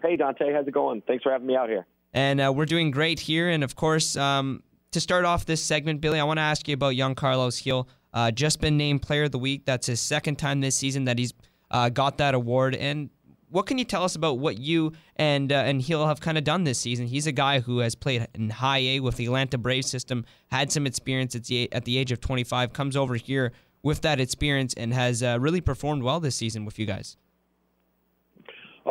Hey, 0.03 0.17
Dante, 0.17 0.53
how's 0.53 0.67
it 0.67 0.75
going? 0.75 1.03
Thanks 1.07 1.23
for 1.23 1.31
having 1.31 1.47
me 1.47 1.57
out 1.57 1.69
here. 1.69 1.87
And 2.13 2.41
uh, 2.41 2.53
we're 2.55 2.67
doing 2.67 2.91
great 2.91 3.21
here. 3.21 3.49
And 3.49 3.63
of 3.63 3.77
course, 3.77 4.17
um, 4.17 4.63
to 4.91 5.01
start 5.01 5.25
off 5.25 5.47
this 5.47 5.63
segment, 5.63 6.01
Billy, 6.01 6.19
I 6.19 6.25
want 6.25 6.39
to 6.39 6.43
ask 6.43 6.67
you 6.67 6.75
about 6.75 6.97
young 6.97 7.15
Carlos 7.15 7.61
Gil. 7.61 7.89
Uh, 8.13 8.31
just 8.31 8.61
been 8.61 8.77
named 8.77 9.01
Player 9.03 9.25
of 9.25 9.31
the 9.31 9.39
Week. 9.39 9.65
That's 9.65 9.87
his 9.87 10.01
second 10.01 10.37
time 10.37 10.61
this 10.61 10.75
season 10.77 11.05
that 11.05 11.19
he's 11.19 11.33
uh, 11.71 11.89
got 11.89 12.19
that 12.19 12.35
award. 12.35 12.75
And 12.75 13.11
what 13.49 13.67
can 13.67 13.79
you 13.79 13.85
tell 13.85 14.03
us 14.03 14.17
about 14.17 14.39
what 14.39 14.59
you 14.59 14.93
and 15.17 15.53
uh, 15.53 15.57
and 15.57 15.83
Gil 15.83 16.07
have 16.07 16.21
kind 16.21 16.37
of 16.37 16.45
done 16.45 16.65
this 16.65 16.79
season? 16.79 17.07
He's 17.07 17.27
a 17.27 17.33
guy 17.33 17.61
who 17.61 17.79
has 17.79 17.95
played 17.95 18.27
in 18.35 18.51
High 18.51 18.79
A 18.79 19.01
with 19.01 19.17
the 19.17 19.27
Atlanta 19.27 19.57
Braves 19.57 19.89
system, 19.89 20.25
had 20.51 20.73
some 20.73 20.87
experience 20.87 21.37
at 21.37 21.45
the, 21.45 21.73
at 21.73 21.85
the 21.85 21.97
age 21.97 22.13
of 22.13 22.21
25, 22.21 22.73
comes 22.73 22.97
over 22.97 23.15
here 23.15 23.53
with 23.83 24.03
that 24.03 24.21
experience, 24.21 24.75
and 24.75 24.93
has 24.93 25.23
uh, 25.23 25.39
really 25.41 25.61
performed 25.61 26.03
well 26.03 26.19
this 26.19 26.37
season 26.37 26.65
with 26.65 26.79
you 26.79 26.87
guys. 26.87 27.17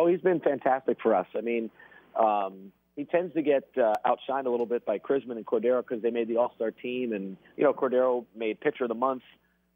Oh, 0.02 0.08
he's 0.08 0.22
been 0.22 0.40
fantastic 0.40 0.98
for 1.00 1.14
us. 1.14 1.28
I 1.38 1.42
mean, 1.42 1.70
um, 2.16 2.72
he 2.96 3.06
tends 3.06 3.36
to 3.36 3.44
get 3.44 3.66
uh, 3.78 3.94
outshined 4.04 4.48
a 4.48 4.50
little 4.50 4.66
bit 4.66 4.84
by 4.84 4.98
Chrisman 4.98 5.34
and 5.34 5.46
Cordero 5.46 5.88
because 5.88 6.02
they 6.02 6.10
made 6.10 6.28
the 6.28 6.38
All 6.38 6.52
Star 6.56 6.72
team, 6.72 7.14
and 7.14 7.38
you 7.56 7.64
know 7.64 7.72
Cordero 7.72 8.26
made 8.36 8.60
Pitcher 8.60 8.86
of 8.86 8.88
the 8.88 8.96
Month 8.96 9.22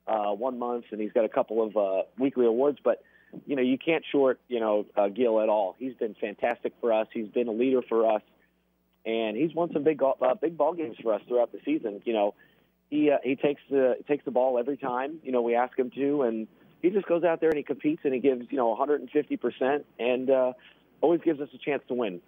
uh, 0.07 0.31
one 0.31 0.57
month, 0.57 0.85
and 0.91 0.99
he's 0.99 1.11
got 1.11 1.25
a 1.25 1.29
couple 1.29 1.61
of 1.61 1.77
uh, 1.77 2.07
weekly 2.17 2.47
awards. 2.47 2.79
But 2.83 3.03
you 3.45 3.55
know 3.55 3.61
you 3.61 3.77
can't 3.77 4.03
short 4.11 4.39
you 4.47 4.59
know 4.59 4.87
uh, 4.97 5.09
Gil 5.09 5.39
at 5.41 5.47
all. 5.47 5.75
He's 5.77 5.93
been 5.93 6.15
fantastic 6.19 6.73
for 6.81 6.91
us. 6.91 7.07
He's 7.13 7.27
been 7.27 7.47
a 7.47 7.53
leader 7.53 7.83
for 7.87 8.11
us, 8.11 8.23
and 9.05 9.37
he's 9.37 9.53
won 9.53 9.71
some 9.73 9.83
big 9.83 10.01
uh, 10.01 10.33
big 10.41 10.57
ball 10.57 10.73
games 10.73 10.97
for 11.03 11.13
us 11.13 11.21
throughout 11.27 11.51
the 11.51 11.59
season. 11.63 12.01
You 12.03 12.13
know, 12.13 12.33
he 12.89 13.11
uh, 13.11 13.17
he 13.23 13.35
takes 13.35 13.61
the 13.69 13.97
takes 14.07 14.25
the 14.25 14.31
ball 14.31 14.57
every 14.57 14.77
time 14.77 15.19
you 15.23 15.31
know 15.31 15.43
we 15.43 15.53
ask 15.53 15.77
him 15.77 15.91
to, 15.91 16.23
and 16.23 16.47
he 16.81 16.89
just 16.89 17.07
goes 17.07 17.23
out 17.23 17.39
there 17.41 17.49
and 17.49 17.57
he 17.57 17.63
competes 17.63 18.01
and 18.03 18.13
he 18.13 18.19
gives 18.19 18.45
you 18.49 18.57
know 18.57 18.69
150 18.69 19.37
percent 19.37 19.85
and 19.99 20.29
uh, 20.29 20.53
always 21.01 21.21
gives 21.21 21.39
us 21.39 21.49
a 21.53 21.57
chance 21.57 21.83
to 21.87 21.93
win. 21.93 22.21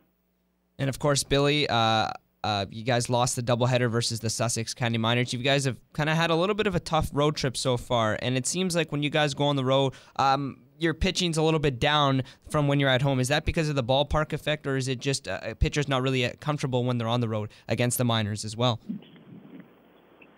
And 0.79 0.89
of 0.89 0.99
course, 0.99 1.23
Billy, 1.23 1.67
uh, 1.67 2.09
uh, 2.43 2.65
you 2.69 2.83
guys 2.83 3.09
lost 3.09 3.35
the 3.35 3.43
doubleheader 3.43 3.89
versus 3.89 4.19
the 4.19 4.29
Sussex 4.29 4.73
County 4.73 4.97
Miners. 4.97 5.33
You 5.33 5.39
guys 5.39 5.65
have 5.65 5.77
kind 5.93 6.09
of 6.09 6.15
had 6.15 6.29
a 6.29 6.35
little 6.35 6.55
bit 6.55 6.67
of 6.67 6.75
a 6.75 6.79
tough 6.79 7.09
road 7.13 7.35
trip 7.35 7.57
so 7.57 7.77
far, 7.77 8.17
and 8.21 8.37
it 8.37 8.45
seems 8.45 8.75
like 8.75 8.91
when 8.91 9.03
you 9.03 9.09
guys 9.09 9.33
go 9.33 9.45
on 9.45 9.55
the 9.55 9.65
road, 9.65 9.93
um, 10.17 10.61
your 10.79 10.93
pitching's 10.93 11.37
a 11.37 11.41
little 11.41 11.59
bit 11.59 11.79
down 11.79 12.23
from 12.49 12.67
when 12.67 12.79
you're 12.79 12.89
at 12.89 13.01
home. 13.01 13.19
Is 13.19 13.27
that 13.29 13.45
because 13.45 13.69
of 13.69 13.75
the 13.75 13.83
ballpark 13.83 14.33
effect, 14.33 14.67
or 14.67 14.77
is 14.77 14.87
it 14.87 14.99
just 14.99 15.27
uh, 15.27 15.55
pitcher's 15.55 15.87
not 15.87 16.01
really 16.01 16.25
uh, 16.25 16.33
comfortable 16.39 16.83
when 16.83 16.97
they're 16.97 17.07
on 17.07 17.19
the 17.19 17.29
road 17.29 17.49
against 17.67 17.97
the 17.97 18.05
Miners 18.05 18.45
as 18.45 18.55
well? 18.55 18.79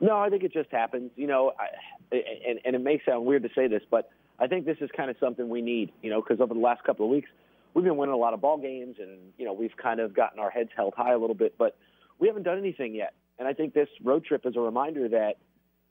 No, 0.01 0.17
I 0.17 0.29
think 0.29 0.43
it 0.43 0.53
just 0.53 0.71
happens. 0.71 1.11
You 1.15 1.27
know, 1.27 1.51
I, 1.59 1.65
and, 2.11 2.59
and 2.65 2.75
it 2.75 2.79
may 2.79 3.01
sound 3.05 3.25
weird 3.25 3.43
to 3.43 3.49
say 3.55 3.67
this, 3.67 3.83
but 3.89 4.09
I 4.39 4.47
think 4.47 4.65
this 4.65 4.77
is 4.81 4.89
kind 4.95 5.09
of 5.09 5.17
something 5.19 5.49
we 5.49 5.61
need. 5.61 5.91
You 6.01 6.09
know, 6.09 6.21
because 6.21 6.41
over 6.41 6.53
the 6.53 6.59
last 6.59 6.83
couple 6.83 7.05
of 7.05 7.11
weeks, 7.11 7.29
we've 7.73 7.85
been 7.85 7.97
winning 7.97 8.13
a 8.13 8.17
lot 8.17 8.33
of 8.33 8.41
ball 8.41 8.57
games, 8.57 8.97
and 8.99 9.19
you 9.37 9.45
know, 9.45 9.53
we've 9.53 9.75
kind 9.77 9.99
of 9.99 10.13
gotten 10.13 10.39
our 10.39 10.49
heads 10.49 10.69
held 10.75 10.93
high 10.95 11.13
a 11.13 11.17
little 11.17 11.35
bit, 11.35 11.55
but 11.57 11.77
we 12.19 12.27
haven't 12.27 12.43
done 12.43 12.57
anything 12.57 12.95
yet. 12.95 13.13
And 13.37 13.47
I 13.47 13.53
think 13.53 13.73
this 13.73 13.87
road 14.03 14.25
trip 14.25 14.45
is 14.45 14.55
a 14.57 14.59
reminder 14.59 15.07
that 15.09 15.35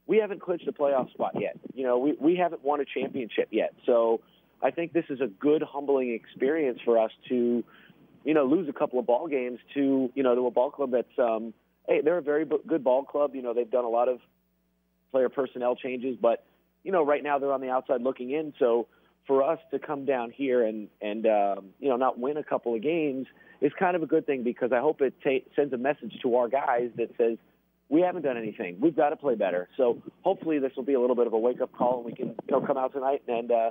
we 0.06 0.18
haven't 0.18 0.40
clinched 0.40 0.66
a 0.68 0.72
playoff 0.72 1.10
spot 1.12 1.32
yet. 1.38 1.58
You 1.74 1.84
know, 1.84 1.98
we 1.98 2.16
we 2.20 2.36
haven't 2.36 2.64
won 2.64 2.80
a 2.80 2.84
championship 2.84 3.48
yet. 3.50 3.74
So 3.86 4.20
I 4.62 4.70
think 4.70 4.92
this 4.92 5.04
is 5.08 5.20
a 5.20 5.26
good, 5.26 5.62
humbling 5.62 6.12
experience 6.12 6.80
for 6.84 6.98
us 6.98 7.12
to, 7.28 7.62
you 8.24 8.34
know, 8.34 8.44
lose 8.44 8.68
a 8.68 8.72
couple 8.72 8.98
of 8.98 9.06
ball 9.06 9.28
games 9.28 9.60
to, 9.74 10.10
you 10.14 10.22
know, 10.22 10.34
to 10.34 10.46
a 10.46 10.50
ball 10.50 10.70
club 10.70 10.90
that's, 10.90 11.18
um, 11.18 11.54
hey, 11.86 12.00
they're 12.02 12.18
a 12.18 12.22
very 12.22 12.44
good 12.44 12.82
ball 12.82 13.04
club. 13.04 13.34
You 13.34 13.42
know, 13.42 13.54
they've 13.54 13.70
done 13.70 13.84
a 13.84 13.88
lot 13.88 14.08
of 14.08 14.18
player 15.10 15.28
personnel 15.28 15.76
changes, 15.76 16.16
but 16.20 16.44
you 16.84 16.92
know, 16.92 17.04
right 17.04 17.22
now 17.22 17.38
they're 17.38 17.52
on 17.52 17.60
the 17.60 17.70
outside 17.70 18.02
looking 18.02 18.30
in. 18.30 18.52
So 18.58 18.86
for 19.26 19.42
us 19.42 19.58
to 19.70 19.78
come 19.78 20.04
down 20.04 20.30
here 20.30 20.64
and 20.64 20.88
and 21.00 21.26
um, 21.26 21.66
you 21.78 21.88
know 21.88 21.96
not 21.96 22.18
win 22.18 22.36
a 22.36 22.44
couple 22.44 22.74
of 22.74 22.82
games 22.82 23.26
is 23.60 23.72
kind 23.78 23.94
of 23.94 24.02
a 24.02 24.06
good 24.06 24.26
thing 24.26 24.42
because 24.42 24.72
I 24.72 24.80
hope 24.80 25.00
it 25.00 25.14
ta- 25.22 25.46
sends 25.54 25.72
a 25.72 25.76
message 25.76 26.14
to 26.22 26.36
our 26.36 26.48
guys 26.48 26.90
that 26.96 27.10
says 27.18 27.36
we 27.88 28.00
haven't 28.00 28.22
done 28.22 28.36
anything. 28.36 28.78
We've 28.80 28.96
got 28.96 29.10
to 29.10 29.16
play 29.16 29.34
better. 29.34 29.68
So 29.76 30.02
hopefully 30.22 30.58
this 30.58 30.72
will 30.76 30.84
be 30.84 30.94
a 30.94 31.00
little 31.00 31.16
bit 31.16 31.26
of 31.26 31.32
a 31.32 31.38
wake 31.38 31.60
up 31.60 31.72
call 31.72 31.96
and 31.96 32.04
we 32.06 32.12
can 32.12 32.28
you 32.28 32.50
know 32.50 32.60
come 32.60 32.76
out 32.76 32.92
tonight 32.92 33.22
and 33.28 33.52
uh, 33.52 33.70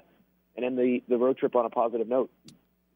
and 0.56 0.66
end 0.66 0.78
the 0.78 1.02
the 1.10 1.18
road 1.18 1.38
trip 1.38 1.56
on 1.56 1.66
a 1.66 1.70
positive 1.70 2.08
note. 2.08 2.30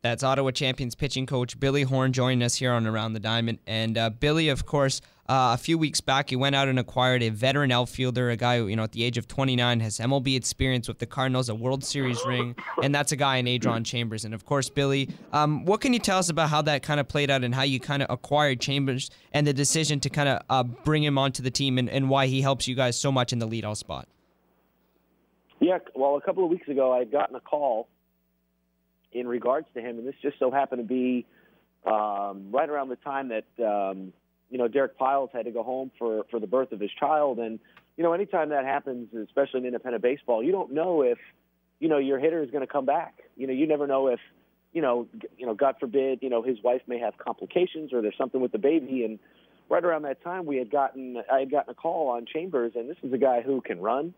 That's 0.04 0.24
Ottawa 0.24 0.50
Champions 0.50 0.96
pitching 0.96 1.28
coach 1.28 1.60
Billy 1.60 1.84
Horn 1.84 2.12
joining 2.12 2.42
us 2.42 2.56
here 2.56 2.72
on 2.72 2.88
Around 2.88 3.14
the 3.14 3.20
Diamond. 3.20 3.60
And 3.68 3.98
uh, 4.00 4.10
Billy, 4.10 4.50
of 4.50 4.66
course, 4.66 5.00
uh, 5.32 5.54
a 5.54 5.58
few 5.58 5.78
weeks 5.78 6.02
back, 6.02 6.30
he 6.30 6.36
went 6.36 6.58
out 6.58 6.68
and 6.68 6.78
acquired 6.78 7.24
a 7.24 7.30
veteran 7.30 7.72
outfielder, 7.72 8.30
a 8.30 8.36
guy 8.36 8.58
who, 8.58 8.68
you 8.68 8.76
know, 8.76 8.84
at 8.84 8.92
the 8.92 9.02
age 9.02 9.18
of 9.18 9.30
29 9.30 9.80
has 9.80 9.98
MLB 9.98 10.36
experience 10.36 10.90
with 10.90 11.00
the 11.00 11.06
Cardinals, 11.06 11.48
a 11.48 11.56
World 11.56 11.86
Series 11.86 12.20
ring, 12.26 12.54
and 12.84 12.94
that's 12.94 13.14
a 13.14 13.16
guy 13.16 13.38
in 13.38 13.46
Adron 13.46 13.86
Chambers. 13.86 14.26
And 14.26 14.34
of 14.34 14.44
course, 14.44 14.70
Billy, 14.70 15.08
um, 15.32 15.64
what 15.64 15.80
can 15.80 15.94
you 15.94 16.00
tell 16.00 16.18
us 16.18 16.28
about 16.28 16.50
how 16.50 16.62
that 16.64 16.84
kind 16.84 17.00
of 17.00 17.08
played 17.08 17.32
out 17.32 17.46
and 17.46 17.56
how 17.56 17.62
you 17.62 17.80
kind 17.80 18.04
of 18.04 18.10
acquired 18.10 18.60
Chambers 18.60 19.10
and 19.32 19.48
the 19.48 19.54
decision 19.54 20.02
to 20.02 20.10
kind 20.10 20.28
of 20.28 20.42
uh, 20.50 20.64
bring 20.64 21.02
him 21.02 21.18
onto 21.18 21.42
the 21.42 21.52
team 21.52 21.78
and, 21.78 21.90
and 21.90 22.10
why 22.10 22.28
he 22.28 22.42
helps 22.42 22.68
you 22.68 22.76
guys 22.76 23.00
so 23.00 23.10
much 23.10 23.32
in 23.32 23.40
the 23.40 23.48
leadoff 23.48 23.78
spot? 23.78 24.10
Yeah, 25.62 25.78
well, 25.96 26.18
a 26.18 26.22
couple 26.22 26.44
of 26.44 26.50
weeks 26.50 26.68
ago, 26.68 26.92
I 26.92 27.00
had 27.00 27.12
gotten 27.12 27.38
a 27.38 27.40
call 27.40 27.88
in 29.14 29.30
regards 29.30 29.68
to 29.76 29.80
him, 29.80 29.98
and 29.98 30.06
this 30.06 30.16
just 30.22 30.38
so 30.40 30.52
happened 30.52 30.82
to 30.82 30.88
be 30.94 31.26
um, 31.86 32.52
right 32.52 32.70
around 32.70 32.90
the 32.90 32.98
time 32.98 33.30
that 33.30 33.46
um, 33.66 34.12
you 34.52 34.58
know 34.58 34.68
Derek 34.68 34.98
Piles 34.98 35.32
had 35.34 35.46
to 35.46 35.52
go 35.52 35.64
home 35.64 35.92
for 35.98 36.26
for 36.30 36.40
the 36.40 36.48
birth 36.48 36.72
of 36.72 36.80
his 36.80 36.92
child, 37.00 37.40
and 37.40 37.60
you 37.98 38.04
know 38.04 38.14
anytime 38.14 38.50
that 38.50 38.66
happens, 38.66 39.10
especially 39.16 39.62
in 39.62 39.66
independent 39.66 40.04
baseball, 40.04 40.44
you 40.44 40.52
don't 40.52 40.72
know 40.72 41.02
if 41.02 41.18
you 41.80 41.90
know 41.90 41.98
your 41.98 42.20
hitter 42.20 42.44
is 42.44 42.52
going 42.52 42.66
to 42.66 42.72
come 42.72 42.86
back. 42.86 43.22
You 43.36 43.48
know, 43.48 43.54
you 43.54 43.66
never 43.66 43.88
know 43.88 44.08
if 44.08 44.20
you 44.74 44.82
know 44.82 45.08
you 45.38 45.46
know 45.46 45.56
God 45.56 45.76
forbid 45.80 46.20
you 46.22 46.30
know 46.30 46.44
his 46.44 46.58
wife 46.64 46.82
may 46.86 47.00
have 47.00 47.18
complications 47.18 47.94
or 47.94 48.02
there's 48.02 48.18
something 48.18 48.42
with 48.42 48.52
the 48.52 48.60
baby, 48.60 49.04
and 49.06 49.18
right 49.70 49.84
around 49.84 50.04
that 50.04 50.22
time 50.24 50.46
we 50.46 50.58
had 50.58 50.70
gotten 50.70 51.18
I 51.32 51.40
had 51.40 51.50
gotten 51.50 51.72
a 51.72 51.76
call 51.76 52.10
on 52.10 52.26
Chambers, 52.26 52.74
and 52.76 52.90
this 52.90 52.98
is 53.02 53.14
a 53.14 53.18
guy 53.18 53.42
who 53.42 53.62
can 53.62 53.80
run. 53.80 54.14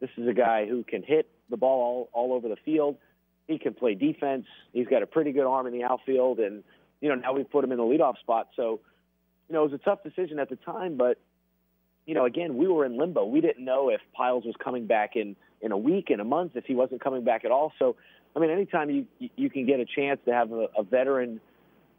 This 0.00 0.10
is 0.16 0.26
a 0.26 0.34
guy 0.34 0.66
who 0.66 0.84
can 0.84 1.02
hit 1.02 1.28
the 1.48 1.56
ball 1.56 2.08
all, 2.12 2.28
all 2.28 2.34
over 2.34 2.48
the 2.48 2.56
field. 2.64 2.96
He 3.46 3.58
can 3.58 3.74
play 3.74 3.94
defense. 3.94 4.46
He's 4.72 4.86
got 4.88 5.02
a 5.02 5.06
pretty 5.06 5.32
good 5.32 5.46
arm 5.46 5.66
in 5.66 5.72
the 5.72 5.84
outfield, 5.84 6.40
and 6.40 6.64
you 7.00 7.08
know 7.08 7.14
now 7.14 7.32
we 7.32 7.44
put 7.44 7.62
him 7.64 7.72
in 7.72 7.78
the 7.78 7.84
leadoff 7.84 8.18
spot. 8.18 8.48
So, 8.56 8.80
you 9.48 9.54
know, 9.54 9.64
it 9.64 9.70
was 9.70 9.80
a 9.80 9.84
tough 9.84 10.02
decision 10.02 10.38
at 10.38 10.48
the 10.48 10.56
time, 10.56 10.96
but 10.96 11.18
you 12.06 12.14
know, 12.14 12.24
again, 12.24 12.56
we 12.56 12.68
were 12.68 12.84
in 12.84 12.96
limbo. 12.96 13.24
We 13.24 13.40
didn't 13.40 13.64
know 13.64 13.88
if 13.88 14.00
Piles 14.14 14.44
was 14.44 14.54
coming 14.62 14.86
back 14.86 15.16
in 15.16 15.36
in 15.60 15.72
a 15.72 15.78
week, 15.78 16.10
in 16.10 16.20
a 16.20 16.24
month, 16.24 16.52
if 16.54 16.64
he 16.64 16.74
wasn't 16.74 17.02
coming 17.02 17.24
back 17.24 17.44
at 17.44 17.50
all. 17.50 17.72
So, 17.78 17.96
I 18.34 18.38
mean, 18.38 18.50
anytime 18.50 18.90
you 18.90 19.06
you 19.18 19.50
can 19.50 19.66
get 19.66 19.80
a 19.80 19.84
chance 19.84 20.20
to 20.26 20.32
have 20.32 20.52
a, 20.52 20.68
a 20.76 20.82
veteran 20.82 21.40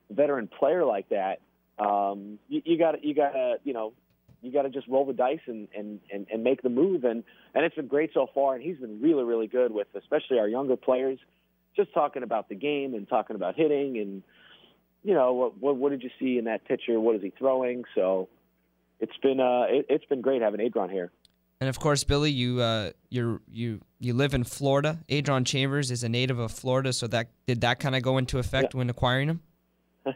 veteran 0.10 0.48
player 0.48 0.86
like 0.86 1.10
that, 1.10 1.41
um, 1.78 2.39
you 2.48 2.78
got 2.78 3.04
you 3.04 3.14
got 3.14 3.32
to 3.32 3.56
you 3.64 3.74
know 3.74 3.93
you 4.41 4.52
got 4.52 4.64
to 4.64 4.70
just 4.70 4.88
roll 4.88 5.06
the 5.06 5.14
dice 5.14 5.39
and, 5.48 5.68
and, 5.76 6.00
and, 6.12 6.28
and 6.32 6.43
make 6.43 6.62
the 6.62 6.70
move. 6.70 7.04
And, 7.04 7.24
and 7.54 7.66
it's 7.66 7.76
been 7.76 7.88
great 7.88 8.12
so 8.14 8.28
far. 8.34 8.56
And 8.56 8.64
he's 8.64 8.78
been 8.78 9.02
really, 9.02 9.24
really 9.24 9.48
good 9.48 9.72
with 9.72 9.88
especially 9.95 10.39
our 10.39 10.48
younger 10.48 10.76
players, 10.76 11.20
just 11.76 11.93
talking 11.93 12.24
about 12.24 12.50
the 12.50 12.56
game 12.56 12.93
and 12.93 13.08
talking 13.10 13.36
about 13.36 13.56
hitting 13.56 13.98
and, 13.98 14.24
you 15.08 15.14
know, 15.14 15.32
what, 15.32 15.58
what, 15.58 15.78
what 15.78 15.89
did 15.91 16.03
you 16.03 16.10
see 16.20 16.38
in 16.38 16.45
that 16.45 16.66
pitcher? 16.66 16.99
What 16.99 17.16
is 17.16 17.22
he 17.22 17.32
throwing? 17.39 17.86
So 17.95 18.28
it's 18.99 19.16
been, 19.24 19.39
uh, 19.39 19.64
it, 19.70 19.86
has 19.89 20.01
been 20.10 20.22
great 20.22 20.41
having 20.41 20.60
Adron 20.60 20.91
here. 20.91 21.12
And 21.62 21.70
of 21.70 21.80
course, 21.80 22.03
Billy, 22.03 22.30
you 22.30 22.62
uh, 22.62 22.91
you 23.10 23.41
you 23.51 23.82
you 23.99 24.14
live 24.14 24.36
in 24.36 24.43
Florida. 24.43 24.99
Adron 25.10 25.43
Chambers 25.43 25.89
is 25.89 26.03
a 26.03 26.10
native 26.10 26.38
of 26.38 26.51
Florida, 26.51 26.93
so 26.93 27.08
that 27.08 27.30
did 27.47 27.62
that 27.62 27.80
kind 27.80 27.95
of 27.95 28.03
go 28.03 28.20
into 28.20 28.38
effect 28.38 28.76
yeah. 28.76 28.78
when 28.78 28.91
acquiring 28.91 29.30
him? 29.30 29.41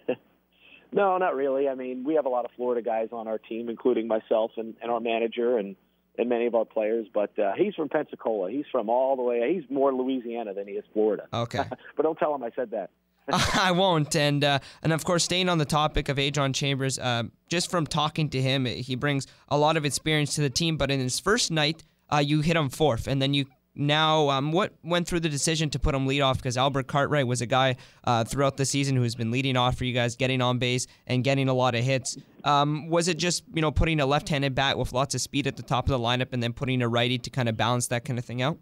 No, 0.93 1.17
not 1.17 1.35
really. 1.35 1.69
I 1.69 1.75
mean, 1.75 2.03
we 2.03 2.15
have 2.15 2.25
a 2.25 2.29
lot 2.29 2.43
of 2.43 2.51
Florida 2.57 2.81
guys 2.81 3.09
on 3.13 3.27
our 3.27 3.37
team, 3.37 3.69
including 3.69 4.07
myself 4.07 4.51
and, 4.57 4.75
and 4.81 4.91
our 4.91 4.99
manager 4.99 5.57
and 5.57 5.75
and 6.17 6.27
many 6.27 6.45
of 6.45 6.55
our 6.55 6.65
players. 6.65 7.07
But 7.13 7.37
uh, 7.39 7.53
he's 7.57 7.73
from 7.75 7.87
Pensacola. 7.87 8.51
He's 8.51 8.65
from 8.69 8.89
all 8.89 9.15
the 9.15 9.21
way. 9.21 9.53
He's 9.53 9.63
more 9.69 9.93
Louisiana 9.93 10.53
than 10.53 10.67
he 10.67 10.73
is 10.73 10.83
Florida. 10.91 11.27
Okay. 11.33 11.63
but 11.95 12.03
don't 12.03 12.19
tell 12.19 12.35
him 12.35 12.43
I 12.43 12.51
said 12.55 12.71
that. 12.71 12.89
I 13.31 13.71
won't. 13.71 14.15
And 14.15 14.43
uh, 14.43 14.59
and 14.81 14.93
of 14.93 15.03
course, 15.03 15.23
staying 15.23 15.49
on 15.49 15.57
the 15.57 15.65
topic 15.65 16.09
of 16.09 16.17
Adron 16.17 16.53
Chambers, 16.53 16.99
uh, 16.99 17.23
just 17.49 17.69
from 17.69 17.85
talking 17.85 18.29
to 18.29 18.41
him, 18.41 18.65
he 18.65 18.95
brings 18.95 19.27
a 19.49 19.57
lot 19.57 19.77
of 19.77 19.85
experience 19.85 20.35
to 20.35 20.41
the 20.41 20.49
team. 20.49 20.77
But 20.77 20.91
in 20.91 20.99
his 20.99 21.19
first 21.19 21.51
night, 21.51 21.83
uh, 22.11 22.17
you 22.17 22.41
hit 22.41 22.55
him 22.55 22.69
fourth, 22.69 23.07
and 23.07 23.21
then 23.21 23.33
you 23.33 23.45
now, 23.73 24.29
um, 24.29 24.51
what 24.51 24.73
went 24.83 25.07
through 25.07 25.21
the 25.21 25.29
decision 25.29 25.69
to 25.69 25.79
put 25.79 25.95
him 25.95 26.05
lead 26.05 26.21
off? 26.21 26.37
Because 26.37 26.57
Albert 26.57 26.87
Cartwright 26.87 27.25
was 27.25 27.41
a 27.41 27.45
guy 27.45 27.77
uh, 28.03 28.25
throughout 28.25 28.57
the 28.57 28.65
season 28.65 28.97
who's 28.97 29.15
been 29.15 29.31
leading 29.31 29.55
off 29.55 29.77
for 29.77 29.85
you 29.85 29.93
guys, 29.93 30.17
getting 30.17 30.41
on 30.41 30.59
base 30.59 30.87
and 31.07 31.23
getting 31.23 31.47
a 31.47 31.53
lot 31.53 31.73
of 31.73 31.83
hits. 31.83 32.17
Um, 32.43 32.89
was 32.89 33.07
it 33.07 33.17
just 33.17 33.43
you 33.53 33.61
know 33.61 33.71
putting 33.71 33.99
a 33.99 34.05
left-handed 34.05 34.55
bat 34.55 34.77
with 34.77 34.91
lots 34.91 35.15
of 35.15 35.21
speed 35.21 35.47
at 35.47 35.55
the 35.55 35.63
top 35.63 35.85
of 35.85 35.91
the 35.91 35.99
lineup 35.99 36.33
and 36.33 36.43
then 36.43 36.51
putting 36.51 36.81
a 36.81 36.87
righty 36.87 37.17
to 37.19 37.29
kind 37.29 37.47
of 37.47 37.55
balance 37.55 37.87
that 37.87 38.03
kind 38.03 38.19
of 38.19 38.25
thing 38.25 38.41
out? 38.41 38.57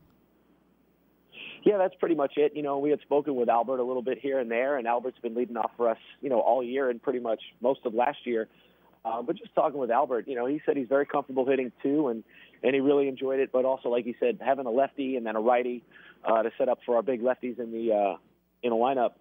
Yeah, 1.64 1.78
that's 1.78 1.95
pretty 1.95 2.16
much 2.16 2.34
it. 2.38 2.55
You 2.55 2.64
know, 2.64 2.80
we 2.80 2.89
had 2.89 3.01
spoken 3.01 3.36
with 3.36 3.49
Albert 3.49 3.80
a 3.80 3.84
little 3.84 4.01
bit 4.01 4.18
here 4.20 4.39
and 4.39 4.49
there, 4.49 4.78
and 4.78 4.88
Albert's 4.88 5.20
been 5.20 5.36
leading 5.36 5.57
off 5.57 5.72
for 5.76 5.89
us, 5.89 5.97
you 6.22 6.30
know, 6.30 6.39
all 6.39 6.64
year 6.64 6.89
and 6.89 7.01
pretty 7.01 7.20
much 7.20 7.41
most 7.62 7.82
of 7.86 7.93
last 7.93 8.20
year. 8.26 8.47
Uh, 9.03 9.22
but 9.22 9.38
just 9.38 9.53
talking 9.55 9.80
with 9.80 9.91
Albert, 9.91 10.28
you 10.28 10.36
know, 10.36 10.45
he 10.45 10.62
said 10.66 10.76
he's 10.76 10.88
very 10.88 11.05
comfortable 11.05 11.45
hitting 11.45 11.72
two, 11.82 12.10
and 12.10 12.24
and 12.64 12.74
he 12.74 12.82
really 12.82 13.07
enjoyed 13.07 13.39
it. 13.39 13.51
But 13.51 13.66
also, 13.66 13.89
like 13.89 14.05
he 14.05 14.16
said, 14.20 14.39
having 14.43 14.66
a 14.66 14.72
lefty 14.72 15.16
and 15.16 15.26
then 15.26 15.36
a 15.36 15.41
righty 15.41 15.84
uh, 16.26 16.43
to 16.43 16.51
set 16.57 16.70
up 16.70 16.80
for 16.86 16.95
our 16.95 17.01
big 17.01 17.22
lefties 17.22 17.60
in 17.60 17.72
the 17.72 17.93
uh, 17.93 18.18
in 18.62 18.74
a 18.74 18.76
lineup, 18.76 19.12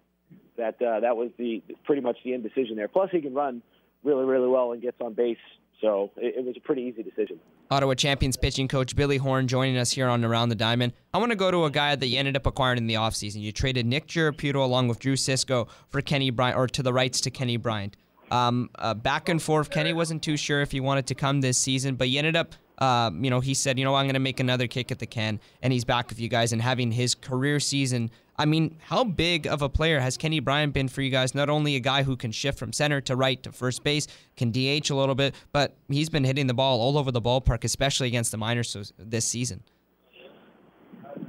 that 0.57 0.81
uh, 0.81 0.99
that 0.99 1.15
was 1.15 1.31
the 1.37 1.63
pretty 1.85 2.01
much 2.01 2.17
the 2.23 2.33
end 2.33 2.43
decision 2.43 2.75
there. 2.75 2.89
Plus, 2.89 3.09
he 3.11 3.21
can 3.21 3.33
run 3.33 3.61
really, 4.03 4.25
really 4.25 4.47
well 4.47 4.71
and 4.73 4.81
gets 4.81 4.97
on 5.01 5.13
base. 5.13 5.37
So 5.81 6.11
it, 6.17 6.35
it 6.37 6.45
was 6.45 6.55
a 6.57 6.61
pretty 6.61 6.83
easy 6.83 7.03
decision. 7.03 7.39
Ottawa 7.71 7.93
Champions 7.93 8.35
pitching 8.35 8.67
coach 8.67 8.95
Billy 8.95 9.17
Horn 9.17 9.47
joining 9.47 9.77
us 9.77 9.91
here 9.91 10.07
on 10.07 10.25
Around 10.25 10.49
the 10.49 10.55
Diamond. 10.55 10.93
I 11.13 11.19
want 11.19 11.31
to 11.31 11.35
go 11.35 11.51
to 11.51 11.65
a 11.65 11.69
guy 11.69 11.95
that 11.95 12.07
you 12.07 12.17
ended 12.17 12.35
up 12.35 12.47
acquiring 12.47 12.79
in 12.79 12.87
the 12.87 12.95
offseason. 12.95 13.41
You 13.41 13.51
traded 13.51 13.85
Nick 13.85 14.07
Giraputo 14.07 14.55
along 14.55 14.87
with 14.87 14.97
Drew 14.97 15.15
Cisco 15.15 15.67
for 15.89 16.01
Kenny 16.01 16.31
Bryant, 16.31 16.57
or 16.57 16.67
to 16.67 16.81
the 16.81 16.91
rights 16.91 17.21
to 17.21 17.29
Kenny 17.29 17.57
Bryant. 17.57 17.95
Um, 18.31 18.71
uh, 18.75 18.95
back 18.95 19.29
and 19.29 19.39
forth. 19.39 19.69
Kenny 19.69 19.93
wasn't 19.93 20.23
too 20.23 20.35
sure 20.35 20.61
if 20.61 20.71
he 20.71 20.79
wanted 20.79 21.05
to 21.07 21.15
come 21.15 21.41
this 21.41 21.59
season, 21.59 21.93
but 21.93 22.07
he 22.07 22.17
ended 22.17 22.35
up 22.35 22.55
uh, 22.79 23.11
you 23.19 23.29
know, 23.29 23.41
he 23.41 23.53
said, 23.53 23.77
you 23.77 23.83
know, 23.83 23.93
I'm 23.93 24.05
going 24.05 24.13
to 24.13 24.19
make 24.19 24.39
another 24.39 24.65
kick 24.65 24.91
at 24.91 24.99
the 24.99 25.05
can, 25.05 25.39
and 25.61 25.73
he's 25.73 25.83
back 25.83 26.09
with 26.09 26.19
you 26.19 26.29
guys 26.29 26.53
and 26.53 26.61
having 26.61 26.91
his 26.91 27.13
career 27.13 27.59
season. 27.59 28.09
I 28.39 28.45
mean, 28.45 28.77
how 28.79 29.03
big 29.03 29.47
of 29.47 29.61
a 29.61 29.67
player 29.67 29.99
has 29.99 30.15
Kenny 30.15 30.39
Bryant 30.39 30.73
been 30.73 30.87
for 30.87 31.01
you 31.01 31.09
guys? 31.09 31.35
Not 31.35 31.49
only 31.49 31.75
a 31.75 31.81
guy 31.81 32.03
who 32.03 32.15
can 32.15 32.31
shift 32.31 32.57
from 32.57 32.71
center 32.71 33.01
to 33.01 33.17
right 33.17 33.43
to 33.43 33.51
first 33.51 33.83
base, 33.83 34.07
can 34.37 34.49
DH 34.51 34.89
a 34.89 34.95
little 34.95 35.13
bit, 35.13 35.35
but 35.51 35.75
he's 35.89 36.09
been 36.09 36.23
hitting 36.23 36.47
the 36.47 36.53
ball 36.53 36.79
all 36.79 36.97
over 36.97 37.11
the 37.11 37.21
ballpark, 37.21 37.65
especially 37.65 38.07
against 38.07 38.31
the 38.31 38.37
minors 38.37 38.93
this 38.97 39.25
season. 39.25 39.61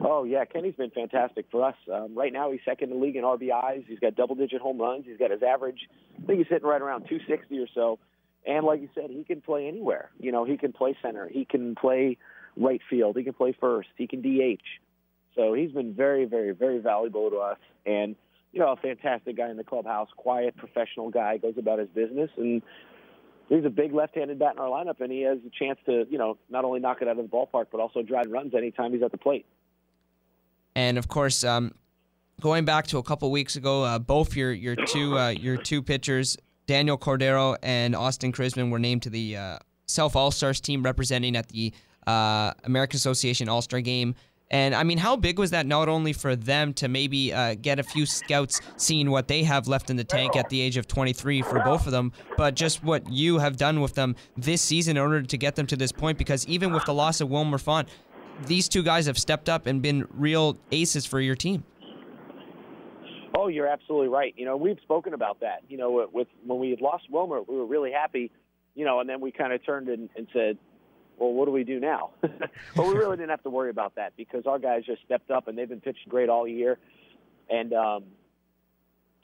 Oh 0.00 0.22
yeah, 0.22 0.44
Kenny's 0.44 0.76
been 0.76 0.90
fantastic 0.90 1.46
for 1.50 1.64
us. 1.64 1.74
Um, 1.92 2.14
right 2.14 2.32
now, 2.32 2.52
he's 2.52 2.60
second 2.64 2.92
in 2.92 3.00
the 3.00 3.04
league 3.04 3.16
in 3.16 3.24
RBIs. 3.24 3.86
He's 3.88 3.98
got 3.98 4.14
double-digit 4.14 4.60
home 4.60 4.80
runs. 4.80 5.04
He's 5.04 5.18
got 5.18 5.32
his 5.32 5.42
average. 5.42 5.88
I 6.16 6.26
think 6.26 6.38
he's 6.38 6.48
hitting 6.48 6.68
right 6.68 6.80
around 6.80 7.08
260 7.08 7.58
or 7.58 7.66
so. 7.74 7.98
And 8.46 8.64
like 8.64 8.80
you 8.80 8.88
said, 8.94 9.10
he 9.10 9.24
can 9.24 9.40
play 9.40 9.66
anywhere. 9.66 10.10
You 10.20 10.30
know, 10.30 10.44
he 10.44 10.56
can 10.56 10.72
play 10.72 10.96
center. 11.02 11.28
He 11.28 11.44
can 11.44 11.74
play 11.74 12.18
right 12.56 12.80
field. 12.88 13.16
He 13.16 13.24
can 13.24 13.34
play 13.34 13.54
first. 13.60 13.88
He 13.96 14.06
can 14.06 14.22
DH. 14.22 14.62
So 15.40 15.54
he's 15.54 15.72
been 15.72 15.94
very, 15.94 16.26
very, 16.26 16.52
very 16.52 16.80
valuable 16.80 17.30
to 17.30 17.38
us. 17.38 17.56
And, 17.86 18.14
you 18.52 18.60
know, 18.60 18.72
a 18.72 18.76
fantastic 18.76 19.38
guy 19.38 19.48
in 19.48 19.56
the 19.56 19.64
clubhouse, 19.64 20.08
quiet, 20.14 20.54
professional 20.54 21.08
guy, 21.08 21.38
goes 21.38 21.54
about 21.56 21.78
his 21.78 21.88
business. 21.88 22.28
And 22.36 22.60
he's 23.48 23.64
a 23.64 23.70
big 23.70 23.94
left-handed 23.94 24.38
bat 24.38 24.52
in 24.52 24.58
our 24.58 24.68
lineup, 24.68 25.00
and 25.00 25.10
he 25.10 25.22
has 25.22 25.38
a 25.38 25.50
chance 25.58 25.78
to, 25.86 26.06
you 26.10 26.18
know, 26.18 26.36
not 26.50 26.66
only 26.66 26.78
knock 26.78 26.98
it 27.00 27.08
out 27.08 27.18
of 27.18 27.30
the 27.30 27.34
ballpark, 27.34 27.66
but 27.72 27.80
also 27.80 28.02
drive 28.02 28.26
runs 28.28 28.54
anytime 28.54 28.92
he's 28.92 29.02
at 29.02 29.12
the 29.12 29.18
plate. 29.18 29.46
And 30.76 30.98
of 30.98 31.08
course, 31.08 31.42
um, 31.42 31.72
going 32.42 32.66
back 32.66 32.86
to 32.88 32.98
a 32.98 33.02
couple 33.02 33.30
weeks 33.30 33.56
ago, 33.56 33.82
uh, 33.82 33.98
both 33.98 34.36
your 34.36 34.52
your 34.52 34.76
two 34.76 35.18
uh, 35.18 35.30
your 35.30 35.56
two 35.56 35.82
pitchers 35.82 36.36
Daniel 36.66 36.98
Cordero 36.98 37.56
and 37.62 37.96
Austin 37.96 38.30
Chrisman 38.30 38.70
were 38.70 38.78
named 38.78 39.02
to 39.02 39.10
the 39.10 39.36
uh, 39.36 39.58
Self 39.86 40.14
All 40.14 40.30
Stars 40.30 40.60
team 40.60 40.82
representing 40.82 41.34
at 41.34 41.48
the 41.48 41.72
uh, 42.06 42.52
American 42.64 42.98
Association 42.98 43.48
All 43.48 43.62
Star 43.62 43.80
Game. 43.80 44.14
And 44.50 44.74
I 44.74 44.82
mean, 44.82 44.98
how 44.98 45.16
big 45.16 45.38
was 45.38 45.52
that 45.52 45.64
not 45.66 45.88
only 45.88 46.12
for 46.12 46.34
them 46.34 46.72
to 46.74 46.88
maybe 46.88 47.32
uh, 47.32 47.54
get 47.54 47.78
a 47.78 47.84
few 47.84 48.04
scouts 48.04 48.60
seeing 48.76 49.10
what 49.10 49.28
they 49.28 49.44
have 49.44 49.68
left 49.68 49.90
in 49.90 49.96
the 49.96 50.04
tank 50.04 50.34
at 50.34 50.48
the 50.48 50.60
age 50.60 50.76
of 50.76 50.88
23 50.88 51.42
for 51.42 51.60
both 51.60 51.86
of 51.86 51.92
them, 51.92 52.12
but 52.36 52.56
just 52.56 52.82
what 52.82 53.08
you 53.10 53.38
have 53.38 53.56
done 53.56 53.80
with 53.80 53.94
them 53.94 54.16
this 54.36 54.60
season 54.60 54.96
in 54.96 55.02
order 55.02 55.22
to 55.22 55.38
get 55.38 55.54
them 55.54 55.66
to 55.68 55.76
this 55.76 55.92
point? 55.92 56.18
Because 56.18 56.46
even 56.48 56.72
with 56.72 56.84
the 56.84 56.94
loss 56.94 57.20
of 57.20 57.30
Wilmer 57.30 57.58
Font, 57.58 57.88
these 58.46 58.68
two 58.68 58.82
guys 58.82 59.06
have 59.06 59.18
stepped 59.18 59.48
up 59.48 59.66
and 59.66 59.82
been 59.82 60.06
real 60.10 60.58
aces 60.72 61.06
for 61.06 61.20
your 61.20 61.36
team. 61.36 61.62
Oh, 63.36 63.46
you're 63.46 63.68
absolutely 63.68 64.08
right. 64.08 64.34
You 64.36 64.46
know, 64.46 64.56
we've 64.56 64.78
spoken 64.82 65.14
about 65.14 65.40
that. 65.40 65.60
You 65.68 65.78
know, 65.78 66.08
with 66.12 66.28
when 66.44 66.58
we 66.58 66.70
had 66.70 66.80
lost 66.80 67.04
Wilmer, 67.08 67.40
we 67.42 67.54
were 67.54 67.66
really 67.66 67.92
happy. 67.92 68.32
You 68.74 68.84
know, 68.84 69.00
and 69.00 69.08
then 69.08 69.20
we 69.20 69.30
kind 69.30 69.52
of 69.52 69.64
turned 69.64 69.88
and, 69.88 70.08
and 70.16 70.26
said, 70.32 70.58
well, 71.20 71.32
what 71.32 71.44
do 71.44 71.52
we 71.52 71.64
do 71.64 71.78
now? 71.78 72.10
but 72.22 72.86
we 72.86 72.94
really 72.94 73.16
didn't 73.16 73.28
have 73.28 73.42
to 73.42 73.50
worry 73.50 73.68
about 73.68 73.94
that 73.96 74.16
because 74.16 74.46
our 74.46 74.58
guys 74.58 74.84
just 74.86 75.02
stepped 75.04 75.30
up 75.30 75.48
and 75.48 75.56
they've 75.56 75.68
been 75.68 75.80
pitching 75.80 76.08
great 76.08 76.30
all 76.30 76.48
year, 76.48 76.78
and 77.50 77.72
um, 77.74 78.04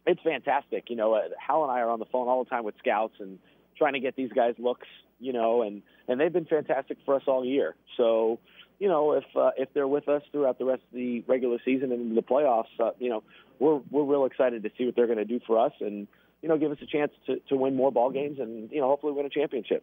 it's 0.06 0.20
fantastic. 0.22 0.90
You 0.90 0.96
know, 0.96 1.14
uh, 1.14 1.22
Hal 1.44 1.62
and 1.62 1.72
I 1.72 1.80
are 1.80 1.88
on 1.88 1.98
the 1.98 2.04
phone 2.04 2.28
all 2.28 2.44
the 2.44 2.50
time 2.50 2.64
with 2.64 2.74
scouts 2.78 3.14
and 3.18 3.38
trying 3.78 3.94
to 3.94 4.00
get 4.00 4.14
these 4.14 4.30
guys 4.30 4.54
looks. 4.58 4.86
You 5.18 5.32
know, 5.32 5.62
and 5.62 5.80
and 6.06 6.20
they've 6.20 6.32
been 6.32 6.44
fantastic 6.44 6.98
for 7.06 7.16
us 7.16 7.22
all 7.26 7.42
year. 7.42 7.74
So, 7.96 8.38
you 8.78 8.88
know, 8.88 9.12
if 9.12 9.24
uh, 9.34 9.52
if 9.56 9.72
they're 9.72 9.88
with 9.88 10.06
us 10.10 10.22
throughout 10.30 10.58
the 10.58 10.66
rest 10.66 10.82
of 10.92 10.94
the 10.94 11.24
regular 11.26 11.56
season 11.64 11.90
and 11.92 12.14
the 12.14 12.22
playoffs, 12.22 12.64
uh, 12.78 12.90
you 12.98 13.08
know, 13.08 13.22
we're 13.58 13.80
we're 13.90 14.04
real 14.04 14.26
excited 14.26 14.62
to 14.64 14.70
see 14.76 14.84
what 14.84 14.94
they're 14.94 15.06
going 15.06 15.16
to 15.16 15.24
do 15.24 15.40
for 15.46 15.58
us 15.58 15.72
and 15.80 16.06
you 16.42 16.50
know 16.50 16.58
give 16.58 16.70
us 16.70 16.78
a 16.82 16.86
chance 16.86 17.12
to 17.24 17.40
to 17.48 17.56
win 17.56 17.74
more 17.74 17.90
ball 17.90 18.10
games 18.10 18.38
and 18.38 18.70
you 18.70 18.80
know 18.80 18.88
hopefully 18.88 19.14
win 19.14 19.24
a 19.24 19.30
championship. 19.30 19.82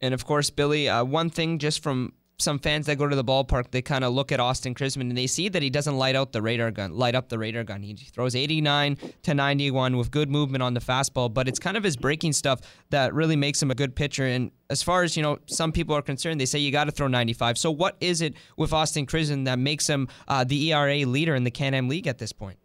And 0.00 0.14
of 0.14 0.24
course, 0.24 0.50
Billy, 0.50 0.88
uh, 0.88 1.04
one 1.04 1.30
thing 1.30 1.58
just 1.58 1.82
from 1.82 2.12
some 2.40 2.60
fans 2.60 2.86
that 2.86 2.96
go 2.96 3.08
to 3.08 3.16
the 3.16 3.24
ballpark, 3.24 3.72
they 3.72 3.82
kind 3.82 4.04
of 4.04 4.12
look 4.12 4.30
at 4.30 4.38
Austin 4.38 4.72
Chrisman 4.72 5.02
and 5.02 5.18
they 5.18 5.26
see 5.26 5.48
that 5.48 5.60
he 5.60 5.70
doesn't 5.70 5.96
light 5.98 6.14
out 6.14 6.30
the 6.30 6.40
radar 6.40 6.70
gun, 6.70 6.92
light 6.92 7.16
up 7.16 7.28
the 7.28 7.38
radar 7.38 7.64
gun. 7.64 7.82
He 7.82 7.94
throws 7.94 8.36
89 8.36 8.96
to 9.22 9.34
91 9.34 9.96
with 9.96 10.12
good 10.12 10.30
movement 10.30 10.62
on 10.62 10.74
the 10.74 10.80
fastball, 10.80 11.32
but 11.32 11.48
it's 11.48 11.58
kind 11.58 11.76
of 11.76 11.82
his 11.82 11.96
breaking 11.96 12.32
stuff 12.32 12.60
that 12.90 13.12
really 13.12 13.34
makes 13.34 13.60
him 13.60 13.72
a 13.72 13.74
good 13.74 13.96
pitcher. 13.96 14.24
And 14.24 14.52
as 14.70 14.84
far 14.84 15.02
as 15.02 15.16
you 15.16 15.22
know, 15.22 15.38
some 15.46 15.72
people 15.72 15.96
are 15.96 16.02
concerned, 16.02 16.40
they 16.40 16.46
say 16.46 16.60
you 16.60 16.70
got 16.70 16.84
to 16.84 16.92
throw 16.92 17.08
95. 17.08 17.58
So 17.58 17.72
what 17.72 17.96
is 18.00 18.22
it 18.22 18.34
with 18.56 18.72
Austin 18.72 19.04
Chrisman 19.04 19.44
that 19.46 19.58
makes 19.58 19.88
him 19.88 20.06
uh, 20.28 20.44
the 20.44 20.72
ERA 20.72 21.04
leader 21.06 21.34
in 21.34 21.42
the 21.42 21.50
Can-Am 21.50 21.88
League 21.88 22.06
at 22.06 22.18
this 22.18 22.32
point? 22.32 22.58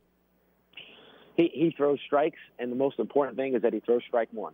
He 1.36 1.50
he 1.52 1.74
throws 1.76 1.98
strikes, 2.06 2.38
and 2.60 2.72
the 2.72 2.76
most 2.76 3.00
important 3.00 3.38
thing 3.38 3.56
is 3.56 3.64
that 3.64 3.74
he 3.74 3.80
throws 3.80 4.04
strike 4.08 4.30
one. 4.32 4.54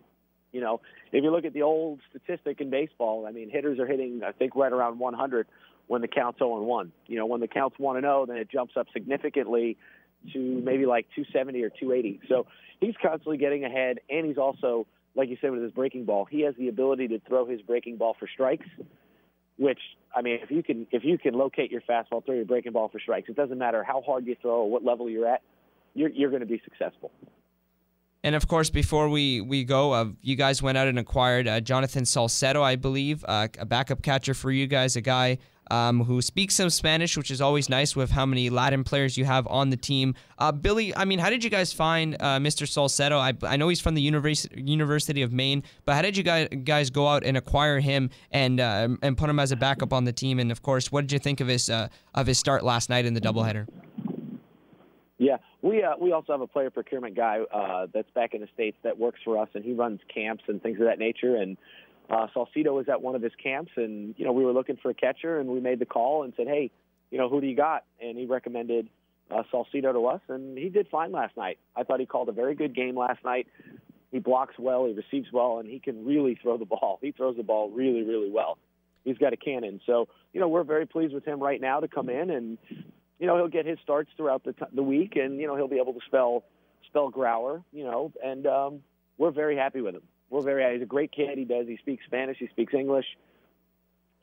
You 0.52 0.60
know, 0.60 0.80
if 1.12 1.22
you 1.22 1.30
look 1.30 1.44
at 1.44 1.52
the 1.52 1.62
old 1.62 2.00
statistic 2.10 2.60
in 2.60 2.70
baseball, 2.70 3.26
I 3.26 3.32
mean, 3.32 3.50
hitters 3.50 3.78
are 3.78 3.86
hitting, 3.86 4.22
I 4.26 4.32
think, 4.32 4.56
right 4.56 4.72
around 4.72 4.98
100 4.98 5.46
when 5.86 6.02
the 6.02 6.08
count's 6.08 6.38
0 6.38 6.58
and 6.58 6.66
1. 6.66 6.92
You 7.06 7.18
know, 7.18 7.26
when 7.26 7.40
the 7.40 7.48
count's 7.48 7.78
1 7.78 7.96
and 7.96 8.04
0, 8.04 8.26
then 8.26 8.36
it 8.36 8.50
jumps 8.50 8.74
up 8.76 8.86
significantly 8.92 9.76
to 10.32 10.38
maybe 10.38 10.86
like 10.86 11.06
270 11.14 11.62
or 11.62 11.70
280. 11.70 12.20
So 12.28 12.46
he's 12.80 12.94
constantly 13.00 13.38
getting 13.38 13.64
ahead, 13.64 14.00
and 14.08 14.26
he's 14.26 14.38
also, 14.38 14.86
like 15.14 15.28
you 15.28 15.36
said, 15.40 15.50
with 15.50 15.62
his 15.62 15.72
breaking 15.72 16.04
ball, 16.04 16.24
he 16.24 16.42
has 16.42 16.54
the 16.58 16.68
ability 16.68 17.08
to 17.08 17.20
throw 17.20 17.46
his 17.46 17.60
breaking 17.62 17.96
ball 17.96 18.16
for 18.18 18.28
strikes. 18.32 18.66
Which 19.56 19.80
I 20.16 20.22
mean, 20.22 20.38
if 20.42 20.50
you 20.50 20.62
can 20.62 20.86
if 20.90 21.04
you 21.04 21.18
can 21.18 21.34
locate 21.34 21.70
your 21.70 21.82
fastball, 21.82 22.24
throw 22.24 22.34
your 22.34 22.46
breaking 22.46 22.72
ball 22.72 22.88
for 22.88 22.98
strikes. 22.98 23.28
It 23.28 23.36
doesn't 23.36 23.58
matter 23.58 23.84
how 23.84 24.00
hard 24.00 24.26
you 24.26 24.34
throw 24.40 24.62
or 24.62 24.70
what 24.70 24.82
level 24.82 25.10
you're 25.10 25.28
at, 25.28 25.42
you're 25.92 26.08
you're 26.08 26.30
going 26.30 26.40
to 26.40 26.46
be 26.46 26.62
successful. 26.64 27.12
And 28.22 28.34
of 28.34 28.46
course, 28.48 28.68
before 28.68 29.08
we 29.08 29.40
we 29.40 29.64
go, 29.64 29.92
uh, 29.92 30.06
you 30.20 30.36
guys 30.36 30.62
went 30.62 30.76
out 30.76 30.88
and 30.88 30.98
acquired 30.98 31.48
uh, 31.48 31.60
Jonathan 31.60 32.04
Salcedo, 32.04 32.62
I 32.62 32.76
believe, 32.76 33.24
uh, 33.26 33.48
a 33.58 33.64
backup 33.64 34.02
catcher 34.02 34.34
for 34.34 34.50
you 34.50 34.66
guys, 34.66 34.94
a 34.96 35.00
guy 35.00 35.38
um, 35.70 36.04
who 36.04 36.20
speaks 36.20 36.56
some 36.56 36.68
Spanish, 36.68 37.16
which 37.16 37.30
is 37.30 37.40
always 37.40 37.70
nice 37.70 37.96
with 37.96 38.10
how 38.10 38.26
many 38.26 38.50
Latin 38.50 38.84
players 38.84 39.16
you 39.16 39.24
have 39.24 39.46
on 39.46 39.70
the 39.70 39.76
team. 39.76 40.14
Uh, 40.38 40.52
Billy, 40.52 40.94
I 40.94 41.04
mean, 41.04 41.18
how 41.18 41.30
did 41.30 41.42
you 41.44 41.48
guys 41.48 41.72
find 41.72 42.16
uh, 42.20 42.38
Mr. 42.38 42.68
Salcedo? 42.68 43.18
I, 43.18 43.32
I 43.42 43.56
know 43.56 43.68
he's 43.68 43.80
from 43.80 43.94
the 43.94 44.02
University 44.02 44.60
University 44.60 45.22
of 45.22 45.32
Maine, 45.32 45.62
but 45.86 45.94
how 45.94 46.02
did 46.02 46.14
you 46.14 46.22
guys 46.22 46.48
guys 46.64 46.90
go 46.90 47.06
out 47.08 47.24
and 47.24 47.38
acquire 47.38 47.80
him 47.80 48.10
and 48.32 48.60
uh, 48.60 48.88
and 49.02 49.16
put 49.16 49.30
him 49.30 49.38
as 49.38 49.50
a 49.50 49.56
backup 49.56 49.94
on 49.94 50.04
the 50.04 50.12
team? 50.12 50.38
And 50.38 50.52
of 50.52 50.60
course, 50.60 50.92
what 50.92 51.02
did 51.02 51.12
you 51.12 51.18
think 51.18 51.40
of 51.40 51.48
his 51.48 51.70
of 51.70 52.26
his 52.26 52.38
start 52.38 52.64
last 52.64 52.90
night 52.90 53.06
in 53.06 53.14
the 53.14 53.20
doubleheader? 53.20 53.66
Yeah, 55.16 55.36
we 55.62 55.82
uh, 55.82 55.92
we 56.00 56.12
also 56.12 56.32
have 56.32 56.40
a 56.40 56.46
player 56.46 56.70
procurement 56.70 57.16
guy 57.16 57.40
uh, 57.52 57.86
that's 57.92 58.10
back 58.12 58.34
in 58.34 58.40
the 58.40 58.48
states 58.54 58.76
that 58.82 58.98
works 58.98 59.20
for 59.24 59.38
us, 59.38 59.48
and 59.54 59.64
he 59.64 59.72
runs 59.72 60.00
camps 60.12 60.44
and 60.48 60.62
things 60.62 60.78
of 60.80 60.86
that 60.86 60.98
nature. 60.98 61.36
And 61.36 61.56
uh, 62.08 62.26
Salcedo 62.32 62.74
was 62.74 62.88
at 62.88 63.02
one 63.02 63.14
of 63.14 63.22
his 63.22 63.32
camps, 63.42 63.72
and 63.76 64.14
you 64.16 64.24
know 64.24 64.32
we 64.32 64.44
were 64.44 64.52
looking 64.52 64.76
for 64.76 64.90
a 64.90 64.94
catcher, 64.94 65.38
and 65.38 65.48
we 65.50 65.60
made 65.60 65.78
the 65.78 65.86
call 65.86 66.22
and 66.22 66.32
said, 66.36 66.46
hey, 66.46 66.70
you 67.10 67.18
know 67.18 67.28
who 67.28 67.40
do 67.40 67.46
you 67.46 67.56
got? 67.56 67.84
And 68.00 68.16
he 68.16 68.26
recommended 68.26 68.88
uh, 69.30 69.42
Salcedo 69.50 69.92
to 69.92 70.06
us, 70.06 70.20
and 70.28 70.56
he 70.56 70.68
did 70.68 70.88
fine 70.88 71.12
last 71.12 71.36
night. 71.36 71.58
I 71.76 71.84
thought 71.84 72.00
he 72.00 72.06
called 72.06 72.28
a 72.28 72.32
very 72.32 72.54
good 72.54 72.74
game 72.74 72.96
last 72.96 73.24
night. 73.24 73.46
He 74.10 74.18
blocks 74.18 74.54
well, 74.58 74.86
he 74.86 74.92
receives 74.92 75.32
well, 75.32 75.58
and 75.58 75.68
he 75.68 75.78
can 75.78 76.04
really 76.04 76.38
throw 76.42 76.56
the 76.56 76.64
ball. 76.64 76.98
He 77.00 77.12
throws 77.12 77.36
the 77.36 77.44
ball 77.44 77.70
really, 77.70 78.02
really 78.02 78.30
well. 78.30 78.58
He's 79.04 79.18
got 79.18 79.32
a 79.32 79.36
cannon. 79.36 79.80
So, 79.86 80.08
you 80.32 80.40
know, 80.40 80.48
we're 80.48 80.64
very 80.64 80.84
pleased 80.84 81.14
with 81.14 81.24
him 81.24 81.40
right 81.40 81.60
now 81.60 81.80
to 81.80 81.88
come 81.88 82.08
in 82.08 82.30
and 82.30 82.58
you 83.20 83.26
know 83.26 83.36
he'll 83.36 83.48
get 83.48 83.66
his 83.66 83.78
starts 83.82 84.10
throughout 84.16 84.42
the 84.42 84.54
t- 84.54 84.64
the 84.72 84.82
week, 84.82 85.14
and 85.14 85.38
you 85.38 85.46
know 85.46 85.54
he'll 85.54 85.68
be 85.68 85.78
able 85.78 85.92
to 85.92 86.00
spell 86.06 86.42
spell 86.86 87.12
Grauer, 87.12 87.62
you 87.72 87.84
know, 87.84 88.10
and 88.24 88.46
um, 88.46 88.80
we're 89.18 89.30
very 89.30 89.56
happy 89.56 89.80
with 89.80 89.94
him. 89.94 90.02
We're 90.30 90.42
very 90.42 90.74
he's 90.74 90.82
a 90.82 90.86
great 90.86 91.12
kid. 91.12 91.38
He 91.38 91.44
does 91.44 91.66
he 91.68 91.76
speaks 91.76 92.04
Spanish, 92.06 92.38
he 92.38 92.48
speaks 92.48 92.72
English, 92.74 93.06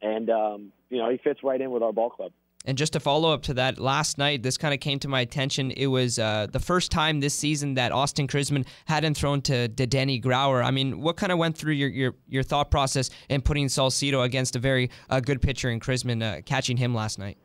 and 0.01 0.29
um, 0.29 0.71
you 0.89 0.97
know 0.97 1.09
he 1.09 1.17
fits 1.17 1.41
right 1.43 1.61
in 1.61 1.71
with 1.71 1.83
our 1.83 1.93
ball 1.93 2.09
club. 2.09 2.31
And 2.65 2.77
just 2.77 2.91
to 2.93 2.99
follow 2.99 3.31
up 3.31 3.43
to 3.43 3.53
that, 3.53 3.79
last 3.79 4.17
night 4.17 4.41
this 4.43 4.57
kind 4.57 4.73
of 4.73 4.79
came 4.81 4.99
to 4.99 5.07
my 5.07 5.21
attention. 5.21 5.71
It 5.71 5.87
was 5.87 6.17
uh, 6.19 6.47
the 6.51 6.59
first 6.59 6.91
time 6.91 7.21
this 7.21 7.33
season 7.33 7.75
that 7.75 7.93
Austin 7.93 8.27
Chrisman 8.27 8.65
hadn't 8.85 9.15
thrown 9.15 9.41
to, 9.43 9.69
to 9.69 9.87
Danny 9.87 10.19
Grauer. 10.19 10.65
I 10.65 10.71
mean, 10.71 10.99
what 10.99 11.15
kind 11.15 11.31
of 11.31 11.37
went 11.37 11.55
through 11.55 11.73
your, 11.73 11.87
your, 11.87 12.15
your 12.27 12.43
thought 12.43 12.69
process 12.69 13.09
in 13.29 13.41
putting 13.41 13.69
Salcedo 13.69 14.23
against 14.23 14.57
a 14.57 14.59
very 14.59 14.89
uh, 15.09 15.21
good 15.21 15.41
pitcher 15.41 15.69
in 15.69 15.79
Chrisman, 15.79 16.21
uh, 16.21 16.41
catching 16.41 16.75
him 16.75 16.93
last 16.93 17.19
night? 17.19 17.37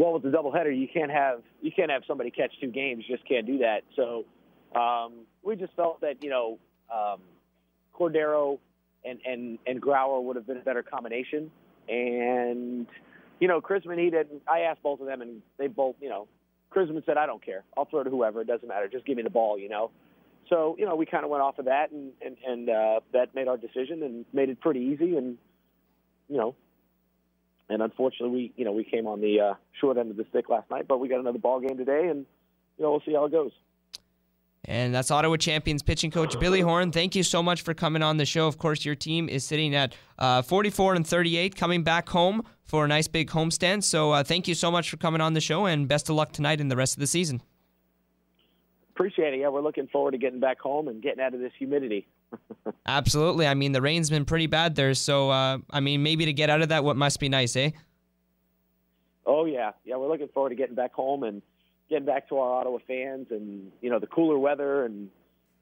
Well 0.00 0.14
with 0.14 0.22
the 0.22 0.30
doubleheader, 0.30 0.76
you 0.76 0.88
can't 0.92 1.10
have 1.10 1.42
you 1.60 1.70
can't 1.70 1.90
have 1.90 2.02
somebody 2.08 2.30
catch 2.30 2.52
two 2.58 2.70
games. 2.70 3.04
You 3.06 3.16
just 3.16 3.28
can't 3.28 3.46
do 3.46 3.58
that. 3.58 3.82
So 3.94 4.24
um, 4.74 5.26
we 5.42 5.56
just 5.56 5.74
felt 5.74 6.00
that 6.00 6.24
you 6.24 6.30
know 6.30 6.58
um, 6.92 7.20
Cordero 7.94 8.58
and 9.04 9.20
and 9.26 9.58
and 9.66 9.80
Grauer 9.80 10.22
would 10.22 10.36
have 10.36 10.46
been 10.46 10.56
a 10.56 10.62
better 10.62 10.82
combination. 10.82 11.50
And 11.88 12.86
you 13.40 13.48
know, 13.48 13.60
Chrisman, 13.60 13.98
he 13.98 14.10
didn't. 14.10 14.42
I 14.48 14.60
asked 14.60 14.82
both 14.82 15.00
of 15.00 15.06
them, 15.06 15.20
and 15.20 15.42
they 15.58 15.66
both, 15.66 15.96
you 16.00 16.08
know, 16.08 16.28
Chrisman 16.74 17.04
said, 17.04 17.18
"I 17.18 17.26
don't 17.26 17.44
care. 17.44 17.64
I'll 17.76 17.84
throw 17.84 18.02
to 18.02 18.10
whoever. 18.10 18.40
It 18.40 18.46
doesn't 18.46 18.68
matter. 18.68 18.88
Just 18.88 19.04
give 19.04 19.18
me 19.18 19.22
the 19.22 19.30
ball." 19.30 19.58
You 19.58 19.68
know. 19.68 19.90
So 20.48 20.76
you 20.78 20.86
know, 20.86 20.96
we 20.96 21.04
kind 21.04 21.24
of 21.24 21.30
went 21.30 21.42
off 21.42 21.58
of 21.58 21.66
that, 21.66 21.90
and 21.90 22.12
and 22.24 22.36
and 22.46 22.70
uh, 22.70 23.00
that 23.12 23.34
made 23.34 23.48
our 23.48 23.58
decision 23.58 24.02
and 24.02 24.24
made 24.32 24.48
it 24.48 24.60
pretty 24.60 24.80
easy. 24.80 25.16
And 25.16 25.36
you 26.28 26.38
know, 26.38 26.54
and 27.70 27.82
unfortunately, 27.82 28.30
we 28.30 28.52
you 28.56 28.64
know 28.64 28.72
we 28.72 28.84
came 28.84 29.06
on 29.06 29.20
the 29.20 29.40
uh, 29.40 29.54
short 29.80 29.96
end 29.96 30.10
of 30.10 30.16
the 30.16 30.26
stick 30.28 30.48
last 30.48 30.68
night, 30.70 30.86
but 30.88 30.98
we 30.98 31.08
got 31.08 31.20
another 31.20 31.38
ball 31.38 31.60
game 31.60 31.78
today, 31.78 32.08
and 32.08 32.26
you 32.76 32.84
know 32.84 32.90
we'll 32.90 33.02
see 33.06 33.14
how 33.14 33.24
it 33.24 33.32
goes. 33.32 33.52
And 34.66 34.94
that's 34.94 35.10
Ottawa 35.10 35.36
Champions 35.36 35.82
pitching 35.82 36.10
coach 36.10 36.38
Billy 36.38 36.60
Horn. 36.60 36.92
Thank 36.92 37.16
you 37.16 37.22
so 37.22 37.42
much 37.42 37.62
for 37.62 37.72
coming 37.72 38.02
on 38.02 38.18
the 38.18 38.26
show. 38.26 38.46
Of 38.46 38.58
course, 38.58 38.84
your 38.84 38.94
team 38.94 39.28
is 39.28 39.42
sitting 39.42 39.74
at 39.74 39.94
uh, 40.18 40.42
44 40.42 40.96
and 40.96 41.06
38, 41.06 41.56
coming 41.56 41.82
back 41.82 42.10
home 42.10 42.42
for 42.64 42.84
a 42.84 42.88
nice 42.88 43.08
big 43.08 43.30
homestand. 43.30 43.84
So 43.84 44.12
uh, 44.12 44.22
thank 44.22 44.46
you 44.46 44.54
so 44.54 44.70
much 44.70 44.90
for 44.90 44.98
coming 44.98 45.22
on 45.22 45.32
the 45.32 45.40
show, 45.40 45.64
and 45.64 45.88
best 45.88 46.10
of 46.10 46.16
luck 46.16 46.32
tonight 46.32 46.60
and 46.60 46.70
the 46.70 46.76
rest 46.76 46.94
of 46.94 47.00
the 47.00 47.06
season. 47.06 47.40
Appreciate 48.94 49.32
it. 49.32 49.40
Yeah, 49.40 49.48
we're 49.48 49.62
looking 49.62 49.86
forward 49.86 50.10
to 50.10 50.18
getting 50.18 50.40
back 50.40 50.60
home 50.60 50.88
and 50.88 51.02
getting 51.02 51.20
out 51.20 51.32
of 51.32 51.40
this 51.40 51.52
humidity. 51.58 52.06
Absolutely. 52.86 53.46
I 53.46 53.54
mean, 53.54 53.72
the 53.72 53.82
rain's 53.82 54.10
been 54.10 54.24
pretty 54.24 54.46
bad 54.46 54.74
there, 54.74 54.94
so 54.94 55.30
uh, 55.30 55.58
I 55.70 55.80
mean, 55.80 56.02
maybe 56.02 56.24
to 56.26 56.32
get 56.32 56.50
out 56.50 56.62
of 56.62 56.70
that, 56.70 56.84
what 56.84 56.96
must 56.96 57.20
be 57.20 57.28
nice, 57.28 57.56
eh? 57.56 57.70
Oh 59.26 59.44
yeah, 59.44 59.72
yeah. 59.84 59.96
We're 59.96 60.08
looking 60.08 60.28
forward 60.28 60.50
to 60.50 60.54
getting 60.54 60.74
back 60.74 60.92
home 60.92 61.22
and 61.22 61.42
getting 61.88 62.06
back 62.06 62.28
to 62.30 62.38
our 62.38 62.60
Ottawa 62.60 62.78
fans, 62.86 63.28
and 63.30 63.70
you 63.80 63.90
know 63.90 63.98
the 63.98 64.06
cooler 64.06 64.38
weather, 64.38 64.84
and 64.84 65.08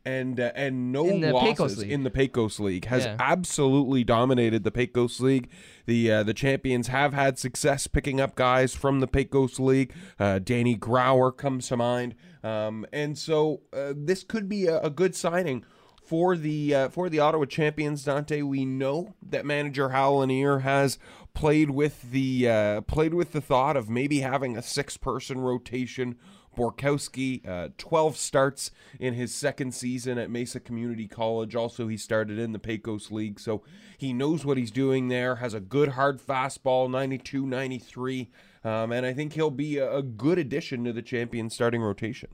and 0.04 0.38
uh, 0.38 0.52
and 0.54 0.92
no 0.92 1.06
In 1.06 1.20
the 1.20 1.32
losses 1.32 1.82
in 1.82 2.04
the 2.04 2.10
Pecos 2.10 2.60
League. 2.60 2.84
Has 2.86 3.04
Yeah. 3.04 3.16
absolutely 3.18 4.04
dominated 4.04 4.64
the 4.64 4.70
Pecos 4.70 5.20
League. 5.20 5.48
The 5.86 6.10
uh, 6.10 6.22
the 6.22 6.34
champions 6.34 6.88
have 6.88 7.14
had 7.14 7.38
success 7.38 7.86
picking 7.86 8.20
up 8.20 8.34
guys 8.34 8.74
from 8.74 9.00
the 9.00 9.06
Pecos 9.06 9.58
League. 9.58 9.92
Uh, 10.18 10.38
Danny 10.38 10.76
Grauer 10.76 11.36
comes 11.36 11.68
to 11.68 11.76
mind, 11.76 12.14
um, 12.42 12.86
and 12.92 13.16
so 13.18 13.62
uh, 13.72 13.92
this 13.96 14.24
could 14.24 14.48
be 14.48 14.66
a, 14.66 14.80
a 14.80 14.90
good 14.90 15.14
signing 15.14 15.64
for 16.02 16.36
the 16.36 16.74
uh, 16.74 16.88
for 16.90 17.08
the 17.08 17.18
Ottawa 17.18 17.46
champions. 17.46 18.04
Dante, 18.04 18.42
we 18.42 18.64
know 18.64 19.14
that 19.22 19.46
manager 19.46 19.88
Hal 19.90 20.18
Lanier 20.18 20.58
has 20.60 20.98
played 21.32 21.70
with 21.70 22.10
the 22.10 22.48
uh, 22.48 22.80
played 22.82 23.14
with 23.14 23.32
the 23.32 23.40
thought 23.40 23.76
of 23.76 23.88
maybe 23.88 24.20
having 24.20 24.56
a 24.56 24.62
six 24.62 24.96
person 24.96 25.40
rotation. 25.40 26.16
Borkowski, 26.54 27.46
uh, 27.46 27.68
12 27.78 28.16
starts 28.16 28.70
in 28.98 29.14
his 29.14 29.34
second 29.34 29.74
season 29.74 30.18
at 30.18 30.30
Mesa 30.30 30.60
Community 30.60 31.06
College. 31.06 31.54
Also, 31.54 31.88
he 31.88 31.96
started 31.96 32.38
in 32.38 32.52
the 32.52 32.58
Pecos 32.58 33.10
League, 33.10 33.40
so 33.40 33.62
he 33.98 34.12
knows 34.12 34.44
what 34.44 34.58
he's 34.58 34.70
doing 34.70 35.08
there. 35.08 35.36
Has 35.36 35.54
a 35.54 35.60
good 35.60 35.90
hard 35.90 36.20
fastball, 36.20 36.90
92, 36.90 37.46
93, 37.46 38.30
um, 38.64 38.92
and 38.92 39.04
I 39.04 39.12
think 39.12 39.32
he'll 39.32 39.50
be 39.50 39.78
a, 39.78 39.96
a 39.96 40.02
good 40.02 40.38
addition 40.38 40.84
to 40.84 40.92
the 40.92 41.02
champion 41.02 41.50
starting 41.50 41.82
rotation. 41.82 42.30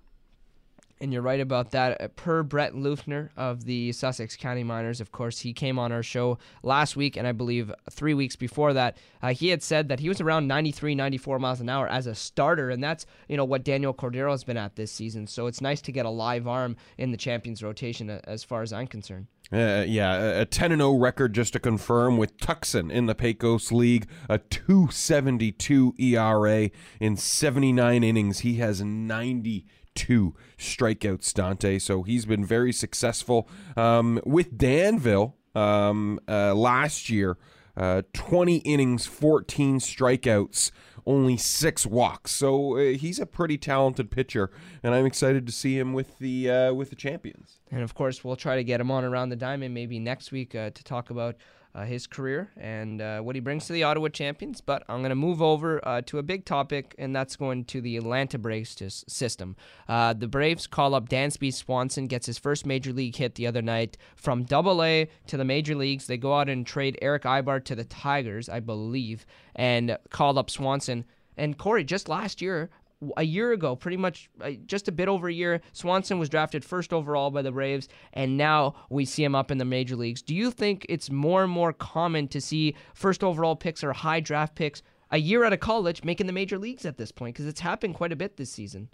And 1.02 1.14
you're 1.14 1.22
right 1.22 1.40
about 1.40 1.70
that. 1.70 1.98
Uh, 1.98 2.08
Per 2.08 2.42
Brett 2.42 2.74
Lufner 2.74 3.30
of 3.34 3.64
the 3.64 3.90
Sussex 3.92 4.36
County 4.36 4.62
Miners, 4.62 5.00
of 5.00 5.12
course, 5.12 5.40
he 5.40 5.54
came 5.54 5.78
on 5.78 5.92
our 5.92 6.02
show 6.02 6.36
last 6.62 6.94
week, 6.94 7.16
and 7.16 7.26
I 7.26 7.32
believe 7.32 7.72
three 7.90 8.12
weeks 8.12 8.36
before 8.36 8.74
that, 8.74 8.98
uh, 9.22 9.32
he 9.32 9.48
had 9.48 9.62
said 9.62 9.88
that 9.88 10.00
he 10.00 10.10
was 10.10 10.20
around 10.20 10.46
93, 10.46 10.94
94 10.94 11.38
miles 11.38 11.60
an 11.62 11.70
hour 11.70 11.88
as 11.88 12.06
a 12.06 12.14
starter, 12.14 12.68
and 12.68 12.84
that's 12.84 13.06
you 13.28 13.38
know 13.38 13.46
what 13.46 13.64
Daniel 13.64 13.94
Cordero 13.94 14.30
has 14.30 14.44
been 14.44 14.58
at 14.58 14.76
this 14.76 14.92
season. 14.92 15.26
So 15.26 15.46
it's 15.46 15.62
nice 15.62 15.80
to 15.82 15.92
get 15.92 16.04
a 16.04 16.10
live 16.10 16.46
arm 16.46 16.76
in 16.98 17.12
the 17.12 17.16
champions 17.16 17.62
rotation, 17.62 18.10
uh, 18.10 18.20
as 18.24 18.44
far 18.44 18.60
as 18.60 18.70
I'm 18.70 18.86
concerned. 18.86 19.26
Uh, 19.52 19.84
yeah, 19.86 20.14
a- 20.14 20.40
a 20.42 20.46
10 20.46 20.70
and 20.72 20.80
0 20.80 20.96
record 20.96 21.34
just 21.34 21.52
to 21.54 21.58
confirm 21.58 22.16
with 22.16 22.36
Tucson 22.38 22.90
in 22.90 23.06
the 23.06 23.14
Pecos 23.16 23.72
League, 23.72 24.06
a 24.28 24.38
272 24.38 25.94
ERA 25.98 26.70
in 27.00 27.16
79 27.16 28.04
innings. 28.04 28.40
He 28.40 28.56
has 28.56 28.80
92 28.82 30.34
strikeouts, 30.58 31.32
Dante. 31.34 31.78
So 31.78 32.02
he's 32.02 32.26
been 32.26 32.44
very 32.44 32.72
successful. 32.72 33.48
Um, 33.76 34.20
with 34.24 34.56
Danville 34.56 35.36
um, 35.54 36.20
uh, 36.28 36.54
last 36.54 37.10
year, 37.10 37.36
uh, 37.76 38.02
20 38.12 38.58
innings, 38.58 39.06
14 39.06 39.78
strikeouts, 39.78 40.70
only 41.06 41.36
six 41.36 41.86
walks. 41.86 42.32
So 42.32 42.76
uh, 42.76 42.92
he's 42.92 43.18
a 43.18 43.26
pretty 43.26 43.58
talented 43.58 44.10
pitcher, 44.10 44.50
and 44.82 44.94
I'm 44.94 45.06
excited 45.06 45.46
to 45.46 45.52
see 45.52 45.78
him 45.78 45.92
with 45.92 46.18
the 46.18 46.50
uh, 46.50 46.72
with 46.72 46.90
the 46.90 46.96
champions. 46.96 47.58
And 47.70 47.82
of 47.82 47.94
course, 47.94 48.24
we'll 48.24 48.36
try 48.36 48.56
to 48.56 48.64
get 48.64 48.80
him 48.80 48.90
on 48.90 49.04
around 49.04 49.30
the 49.30 49.36
diamond 49.36 49.74
maybe 49.74 49.98
next 49.98 50.32
week 50.32 50.54
uh, 50.54 50.70
to 50.70 50.84
talk 50.84 51.10
about 51.10 51.36
uh, 51.74 51.84
his 51.84 52.06
career 52.06 52.50
and 52.56 53.00
uh, 53.00 53.20
what 53.20 53.34
he 53.36 53.40
brings 53.40 53.66
to 53.66 53.72
the 53.72 53.82
Ottawa 53.84 54.08
Champions. 54.08 54.60
But 54.60 54.82
I'm 54.88 55.00
going 55.00 55.10
to 55.10 55.14
move 55.14 55.40
over 55.40 55.86
uh, 55.86 56.02
to 56.06 56.18
a 56.18 56.22
big 56.22 56.44
topic, 56.44 56.94
and 56.98 57.14
that's 57.14 57.36
going 57.36 57.64
to 57.66 57.80
the 57.80 57.96
Atlanta 57.96 58.38
Braves 58.38 59.02
system. 59.08 59.56
Uh, 59.88 60.12
the 60.12 60.28
Braves 60.28 60.66
call 60.66 60.94
up 60.94 61.08
Dansby 61.08 61.52
Swanson, 61.52 62.06
gets 62.06 62.26
his 62.26 62.38
first 62.38 62.66
major 62.66 62.92
league 62.92 63.16
hit 63.16 63.34
the 63.34 63.46
other 63.46 63.62
night 63.62 63.96
from 64.16 64.44
Double 64.44 64.82
A 64.82 65.08
to 65.26 65.36
the 65.36 65.44
major 65.44 65.74
leagues. 65.74 66.06
They 66.06 66.16
go 66.16 66.34
out 66.34 66.48
and 66.48 66.66
trade 66.66 66.98
Erick 67.00 67.22
Aybar 67.22 67.64
to 67.64 67.74
the 67.74 67.84
Tigers, 67.84 68.48
I 68.48 68.60
believe, 68.60 69.24
and 69.54 69.96
called 70.10 70.38
up 70.38 70.50
Swanson. 70.50 71.04
And 71.36 71.56
Corey, 71.56 71.84
just 71.84 72.08
last 72.08 72.42
year, 72.42 72.68
a 73.16 73.22
year 73.22 73.52
ago, 73.52 73.76
pretty 73.76 73.96
much 73.96 74.28
uh, 74.40 74.50
just 74.66 74.88
a 74.88 74.92
bit 74.92 75.08
over 75.08 75.28
a 75.28 75.32
year, 75.32 75.60
Swanson 75.72 76.18
was 76.18 76.28
drafted 76.28 76.64
first 76.64 76.92
overall 76.92 77.30
by 77.30 77.42
the 77.42 77.52
Braves, 77.52 77.88
and 78.12 78.36
now 78.36 78.74
we 78.90 79.04
see 79.04 79.24
him 79.24 79.34
up 79.34 79.50
in 79.50 79.58
the 79.58 79.64
major 79.64 79.96
leagues. 79.96 80.22
Do 80.22 80.34
you 80.34 80.50
think 80.50 80.86
it's 80.88 81.10
more 81.10 81.42
and 81.42 81.52
more 81.52 81.72
common 81.72 82.28
to 82.28 82.40
see 82.40 82.74
first 82.94 83.24
overall 83.24 83.56
picks 83.56 83.82
or 83.82 83.92
high 83.92 84.20
draft 84.20 84.54
picks 84.54 84.82
a 85.10 85.18
year 85.18 85.44
out 85.44 85.52
of 85.52 85.60
college 85.60 86.04
making 86.04 86.26
the 86.26 86.32
major 86.32 86.58
leagues 86.58 86.84
at 86.84 86.98
this 86.98 87.12
point? 87.12 87.34
Because 87.34 87.46
it's 87.46 87.60
happened 87.60 87.94
quite 87.94 88.12
a 88.12 88.16
bit 88.16 88.36
this 88.36 88.52
season. 88.52 88.88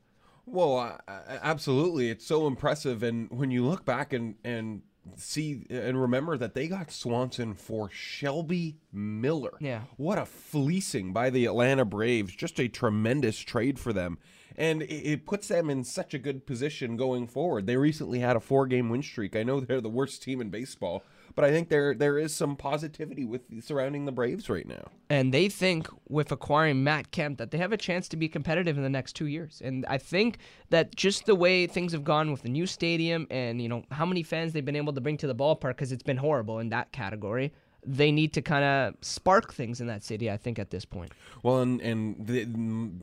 Well, 0.47 1.01
uh, 1.09 1.21
absolutely, 1.43 2.09
it's 2.09 2.25
so 2.25 2.47
impressive, 2.47 3.03
and 3.03 3.29
when 3.31 3.51
you 3.51 3.65
look 3.65 3.85
back 3.85 4.13
and 4.13 4.37
and 4.45 4.83
see 5.17 5.67
and 5.71 6.01
remember 6.01 6.37
that 6.37 6.55
they 6.55 6.69
got 6.69 6.91
Swanson 6.91 7.55
for 7.55 7.89
Shelby 7.91 8.79
Miller. 8.93 9.55
Yeah. 9.61 9.83
What 9.97 10.19
a 10.19 10.27
fleecing 10.27 11.13
by 11.13 11.31
the 11.31 11.47
Atlanta 11.47 11.85
Braves! 11.85 12.35
Just 12.35 12.59
a 12.61 12.69
tremendous 12.69 13.39
trade 13.39 13.79
for 13.79 13.93
them, 13.93 14.19
and 14.57 14.83
it, 14.83 14.87
it 14.93 15.27
puts 15.27 15.49
them 15.49 15.71
in 15.71 15.85
such 15.85 16.15
a 16.15 16.19
good 16.19 16.47
position 16.47 16.97
going 16.97 17.27
forward. 17.27 17.67
They 17.67 17.77
recently 17.77 18.19
had 18.21 18.37
a 18.37 18.41
four-game 18.41 18.89
win 18.89 19.03
streak. 19.03 19.37
I 19.37 19.43
know 19.43 19.61
they're 19.61 19.81
the 19.81 19.89
worst 19.89 20.23
team 20.23 20.41
in 20.41 20.51
baseball, 20.51 21.03
but 21.37 21.45
I 21.45 21.51
think 21.51 21.69
there 21.69 21.95
there 21.95 22.19
is 22.19 22.35
some 22.35 22.57
positivity 22.57 23.25
with 23.25 23.43
surrounding 23.63 24.07
the 24.07 24.13
Braves 24.13 24.49
right 24.49 24.67
now. 24.67 24.91
And 25.09 25.33
they 25.33 25.49
think 25.49 25.87
with 26.09 26.33
acquiring 26.33 26.83
Matt 26.83 27.13
Kemp 27.13 27.39
that 27.39 27.53
they 27.53 27.59
have 27.59 27.73
a 27.73 27.77
chance 27.77 28.09
to 28.09 28.17
be 28.17 28.29
competitive 28.29 28.77
in 28.77 28.83
the 28.83 28.91
next 28.91 29.13
two 29.13 29.27
years. 29.27 29.63
And 29.63 29.85
I 29.87 29.99
think 29.99 30.39
that 30.71 30.97
just 30.97 31.27
the 31.27 31.35
way 31.35 31.67
things 31.67 31.93
have 31.93 32.03
gone 32.03 32.33
with 32.33 32.43
the 32.43 32.49
new 32.49 32.67
stadium 32.67 33.27
and 33.31 33.61
you 33.63 33.69
know 33.69 33.85
how 33.93 34.07
many 34.07 34.23
fans 34.23 34.53
they've 34.53 34.65
been 34.65 34.75
able 34.75 34.95
to 34.95 35.01
bring 35.01 35.19
to 35.19 35.27
the 35.27 35.35
ballpark 35.35 35.77
because 35.77 35.93
it's 35.93 36.03
been 36.03 36.17
horrible 36.17 36.59
in 36.59 36.71
that 36.71 36.91
category. 36.91 37.53
They 37.87 38.11
need 38.11 38.33
to 38.35 38.43
kind 38.43 38.65
of 38.65 38.95
spark 39.01 39.53
things 39.53 39.81
in 39.81 39.87
that 39.87 40.03
city. 40.03 40.31
I 40.31 40.37
think 40.37 40.59
at 40.59 40.71
this 40.71 40.85
point. 40.85 41.13
Well, 41.43 41.61
and 41.61 41.81
and 41.81 42.27
the, 42.27 42.47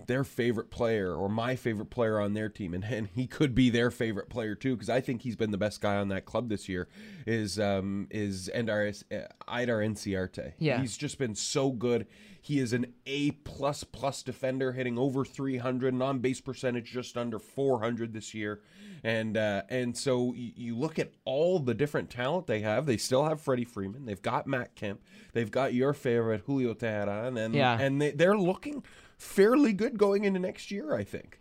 their 0.08 0.24
favorite 0.24 0.70
player, 0.70 1.16
or 1.16 1.30
my 1.30 1.56
favorite 1.56 1.90
player 1.90 2.20
on 2.20 2.34
their 2.34 2.50
team, 2.50 2.74
and, 2.74 2.84
and 2.84 3.08
he 3.08 3.28
could 3.28 3.56
be 3.56 3.70
their 3.70 3.92
favorite 3.92 4.30
player 4.30 4.56
too, 4.56 4.76
because 4.76 4.90
I 4.90 5.02
think 5.02 5.22
he's 5.22 5.36
been 5.36 5.52
the 5.52 5.58
best 5.58 5.82
guy 5.82 5.96
on 5.96 6.10
that 6.10 6.26
club 6.26 6.50
this 6.50 6.68
year. 6.68 6.88
Is 7.26 7.60
um 7.60 8.08
is 8.10 8.50
Ender 8.54 8.92
uh, 9.12 9.16
Idar 9.48 9.86
Inciarte. 9.86 10.54
Yeah. 10.60 10.82
he's 10.82 10.98
just 10.98 11.18
been 11.18 11.36
so 11.36 11.72
good. 11.72 12.08
He 12.44 12.60
is 12.60 12.74
an 12.74 12.88
A 13.06 13.32
plus 13.32 13.86
plus 13.86 14.22
defender, 14.22 14.74
hitting 14.74 14.98
over 14.98 15.24
300, 15.24 15.94
non 15.94 16.20
base 16.20 16.42
percentage 16.42 16.92
just 16.92 17.16
under 17.16 17.40
400 17.40 18.12
this 18.12 18.34
year, 18.34 18.60
and 19.02 19.38
uh, 19.38 19.62
and 19.70 19.98
so 19.98 20.34
you, 20.34 20.52
you 20.58 20.76
look 20.76 21.00
at 21.00 21.12
all 21.24 21.60
the 21.60 21.74
different 21.74 22.10
talent 22.10 22.48
they 22.48 22.60
have. 22.60 22.86
They 22.86 22.98
still 22.98 23.24
have 23.24 23.40
Freddie 23.40 23.64
Freeman. 23.64 24.06
They've 24.06 24.22
got 24.22 24.46
Matt 24.46 24.73
Kemp. 24.76 25.02
They've 25.34 25.52
got 25.52 25.74
your 25.74 25.94
favorite 25.94 26.44
Julio 26.46 26.74
Teheran, 26.74 27.44
and 27.44 27.54
Yeah. 27.56 27.80
and 27.80 28.02
they, 28.02 28.12
they're 28.12 28.38
looking 28.38 28.84
fairly 29.18 29.74
good 29.74 29.98
going 29.98 30.26
into 30.26 30.40
next 30.40 30.72
year. 30.72 30.96
I 30.96 31.04
think. 31.04 31.40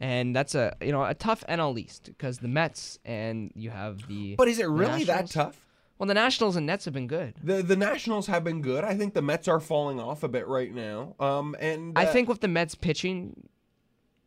And 0.00 0.34
that's 0.34 0.54
a 0.54 0.76
you 0.80 0.92
know 0.92 1.04
a 1.04 1.14
tough 1.14 1.44
NL 1.48 1.78
East 1.78 2.04
because 2.04 2.38
the 2.38 2.48
Mets 2.48 2.98
and 3.04 3.50
you 3.54 3.70
have 3.70 4.06
the. 4.08 4.36
But 4.36 4.48
is 4.48 4.58
it 4.58 4.68
really 4.68 5.04
that 5.04 5.30
tough? 5.30 5.64
Well, 5.98 6.06
the 6.06 6.14
Nationals 6.14 6.54
and 6.54 6.64
Nets 6.64 6.84
have 6.84 6.94
been 6.94 7.08
good. 7.08 7.34
The 7.42 7.62
the 7.62 7.76
Nationals 7.76 8.28
have 8.28 8.44
been 8.44 8.62
good. 8.62 8.84
I 8.84 8.94
think 8.94 9.14
the 9.14 9.22
Mets 9.22 9.48
are 9.48 9.58
falling 9.58 9.98
off 9.98 10.22
a 10.22 10.28
bit 10.28 10.46
right 10.46 10.72
now. 10.72 11.16
Um, 11.18 11.56
and 11.58 11.98
I 11.98 12.06
uh, 12.06 12.12
think 12.12 12.28
with 12.28 12.40
the 12.40 12.46
Mets 12.48 12.76
pitching, 12.76 13.48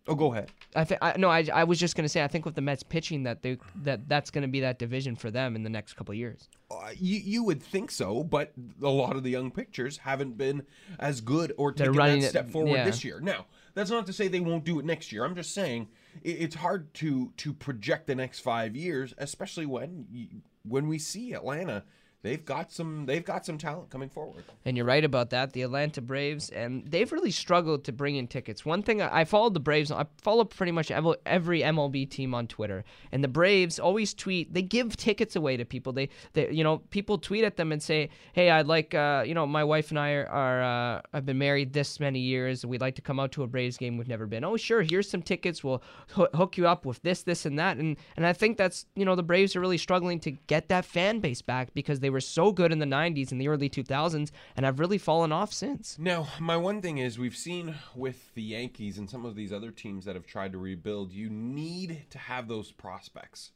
Oh, 0.08 0.16
go 0.16 0.32
ahead. 0.34 0.52
I 0.76 0.84
think 0.84 0.99
I 1.04 1.16
no, 1.18 1.30
I, 1.30 1.47
I 1.54 1.64
was 1.64 1.80
just 1.80 1.95
gonna 1.95 2.10
say 2.10 2.24
I 2.24 2.28
think 2.28 2.43
with 2.45 2.56
the 2.56 2.62
Mets 2.62 2.82
pitching 2.82 3.24
that 3.24 3.43
they 3.43 3.58
that 3.84 4.10
that's 4.10 4.32
gonna 4.32 4.47
be 4.47 4.62
that 4.62 4.80
division 4.80 5.16
for 5.16 5.30
them 5.30 5.56
in 5.56 5.64
the 5.64 5.70
next 5.70 5.93
couple 5.93 6.12
of 6.14 6.18
years. 6.18 6.49
Uh, 6.72 6.89
you 6.97 7.18
you 7.20 7.43
would 7.43 7.62
think 7.62 7.91
so, 7.91 8.24
but 8.24 8.52
a 8.82 8.89
lot 8.89 9.16
of 9.16 9.24
the 9.24 9.30
young 9.30 9.52
pitchers 9.52 9.97
haven't 9.97 10.38
been 10.38 10.64
as 10.99 11.22
good 11.22 11.54
or 11.58 11.72
taken 11.72 11.93
that 11.95 12.18
it- 12.18 12.30
step 12.30 12.49
forward 12.49 12.72
yeah. 12.72 12.84
this 12.86 13.04
year. 13.04 13.20
Now, 13.20 13.45
that's 13.76 13.91
not 13.91 14.06
to 14.08 14.14
say 14.14 14.28
they 14.28 14.39
won't 14.39 14.64
do 14.64 14.80
it 14.80 14.86
next 14.86 15.12
year. 15.12 15.24
I'm 15.24 15.36
just 15.36 15.54
saying 15.54 15.88
i- 16.16 16.20
it's 16.24 16.56
hard 16.56 16.91
to 16.95 17.32
to 17.38 17.54
project 17.54 18.08
the 18.08 18.16
next 18.16 18.39
five 18.39 18.76
years, 18.76 19.14
especially 19.20 19.68
when 19.68 20.08
you, 20.12 20.28
when 20.64 20.88
we 20.88 20.97
see 20.97 21.34
Atlanta 21.34 21.84
they've 22.22 22.43
got 22.43 22.72
some 22.72 23.05
they've 23.05 23.26
got 23.26 23.45
some 23.45 23.57
talent 23.57 23.89
coming 23.89 24.09
forward. 24.09 24.43
And 24.65 24.78
you're 24.78 24.86
right 24.86 25.03
about 25.03 25.30
that. 25.32 25.53
The 25.53 25.61
Atlanta 25.61 26.01
Braves, 26.01 26.49
and 26.49 26.86
they've 26.86 27.11
really 27.11 27.32
struggled 27.32 27.84
to 27.86 27.91
bring 27.91 28.15
in 28.15 28.28
tickets. 28.28 28.65
One 28.65 28.84
thing 28.84 29.01
I 29.01 29.22
I 29.22 29.26
followed 29.26 29.53
the 29.53 29.59
Braves. 29.59 29.91
I 29.91 30.05
follow 30.22 30.43
pretty 30.43 30.72
much 30.72 30.91
every 30.91 31.61
MLB 31.61 32.09
team 32.09 32.34
on 32.34 32.47
Twitter, 32.47 32.84
and 33.11 33.24
the 33.24 33.28
Braves 33.28 33.80
always 33.80 34.13
tweet. 34.13 34.53
They 34.53 34.61
give 34.61 34.95
tickets 34.97 35.36
away 35.36 35.57
to 35.57 35.65
people. 35.65 35.93
They, 35.93 36.09
they 36.34 36.51
you 36.51 36.63
know, 36.63 36.80
people 36.89 37.17
tweet 37.17 37.43
at 37.43 37.57
them 37.57 37.72
and 37.72 37.82
say, 37.82 38.09
"Hey, 38.34 38.49
I'd 38.49 38.67
like, 38.67 38.93
uh, 38.93 39.24
you 39.26 39.34
know, 39.34 39.45
my 39.45 39.63
wife 39.63 39.89
and 39.89 39.99
I 39.99 40.11
are, 40.11 40.28
are 40.28 40.63
uh, 40.97 41.01
I've 41.13 41.26
been 41.26 41.38
married 41.38 41.74
this 41.74 41.99
many 41.99 42.19
years. 42.19 42.65
We'd 42.65 42.82
like 42.82 42.95
to 42.95 43.01
come 43.01 43.19
out 43.19 43.32
to 43.34 43.43
a 43.43 43.47
Braves 43.47 43.78
game 43.78 43.97
we've 43.97 44.07
never 44.07 44.28
been. 44.28 44.43
Oh, 44.43 44.57
sure. 44.57 44.82
Here's 44.82 45.09
some 45.09 45.22
tickets. 45.22 45.63
We'll 45.63 45.82
hoo- 46.09 46.28
hook 46.34 46.57
you 46.57 46.67
up 46.67 46.86
with 46.86 47.01
this, 47.01 47.24
this, 47.24 47.45
and 47.45 47.57
that. 47.59 47.78
And 47.78 47.97
and 48.15 48.26
I 48.26 48.34
think 48.34 48.57
that's 48.57 48.86
you 48.95 49.05
know 49.05 49.15
the 49.15 49.24
Braves 49.24 49.55
are 49.55 49.59
really 49.59 49.78
struggling 49.78 50.19
to 50.22 50.32
get 50.32 50.69
that 50.69 50.86
fan 50.86 51.19
base 51.19 51.41
back 51.41 51.74
because 51.74 51.99
they 51.99 52.11
were 52.12 52.22
so 52.22 52.51
good 52.51 52.72
in 52.72 52.80
the 52.80 52.86
'90s 52.86 53.32
and 53.32 53.39
the 53.39 53.47
early 53.47 53.70
2000s, 53.70 54.32
and 54.55 54.66
have 54.66 54.80
really 54.80 54.97
fallen 54.97 55.32
off 55.32 55.53
since. 55.53 55.97
Now, 55.99 56.28
my 56.39 56.57
one 56.57 56.82
thing 56.82 56.97
is 56.97 57.18
we've 57.18 57.36
seen 57.36 57.76
with 57.95 58.34
the 58.36 58.43
Yankees 58.43 58.97
and 58.97 59.09
some 59.09 59.26
of 59.26 59.36
these 59.36 59.51
other 59.51 59.72
teams 59.72 60.05
that 60.05 60.16
have 60.16 60.26
tried 60.26 60.51
to 60.51 60.57
rebuild, 60.57 61.12
you 61.12 61.30
need 61.30 62.05
to 62.09 62.18
have 62.18 62.47
those 62.47 62.72
prospects. 62.72 63.51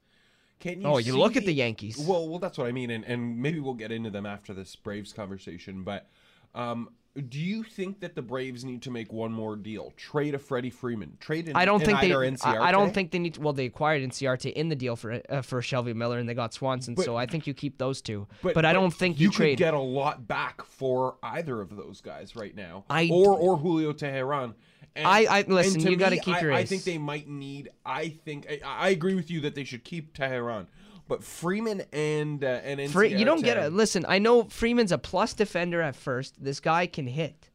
Can 0.60 0.82
you 0.82 0.88
Oh, 0.88 0.98
you 0.98 1.12
see 1.12 1.18
look 1.18 1.36
at 1.36 1.46
the 1.46 1.54
Yankees. 1.54 1.98
Well, 1.98 2.28
well, 2.28 2.40
that's 2.40 2.58
what 2.58 2.68
I 2.68 2.72
mean, 2.72 2.90
and, 2.90 3.04
and 3.06 3.42
maybe 3.42 3.60
we'll 3.60 3.74
get 3.74 3.92
into 3.92 4.10
them 4.10 4.26
after 4.26 4.54
this 4.54 4.76
Braves 4.76 5.14
conversation. 5.14 5.84
But 5.84 6.10
um, 6.54 6.90
do 7.16 7.40
you 7.40 7.64
think 7.64 8.02
that 8.02 8.14
the 8.14 8.22
Braves 8.22 8.66
need 8.66 8.82
to 8.84 8.92
make 8.92 9.14
one 9.14 9.32
more 9.32 9.56
deal? 9.56 9.94
Trade 9.96 10.36
a 10.36 10.40
Freddie 10.40 10.70
Freeman. 10.70 11.16
Trade 11.22 11.48
an, 11.48 11.56
I 11.56 11.64
don't 11.64 11.84
think 11.84 12.02
they. 12.02 12.14
I, 12.14 12.68
I 12.68 12.72
don't 12.72 12.94
think 12.94 13.12
they 13.12 13.20
need. 13.20 13.36
To, 13.36 13.42
well, 13.42 13.54
they 13.54 13.68
acquired 13.68 14.04
Inciarte 14.04 14.52
in 14.52 14.68
the 14.68 14.76
deal 14.76 14.98
for 14.98 15.22
uh, 15.30 15.42
for 15.42 15.62
Shelby 15.62 15.94
Miller, 15.94 16.18
and 16.18 16.28
they 16.28 16.34
got 16.34 16.54
Swanson. 16.54 16.94
But- 16.94 17.06
so 17.06 17.16
I 17.16 17.26
think 17.26 17.48
you 17.48 17.54
keep 17.54 17.78
those 17.78 18.02
two. 18.02 18.28
But, 18.42 18.66
I 18.66 18.74
don't 18.74 18.94
think 18.94 19.20
you, 19.20 19.28
you 19.28 19.32
trade. 19.32 19.58
could 19.58 19.64
get 19.64 19.74
a 19.74 19.80
lot 19.80 20.28
back 20.28 20.64
for 20.66 21.16
either 21.24 21.62
of 21.62 21.76
those 21.76 22.02
guys 22.02 22.36
right 22.36 22.56
now, 22.56 22.84
I- 22.90 23.10
or 23.12 23.38
or 23.38 23.58
Julio 23.58 23.94
Teheran. 23.94 24.54
And, 24.98 25.08
I- 25.08 25.26
I- 25.40 25.46
listen, 25.48 25.82
you 25.82 25.96
gotta 25.96 26.18
keep 26.18 26.42
your 26.42 26.52
I, 26.52 26.60
I 26.60 26.66
think 26.66 26.84
they 26.84 26.98
might 26.98 27.28
need. 27.30 27.70
I 27.86 28.10
think 28.10 28.48
I, 28.50 28.60
I 28.66 28.90
agree 28.90 29.16
with 29.16 29.32
you 29.32 29.42
that 29.42 29.56
they 29.56 29.64
should 29.64 29.84
keep 29.84 30.14
Teheran, 30.14 30.68
but 31.08 31.24
Freeman 31.24 31.84
and 31.94 32.44
uh, 32.44 32.48
and 32.64 32.92
Free, 32.92 33.16
you 33.16 33.26
don't 33.26 33.44
get 33.44 33.58
it. 33.58 33.74
Listen, 33.74 34.06
I 34.08 34.20
know 34.20 34.44
Freeman's 34.46 34.92
a 34.92 34.98
plus 34.98 35.34
defender 35.34 35.82
at 35.82 35.96
first. 35.96 36.44
This 36.44 36.60
guy 36.60 36.88
can 36.88 37.08
hit. 37.08 37.50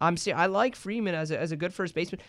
I'm 0.00 0.16
ser- 0.16 0.34
I 0.36 0.46
like 0.46 0.76
Freeman 0.76 1.14
as 1.14 1.30
a, 1.30 1.38
as 1.38 1.52
a 1.52 1.56
good 1.56 1.72
first 1.72 1.94
baseman, 1.94 2.20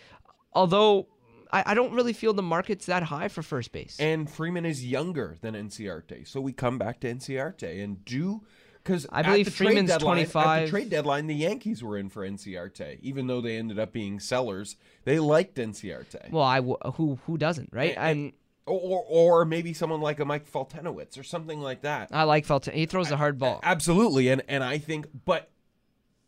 although 0.53 1.07
I, 1.51 1.63
I 1.67 1.73
don't 1.73 1.93
really 1.93 2.13
feel 2.13 2.34
the 2.34 2.41
market's 2.43 2.86
that 2.88 3.03
high 3.03 3.28
for 3.28 3.41
first 3.41 3.71
base. 3.71 3.97
And 3.99 4.30
Freeman 4.30 4.65
is 4.65 4.86
younger 4.86 5.36
than 5.41 5.53
Inciarte, 5.53 6.28
so 6.28 6.39
we 6.41 6.53
come 6.53 6.78
back 6.78 6.99
to 7.01 7.13
Inciarte 7.13 7.84
and 7.84 8.03
do 8.05 8.41
because 8.84 9.05
I 9.11 9.21
believe 9.21 9.53
Freeman's 9.53 9.91
At 9.91 9.99
25. 9.99 10.65
the 10.67 10.69
trade 10.71 10.89
deadline, 10.89 11.28
the 11.28 11.36
Yankees 11.36 11.84
were 11.84 11.97
in 11.97 12.07
for 12.09 12.25
Inciarte, 12.25 12.99
even 13.01 13.28
though 13.28 13.41
they 13.41 13.57
ended 13.57 13.80
up 13.80 13.91
being 13.91 14.19
sellers. 14.19 14.78
They 15.03 15.19
liked 15.19 15.55
Inciarte. 15.55 16.32
well, 16.32 16.43
I 16.43 16.57
w- 16.57 16.78
who 16.95 17.19
who 17.25 17.38
doesn't 17.38 17.69
right? 17.73 17.95
And- 17.97 18.07
And 18.07 18.34
or, 18.68 19.05
or 19.07 19.45
maybe 19.45 19.74
someone 19.74 20.01
like 20.01 20.20
a 20.20 20.26
Mike 20.26 20.49
Foltynewicz 20.51 21.18
or 21.18 21.24
something 21.24 21.61
like 21.61 21.82
that. 21.82 22.09
I 22.11 22.24
like 22.24 22.45
Felton. 22.45 22.74
He 22.74 22.86
throws 22.86 23.11
a 23.11 23.18
hard 23.18 23.39
ball. 23.39 23.59
Absolutely, 23.63 24.30
and 24.30 24.43
and 24.47 24.63
I 24.63 24.78
think, 24.78 25.07
but 25.26 25.49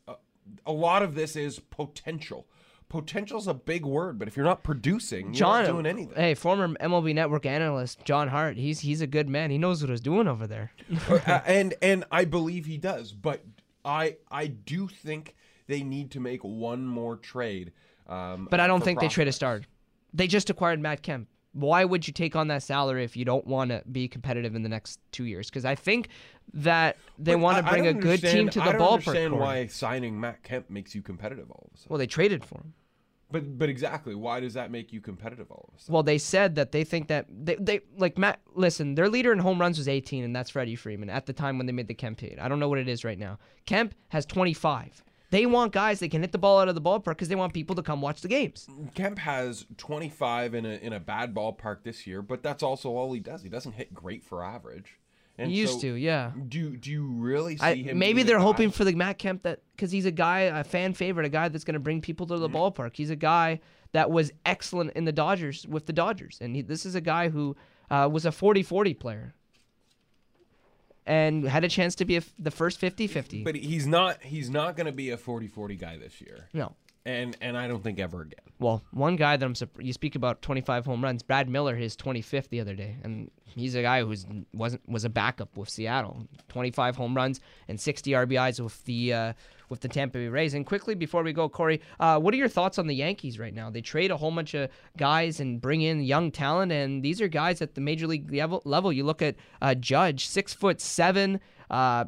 uh, 0.07 0.15
a 0.65 0.71
lot 0.71 1.03
of 1.03 1.15
this 1.15 1.35
is 1.35 1.59
potential. 1.59 2.47
Potential's 2.87 3.47
a 3.47 3.53
big 3.53 3.85
word, 3.85 4.17
but 4.17 4.27
if 4.27 4.35
you're 4.35 4.45
not 4.45 4.63
producing, 4.63 5.27
you're 5.27 5.33
John, 5.33 5.63
not 5.63 5.71
doing 5.71 5.85
anything. 5.85 6.15
hey, 6.15 6.33
former 6.33 6.69
MLB 6.69 7.13
Network 7.13 7.45
analyst 7.45 8.03
John 8.03 8.27
Hart. 8.29 8.57
He's 8.57 8.79
he's 8.79 9.01
a 9.01 9.07
good 9.07 9.29
man. 9.29 9.51
He 9.51 9.59
knows 9.59 9.81
what 9.83 9.91
he's 9.91 10.01
doing 10.01 10.27
over 10.27 10.47
there. 10.47 10.71
Uh, 11.07 11.41
and 11.45 11.75
and 11.83 12.03
I 12.11 12.25
believe 12.25 12.65
he 12.65 12.77
does, 12.77 13.11
but 13.11 13.43
I 13.85 14.17
I 14.31 14.47
do 14.47 14.87
think 14.87 15.35
they 15.67 15.83
need 15.83 16.09
to 16.11 16.19
make 16.19 16.43
one 16.43 16.87
more 16.87 17.15
trade. 17.15 17.73
Um, 18.07 18.47
But 18.49 18.59
I 18.59 18.65
don't 18.65 18.83
think 18.83 18.99
they 18.99 19.07
trade 19.07 19.27
a 19.27 19.31
star. 19.31 19.61
They 20.11 20.25
just 20.25 20.49
acquired 20.49 20.79
Matt 20.79 21.03
Kemp. 21.03 21.27
Why 21.53 21.83
would 21.83 22.05
you 22.07 22.13
take 22.13 22.35
on 22.35 22.47
that 22.49 22.61
salary 22.63 23.03
if 23.03 23.17
you 23.17 23.25
don't 23.25 23.45
want 23.47 23.71
to 23.71 23.81
be 23.91 24.07
competitive 24.07 24.55
in 24.55 24.61
the 24.63 24.69
next 24.69 24.99
two 25.11 25.25
years? 25.25 25.49
Because 25.49 25.65
I 25.65 25.75
think 25.75 26.09
that 26.53 26.97
they 27.17 27.35
want 27.35 27.57
to 27.57 27.63
bring 27.71 27.87
a 27.87 27.93
good 27.93 28.21
team 28.21 28.47
understand- 28.47 28.51
to 28.53 28.61
I 28.61 28.65
the 28.67 28.71
don't 28.73 28.81
ballpark. 28.81 28.93
understand 28.93 29.31
Corey. 29.33 29.41
why 29.43 29.65
signing 29.67 30.19
Matt 30.19 30.43
Kemp 30.43 30.69
makes 30.69 30.93
you 30.93 31.01
competitive 31.01 31.49
all 31.49 31.67
of 31.69 31.73
a 31.73 31.77
sudden. 31.77 31.89
Well, 31.89 31.97
they 31.97 32.07
traded 32.07 32.45
for 32.45 32.55
him. 32.59 32.73
But 33.31 33.59
but 33.59 33.69
exactly, 33.69 34.15
why 34.15 34.39
does 34.39 34.55
that 34.55 34.71
make 34.71 34.91
you 34.91 35.01
competitive 35.01 35.51
all 35.51 35.69
of 35.71 35.77
a 35.77 35.79
sudden? 35.79 35.93
Well, 35.93 36.01
they 36.03 36.17
said 36.17 36.55
that 36.55 36.71
they 36.71 36.83
think 36.83 37.09
that 37.09 37.27
they, 37.29 37.55
they 37.55 37.81
like 37.95 38.17
Matt. 38.17 38.39
Listen, 38.55 38.95
their 38.95 39.07
leader 39.07 39.31
in 39.31 39.37
home 39.37 39.61
runs 39.61 39.77
was 39.77 39.87
18, 39.87 40.23
and 40.23 40.35
that's 40.35 40.49
Freddie 40.49 40.75
Freeman 40.75 41.11
at 41.11 41.27
the 41.27 41.33
time 41.33 41.57
when 41.57 41.67
they 41.67 41.71
made 41.73 41.87
the 41.87 41.93
Kemp 41.93 42.17
trade. 42.17 42.39
I 42.41 42.47
don't 42.47 42.59
know 42.59 42.67
what 42.69 42.79
it 42.79 42.87
is 42.87 43.03
right 43.05 43.19
now. 43.19 43.37
Kemp 43.67 43.93
has 44.07 44.25
25. 44.25 45.03
They 45.31 45.45
want 45.45 45.73
guys 45.73 45.99
that 45.99 46.09
can 46.09 46.21
hit 46.21 46.31
the 46.31 46.37
ball 46.37 46.59
out 46.59 46.69
of 46.69 46.75
the 46.75 46.81
ballpark 46.81 47.05
because 47.05 47.27
they 47.27 47.35
want 47.35 47.53
people 47.53 47.75
to 47.75 47.83
come 47.83 48.01
watch 48.01 48.21
the 48.21 48.27
games. 48.27 48.67
Kemp 48.95 49.19
has 49.19 49.65
25 49.77 50.55
in 50.55 50.65
a 50.65 50.69
in 50.69 50.93
a 50.93 50.99
bad 50.99 51.35
ballpark 51.35 51.83
this 51.83 52.07
year, 52.07 52.21
but 52.21 52.41
that's 52.41 52.63
also 52.63 52.89
all 52.89 53.13
he 53.13 53.19
does. 53.19 53.43
He 53.43 53.49
doesn't 53.49 53.73
hit 53.73 53.93
great 53.93 54.23
for 54.23 54.43
average. 54.43 54.97
And 55.37 55.51
He 55.51 55.57
used 55.57 55.75
so 55.75 55.81
to, 55.81 55.93
yeah. 55.93 56.31
Do 56.49 56.75
do 56.75 56.91
you 56.91 57.05
really 57.05 57.57
see 57.57 57.63
I, 57.63 57.75
him? 57.75 57.99
maybe 57.99 58.23
they're 58.23 58.39
hoping 58.39 58.71
for 58.71 58.83
the 58.83 58.93
Matt 58.93 59.19
Kemp 59.19 59.43
that 59.43 59.61
because 59.75 59.91
he's 59.91 60.05
a 60.05 60.11
guy, 60.11 60.41
a 60.41 60.63
fan 60.63 60.93
favorite, 60.93 61.25
a 61.25 61.29
guy 61.29 61.47
that's 61.47 61.63
going 61.63 61.75
to 61.75 61.79
bring 61.79 62.01
people 62.01 62.25
to 62.27 62.37
the 62.37 62.49
ballpark. 62.49 62.95
He's 62.95 63.09
a 63.09 63.15
guy 63.15 63.61
that 63.93 64.11
was 64.11 64.31
excellent 64.45 64.91
in 64.93 65.05
the 65.05 65.13
Dodgers 65.13 65.65
with 65.65 65.85
the 65.85 65.93
Dodgers, 65.93 66.39
and 66.41 66.55
he, 66.55 66.61
this 66.61 66.85
is 66.85 66.93
a 66.95 67.01
guy 67.01 67.29
who 67.29 67.55
uh, 67.89 68.09
was 68.11 68.25
a 68.25 68.29
40-40 68.29 68.99
player 68.99 69.33
and 71.09 71.43
had 71.43 71.63
a 71.63 71.67
chance 71.67 71.95
to 71.95 72.05
be 72.05 72.15
a 72.15 72.19
f 72.19 72.31
the 72.37 72.51
first 72.51 72.79
50-50. 72.79 73.43
But 73.43 73.55
he's 73.55 73.87
not 73.87 74.23
he's 74.23 74.49
not 74.49 74.77
going 74.77 74.85
to 74.85 74.93
be 74.93 75.09
a 75.09 75.17
40-40 75.17 75.77
guy 75.79 75.97
this 75.97 76.21
year. 76.21 76.47
No. 76.53 76.75
And 77.05 77.35
and 77.41 77.57
I 77.57 77.67
don't 77.67 77.81
think 77.83 77.99
ever 77.99 78.21
again. 78.21 78.39
Well, 78.59 78.83
one 78.91 79.15
guy 79.15 79.35
that 79.35 79.45
I'm 79.45 79.55
you 79.79 79.93
speak 79.93 80.15
about 80.15 80.41
25 80.41 80.85
home 80.85 81.03
runs, 81.03 81.23
Brad 81.23 81.49
Miller, 81.49 81.75
his 81.75 81.95
25th 81.95 82.49
the 82.49 82.59
other 82.59 82.75
day, 82.75 82.97
and 83.03 83.31
he's 83.45 83.73
a 83.73 83.81
guy 83.81 84.03
who's 84.03 84.27
wasn't 84.53 84.87
was 84.87 85.05
a 85.05 85.09
backup 85.09 85.57
with 85.57 85.69
Seattle, 85.69 86.27
25 86.49 86.95
home 86.95 87.15
runs 87.15 87.39
and 87.67 87.79
60 87.79 88.11
RBIs 88.11 88.59
with 88.59 88.83
the 88.83 89.13
uh, 89.13 89.33
with 89.69 89.81
the 89.81 89.87
Tampa 89.87 90.17
Bay 90.17 90.27
Rays. 90.27 90.53
And 90.53 90.65
quickly 90.65 90.95
before 90.95 91.23
we 91.23 91.33
go, 91.33 91.47
Corey, 91.47 91.81
uh, 91.99 92.19
what 92.19 92.33
are 92.33 92.37
your 92.37 92.47
thoughts 92.47 92.77
on 92.77 92.87
the 92.87 92.95
Yankees 92.95 93.39
right 93.39 93.53
now? 93.53 93.69
They 93.69 93.81
trade 93.81 94.11
a 94.11 94.17
whole 94.17 94.31
bunch 94.31 94.53
of 94.53 94.69
guys 94.97 95.39
and 95.39 95.61
bring 95.61 95.81
in 95.81 96.01
young 96.01 96.31
talent, 96.31 96.71
and 96.71 97.03
these 97.03 97.21
are 97.21 97.27
guys 97.27 97.61
at 97.61 97.75
the 97.75 97.81
major 97.81 98.07
league 98.07 98.31
level. 98.33 98.61
level. 98.65 98.91
You 98.91 99.03
look 99.03 99.21
at 99.21 99.35
uh, 99.61 99.75
Judge, 99.75 100.27
six 100.27 100.53
foot 100.53 100.81
seven. 100.81 101.39
Uh, 101.69 102.05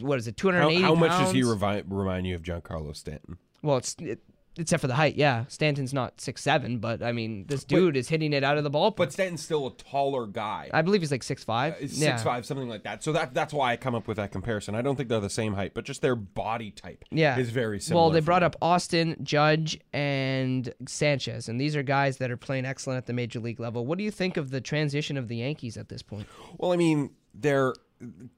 what 0.00 0.18
is 0.18 0.26
it, 0.26 0.34
How, 0.40 0.50
280 0.50 0.82
how 0.82 0.94
much 0.96 1.12
does 1.12 1.32
he 1.32 1.42
revi- 1.42 1.84
remind 1.88 2.26
you 2.26 2.34
of 2.34 2.42
Giancarlo 2.42 2.94
Stanton? 2.94 3.38
Well, 3.62 3.76
it's 3.76 3.94
it, 4.00 4.20
except 4.58 4.80
for 4.80 4.86
the 4.86 4.94
height. 4.94 5.16
Yeah, 5.16 5.44
Stanton's 5.48 5.92
not 5.92 6.20
six 6.20 6.42
seven, 6.42 6.78
but 6.78 7.02
I 7.02 7.12
mean, 7.12 7.46
this 7.46 7.64
dude 7.64 7.96
is 7.96 8.08
hitting 8.08 8.32
it 8.32 8.42
out 8.44 8.58
of 8.58 8.64
the 8.64 8.70
ballpark. 8.70 8.96
But 8.96 9.12
Stanton's 9.12 9.42
still 9.42 9.66
a 9.66 9.72
taller 9.72 10.26
guy. 10.26 10.70
I 10.72 10.82
believe 10.82 11.02
he's 11.02 11.10
like 11.10 11.22
six 11.22 11.44
five. 11.44 11.74
Uh, 11.74 11.80
Six 11.80 11.98
yeah. 11.98 12.16
five, 12.18 12.46
something 12.46 12.68
like 12.68 12.82
that. 12.84 13.02
So 13.02 13.12
that 13.12 13.34
that's 13.34 13.52
why 13.52 13.72
I 13.72 13.76
come 13.76 13.94
up 13.94 14.08
with 14.08 14.16
that 14.16 14.32
comparison. 14.32 14.74
I 14.74 14.82
don't 14.82 14.96
think 14.96 15.08
they're 15.08 15.20
the 15.20 15.30
same 15.30 15.54
height, 15.54 15.72
but 15.74 15.84
just 15.84 16.02
their 16.02 16.16
body 16.16 16.70
type 16.70 17.04
Yeah, 17.10 17.38
is 17.38 17.50
very 17.50 17.80
similar. 17.80 18.04
Well, 18.04 18.10
they 18.10 18.20
brought 18.20 18.40
them. 18.40 18.46
up 18.46 18.56
Austin, 18.62 19.16
Judge, 19.22 19.78
and 19.92 20.72
Sanchez, 20.86 21.48
and 21.48 21.60
these 21.60 21.76
are 21.76 21.82
guys 21.82 22.18
that 22.18 22.30
are 22.30 22.36
playing 22.36 22.64
excellent 22.66 22.98
at 22.98 23.06
the 23.06 23.12
major 23.12 23.40
league 23.40 23.60
level. 23.60 23.86
What 23.86 23.98
do 23.98 24.04
you 24.04 24.10
think 24.10 24.36
of 24.36 24.50
the 24.50 24.60
transition 24.60 25.16
of 25.16 25.28
the 25.28 25.36
Yankees 25.36 25.76
at 25.76 25.88
this 25.88 26.02
point? 26.02 26.26
Well, 26.58 26.72
I 26.72 26.76
mean, 26.76 27.10
they're 27.34 27.74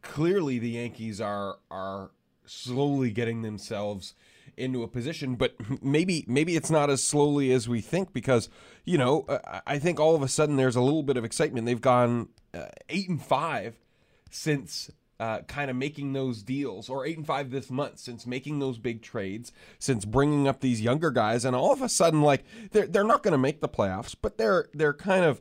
clearly 0.02 0.58
the 0.58 0.70
Yankees 0.70 1.20
are 1.20 1.58
are 1.70 2.10
slowly 2.46 3.10
getting 3.10 3.42
themselves 3.42 4.14
into 4.58 4.82
a 4.82 4.88
position, 4.88 5.36
but 5.36 5.54
maybe 5.82 6.24
maybe 6.26 6.56
it's 6.56 6.70
not 6.70 6.90
as 6.90 7.02
slowly 7.02 7.52
as 7.52 7.68
we 7.68 7.80
think 7.80 8.12
because 8.12 8.48
you 8.84 8.98
know 8.98 9.26
I 9.66 9.78
think 9.78 10.00
all 10.00 10.14
of 10.14 10.22
a 10.22 10.28
sudden 10.28 10.56
there's 10.56 10.76
a 10.76 10.80
little 10.80 11.02
bit 11.02 11.16
of 11.16 11.24
excitement. 11.24 11.66
They've 11.66 11.80
gone 11.80 12.28
uh, 12.54 12.66
eight 12.88 13.08
and 13.08 13.22
five 13.22 13.78
since 14.30 14.90
uh, 15.20 15.40
kind 15.42 15.70
of 15.70 15.76
making 15.76 16.12
those 16.12 16.42
deals, 16.42 16.88
or 16.88 17.04
eight 17.04 17.16
and 17.16 17.26
five 17.26 17.50
this 17.50 17.70
month 17.70 17.98
since 17.98 18.26
making 18.26 18.60
those 18.60 18.78
big 18.78 19.02
trades, 19.02 19.52
since 19.78 20.04
bringing 20.04 20.46
up 20.46 20.60
these 20.60 20.80
younger 20.80 21.10
guys, 21.10 21.44
and 21.44 21.56
all 21.56 21.72
of 21.72 21.82
a 21.82 21.88
sudden, 21.88 22.22
like 22.22 22.44
they're 22.70 22.86
they're 22.86 23.04
not 23.04 23.22
going 23.22 23.32
to 23.32 23.38
make 23.38 23.60
the 23.60 23.68
playoffs, 23.68 24.14
but 24.20 24.38
they're 24.38 24.68
they're 24.74 24.94
kind 24.94 25.24
of 25.24 25.40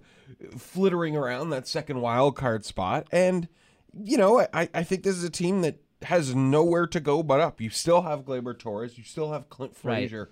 flittering 0.57 1.15
around 1.15 1.51
that 1.51 1.67
second 1.67 2.01
wild 2.01 2.35
card 2.35 2.65
spot, 2.65 3.07
and 3.11 3.47
you 3.93 4.17
know 4.17 4.47
I 4.51 4.67
I 4.73 4.83
think 4.83 5.03
this 5.03 5.15
is 5.15 5.23
a 5.23 5.29
team 5.29 5.61
that 5.61 5.79
has 6.03 6.35
nowhere 6.35 6.87
to 6.87 6.99
go 6.99 7.23
but 7.23 7.39
up. 7.39 7.59
You 7.61 7.69
still 7.69 8.01
have 8.03 8.25
Gleyber 8.25 8.57
Torres, 8.57 8.97
you 8.97 9.03
still 9.03 9.31
have 9.31 9.49
Clint 9.49 9.73
Right. 9.83 9.95
Frazier. 10.09 10.29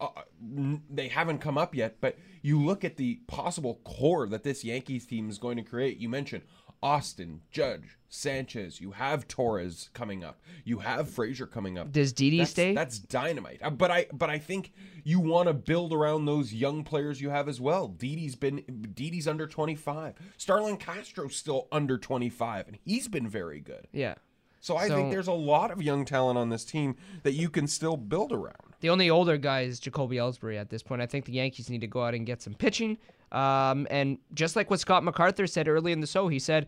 Uh, 0.00 0.08
n- 0.40 0.82
they 0.88 1.08
haven't 1.08 1.38
come 1.38 1.58
up 1.58 1.74
yet, 1.74 1.96
but 2.00 2.16
you 2.40 2.62
look 2.64 2.84
at 2.84 2.96
the 2.96 3.16
possible 3.26 3.80
core 3.84 4.28
that 4.28 4.44
this 4.44 4.62
Yankees 4.64 5.06
team 5.06 5.28
is 5.28 5.38
going 5.38 5.56
to 5.56 5.62
create. 5.64 5.98
You 5.98 6.08
mentioned 6.08 6.44
Austin, 6.80 7.40
Judge, 7.50 7.98
Sanchez. 8.08 8.80
You 8.80 8.92
have 8.92 9.26
Torres 9.26 9.90
coming 9.94 10.22
up. 10.22 10.40
You 10.64 10.78
have 10.78 11.10
Frazier 11.10 11.46
coming 11.48 11.76
up. 11.76 11.90
Does 11.90 12.12
Didi 12.12 12.36
That's- 12.38 12.50
stay? 12.52 12.72
That's 12.74 13.00
dynamite. 13.00 13.58
Uh, 13.60 13.70
But 13.70 13.90
I 13.90 14.06
but 14.12 14.30
I 14.30 14.38
think 14.38 14.72
you 15.02 15.18
want 15.18 15.48
to 15.48 15.52
build 15.54 15.92
around 15.92 16.26
those 16.26 16.54
young 16.54 16.84
players 16.84 17.20
you 17.20 17.30
have 17.30 17.48
as 17.48 17.60
well. 17.60 17.88
Didi's 17.88 18.36
been 18.36 18.58
Didi's 18.94 19.26
under 19.26 19.48
25. 19.48 20.14
Starlin 20.36 20.76
Castro's 20.76 21.34
still 21.34 21.66
under 21.72 21.98
25 21.98 22.68
and 22.68 22.78
he's 22.84 23.08
been 23.08 23.28
very 23.28 23.58
good. 23.60 23.88
Yeah. 23.92 24.14
So 24.60 24.76
I 24.76 24.88
think 24.88 25.10
there's 25.10 25.28
a 25.28 25.32
lot 25.32 25.70
of 25.70 25.82
young 25.82 26.04
talent 26.04 26.38
on 26.38 26.48
this 26.48 26.64
team 26.64 26.96
that 27.22 27.32
you 27.32 27.48
can 27.48 27.66
still 27.66 27.96
build 27.96 28.32
around. 28.32 28.56
The 28.80 28.90
only 28.90 29.10
older 29.10 29.36
guy 29.36 29.62
is 29.62 29.80
Jacoby 29.80 30.16
Ellsbury 30.16 30.58
at 30.58 30.70
this 30.70 30.82
point. 30.82 31.02
I 31.02 31.06
think 31.06 31.24
the 31.24 31.32
Yankees 31.32 31.68
need 31.70 31.80
to 31.80 31.86
go 31.86 32.04
out 32.04 32.14
and 32.14 32.24
get 32.24 32.42
some 32.42 32.54
pitching. 32.54 32.98
Um, 33.32 33.86
and 33.90 34.18
just 34.34 34.56
like 34.56 34.70
what 34.70 34.80
Scott 34.80 35.04
MacArthur 35.04 35.46
said 35.46 35.68
early 35.68 35.92
in 35.92 36.00
the 36.00 36.06
show, 36.06 36.28
he 36.28 36.38
said, 36.38 36.66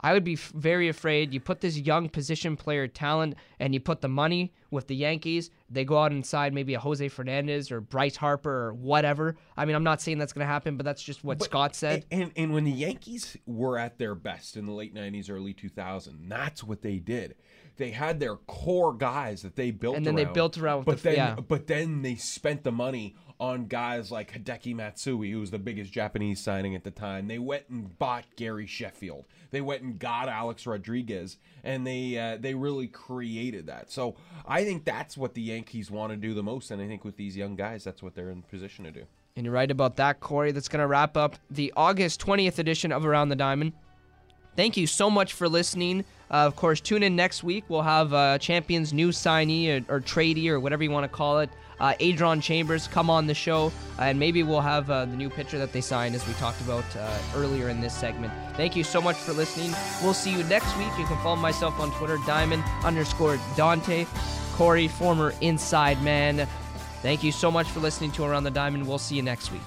I 0.00 0.12
would 0.12 0.24
be 0.24 0.34
f- 0.34 0.52
very 0.54 0.88
afraid. 0.88 1.32
You 1.32 1.40
put 1.40 1.60
this 1.60 1.78
young 1.78 2.08
position 2.08 2.56
player 2.56 2.86
talent 2.86 3.34
and 3.58 3.72
you 3.72 3.80
put 3.80 4.00
the 4.00 4.08
money 4.08 4.52
with 4.70 4.86
the 4.88 4.96
Yankees. 4.96 5.50
They 5.70 5.84
go 5.84 5.98
out 5.98 6.12
and 6.12 6.24
sign 6.24 6.54
maybe 6.54 6.74
a 6.74 6.78
Jose 6.78 7.08
Fernandez 7.08 7.70
or 7.72 7.80
Bryce 7.80 8.16
Harper 8.16 8.68
or 8.68 8.74
whatever. 8.74 9.36
I 9.56 9.64
mean, 9.64 9.74
I'm 9.74 9.84
not 9.84 10.00
saying 10.02 10.18
that's 10.18 10.32
going 10.32 10.46
to 10.46 10.52
happen, 10.52 10.76
but 10.76 10.84
that's 10.84 11.02
just 11.02 11.24
what 11.24 11.42
Scott 11.42 11.74
said. 11.74 12.04
And 12.10 12.30
and 12.36 12.52
when 12.52 12.64
the 12.64 12.72
Yankees 12.72 13.36
were 13.46 13.78
at 13.78 13.98
their 13.98 14.14
best 14.14 14.56
in 14.56 14.66
the 14.66 14.72
late 14.72 14.94
'90s, 14.94 15.30
early 15.30 15.54
2000, 15.54 16.28
that's 16.28 16.62
what 16.62 16.82
they 16.82 16.98
did. 16.98 17.34
They 17.76 17.90
had 17.90 18.20
their 18.20 18.36
core 18.36 18.94
guys 18.94 19.42
that 19.42 19.56
they 19.56 19.70
built, 19.70 19.96
And 19.96 20.06
then 20.06 20.14
they 20.14 20.24
built 20.24 20.56
around 20.58 20.78
with 20.78 20.86
But 20.86 20.96
the- 20.98 21.02
then, 21.02 21.14
yeah. 21.16 21.34
but 21.36 21.66
then 21.66 22.02
they 22.02 22.14
spent 22.16 22.64
the 22.64 22.72
money 22.72 23.14
on 23.38 23.66
guys 23.66 24.10
like 24.10 24.32
Hideki 24.32 24.74
Matsui, 24.74 25.30
who 25.30 25.40
was 25.40 25.50
the 25.50 25.58
biggest 25.58 25.92
Japanese 25.92 26.42
signing 26.42 26.74
at 26.74 26.84
the 26.84 26.90
time. 26.90 27.28
They 27.28 27.38
went 27.38 27.64
and 27.68 27.98
bought 27.98 28.24
Gary 28.36 28.66
Sheffield. 28.66 29.26
They 29.50 29.60
went 29.60 29.82
and 29.82 29.98
got 29.98 30.28
Alex 30.30 30.66
Rodriguez, 30.66 31.36
and 31.62 31.86
they 31.86 32.18
uh, 32.18 32.38
they 32.40 32.54
really 32.54 32.86
created 32.86 33.66
that. 33.66 33.92
So 33.92 34.16
I 34.46 34.64
think 34.64 34.86
that's 34.86 35.18
what 35.18 35.34
the 35.34 35.42
Yankees 35.42 35.90
want 35.90 36.12
to 36.12 36.16
do 36.16 36.32
the 36.32 36.42
most, 36.42 36.70
and 36.70 36.80
I 36.80 36.86
think 36.86 37.04
with 37.04 37.16
these 37.18 37.36
young 37.36 37.56
guys, 37.56 37.84
that's 37.84 38.02
what 38.02 38.14
they're 38.14 38.30
in 38.30 38.40
position 38.42 38.84
to 38.86 38.90
do. 38.90 39.04
And 39.36 39.44
you're 39.44 39.52
right 39.54 39.70
about 39.70 39.96
that, 39.96 40.20
Corey. 40.20 40.50
That's 40.50 40.68
going 40.68 40.80
to 40.80 40.86
wrap 40.86 41.14
up 41.14 41.36
the 41.50 41.70
August 41.76 42.22
20th 42.22 42.58
edition 42.58 42.90
of 42.90 43.04
Around 43.04 43.28
the 43.28 43.36
Diamond. 43.36 43.74
Thank 44.56 44.76
you 44.76 44.86
so 44.86 45.10
much 45.10 45.34
for 45.34 45.48
listening. 45.48 46.04
Uh, 46.30 46.46
of 46.46 46.56
course, 46.56 46.80
tune 46.80 47.02
in 47.02 47.14
next 47.14 47.44
week. 47.44 47.64
We'll 47.68 47.82
have 47.82 48.12
uh, 48.12 48.38
Champions 48.38 48.92
new 48.92 49.10
signee 49.10 49.86
or, 49.88 49.96
or 49.96 50.00
tradee 50.00 50.48
or 50.48 50.58
whatever 50.58 50.82
you 50.82 50.90
want 50.90 51.04
to 51.04 51.08
call 51.08 51.40
it. 51.40 51.50
Uh, 51.78 51.92
Adron 52.00 52.42
Chambers 52.42 52.88
come 52.88 53.10
on 53.10 53.26
the 53.26 53.34
show, 53.34 53.70
and 53.98 54.18
maybe 54.18 54.42
we'll 54.42 54.62
have 54.62 54.90
uh, 54.90 55.04
the 55.04 55.14
new 55.14 55.28
pitcher 55.28 55.58
that 55.58 55.72
they 55.72 55.82
signed, 55.82 56.14
as 56.14 56.26
we 56.26 56.32
talked 56.34 56.60
about 56.62 56.84
uh, 56.96 57.18
earlier 57.34 57.68
in 57.68 57.82
this 57.82 57.94
segment. 57.94 58.32
Thank 58.56 58.74
you 58.74 58.82
so 58.82 59.00
much 59.00 59.16
for 59.16 59.34
listening. 59.34 59.74
We'll 60.02 60.14
see 60.14 60.32
you 60.32 60.42
next 60.44 60.74
week. 60.78 60.88
You 60.98 61.04
can 61.04 61.22
follow 61.22 61.36
myself 61.36 61.78
on 61.78 61.90
Twitter, 61.92 62.18
Diamond 62.26 62.64
underscore 62.82 63.38
Dante. 63.56 64.06
Corey, 64.54 64.88
former 64.88 65.34
inside 65.42 66.02
man. 66.02 66.48
Thank 67.02 67.22
you 67.22 67.30
so 67.30 67.50
much 67.50 67.68
for 67.68 67.80
listening 67.80 68.10
to 68.12 68.24
Around 68.24 68.44
the 68.44 68.50
Diamond. 68.50 68.88
We'll 68.88 68.96
see 68.96 69.14
you 69.16 69.22
next 69.22 69.52
week. 69.52 69.60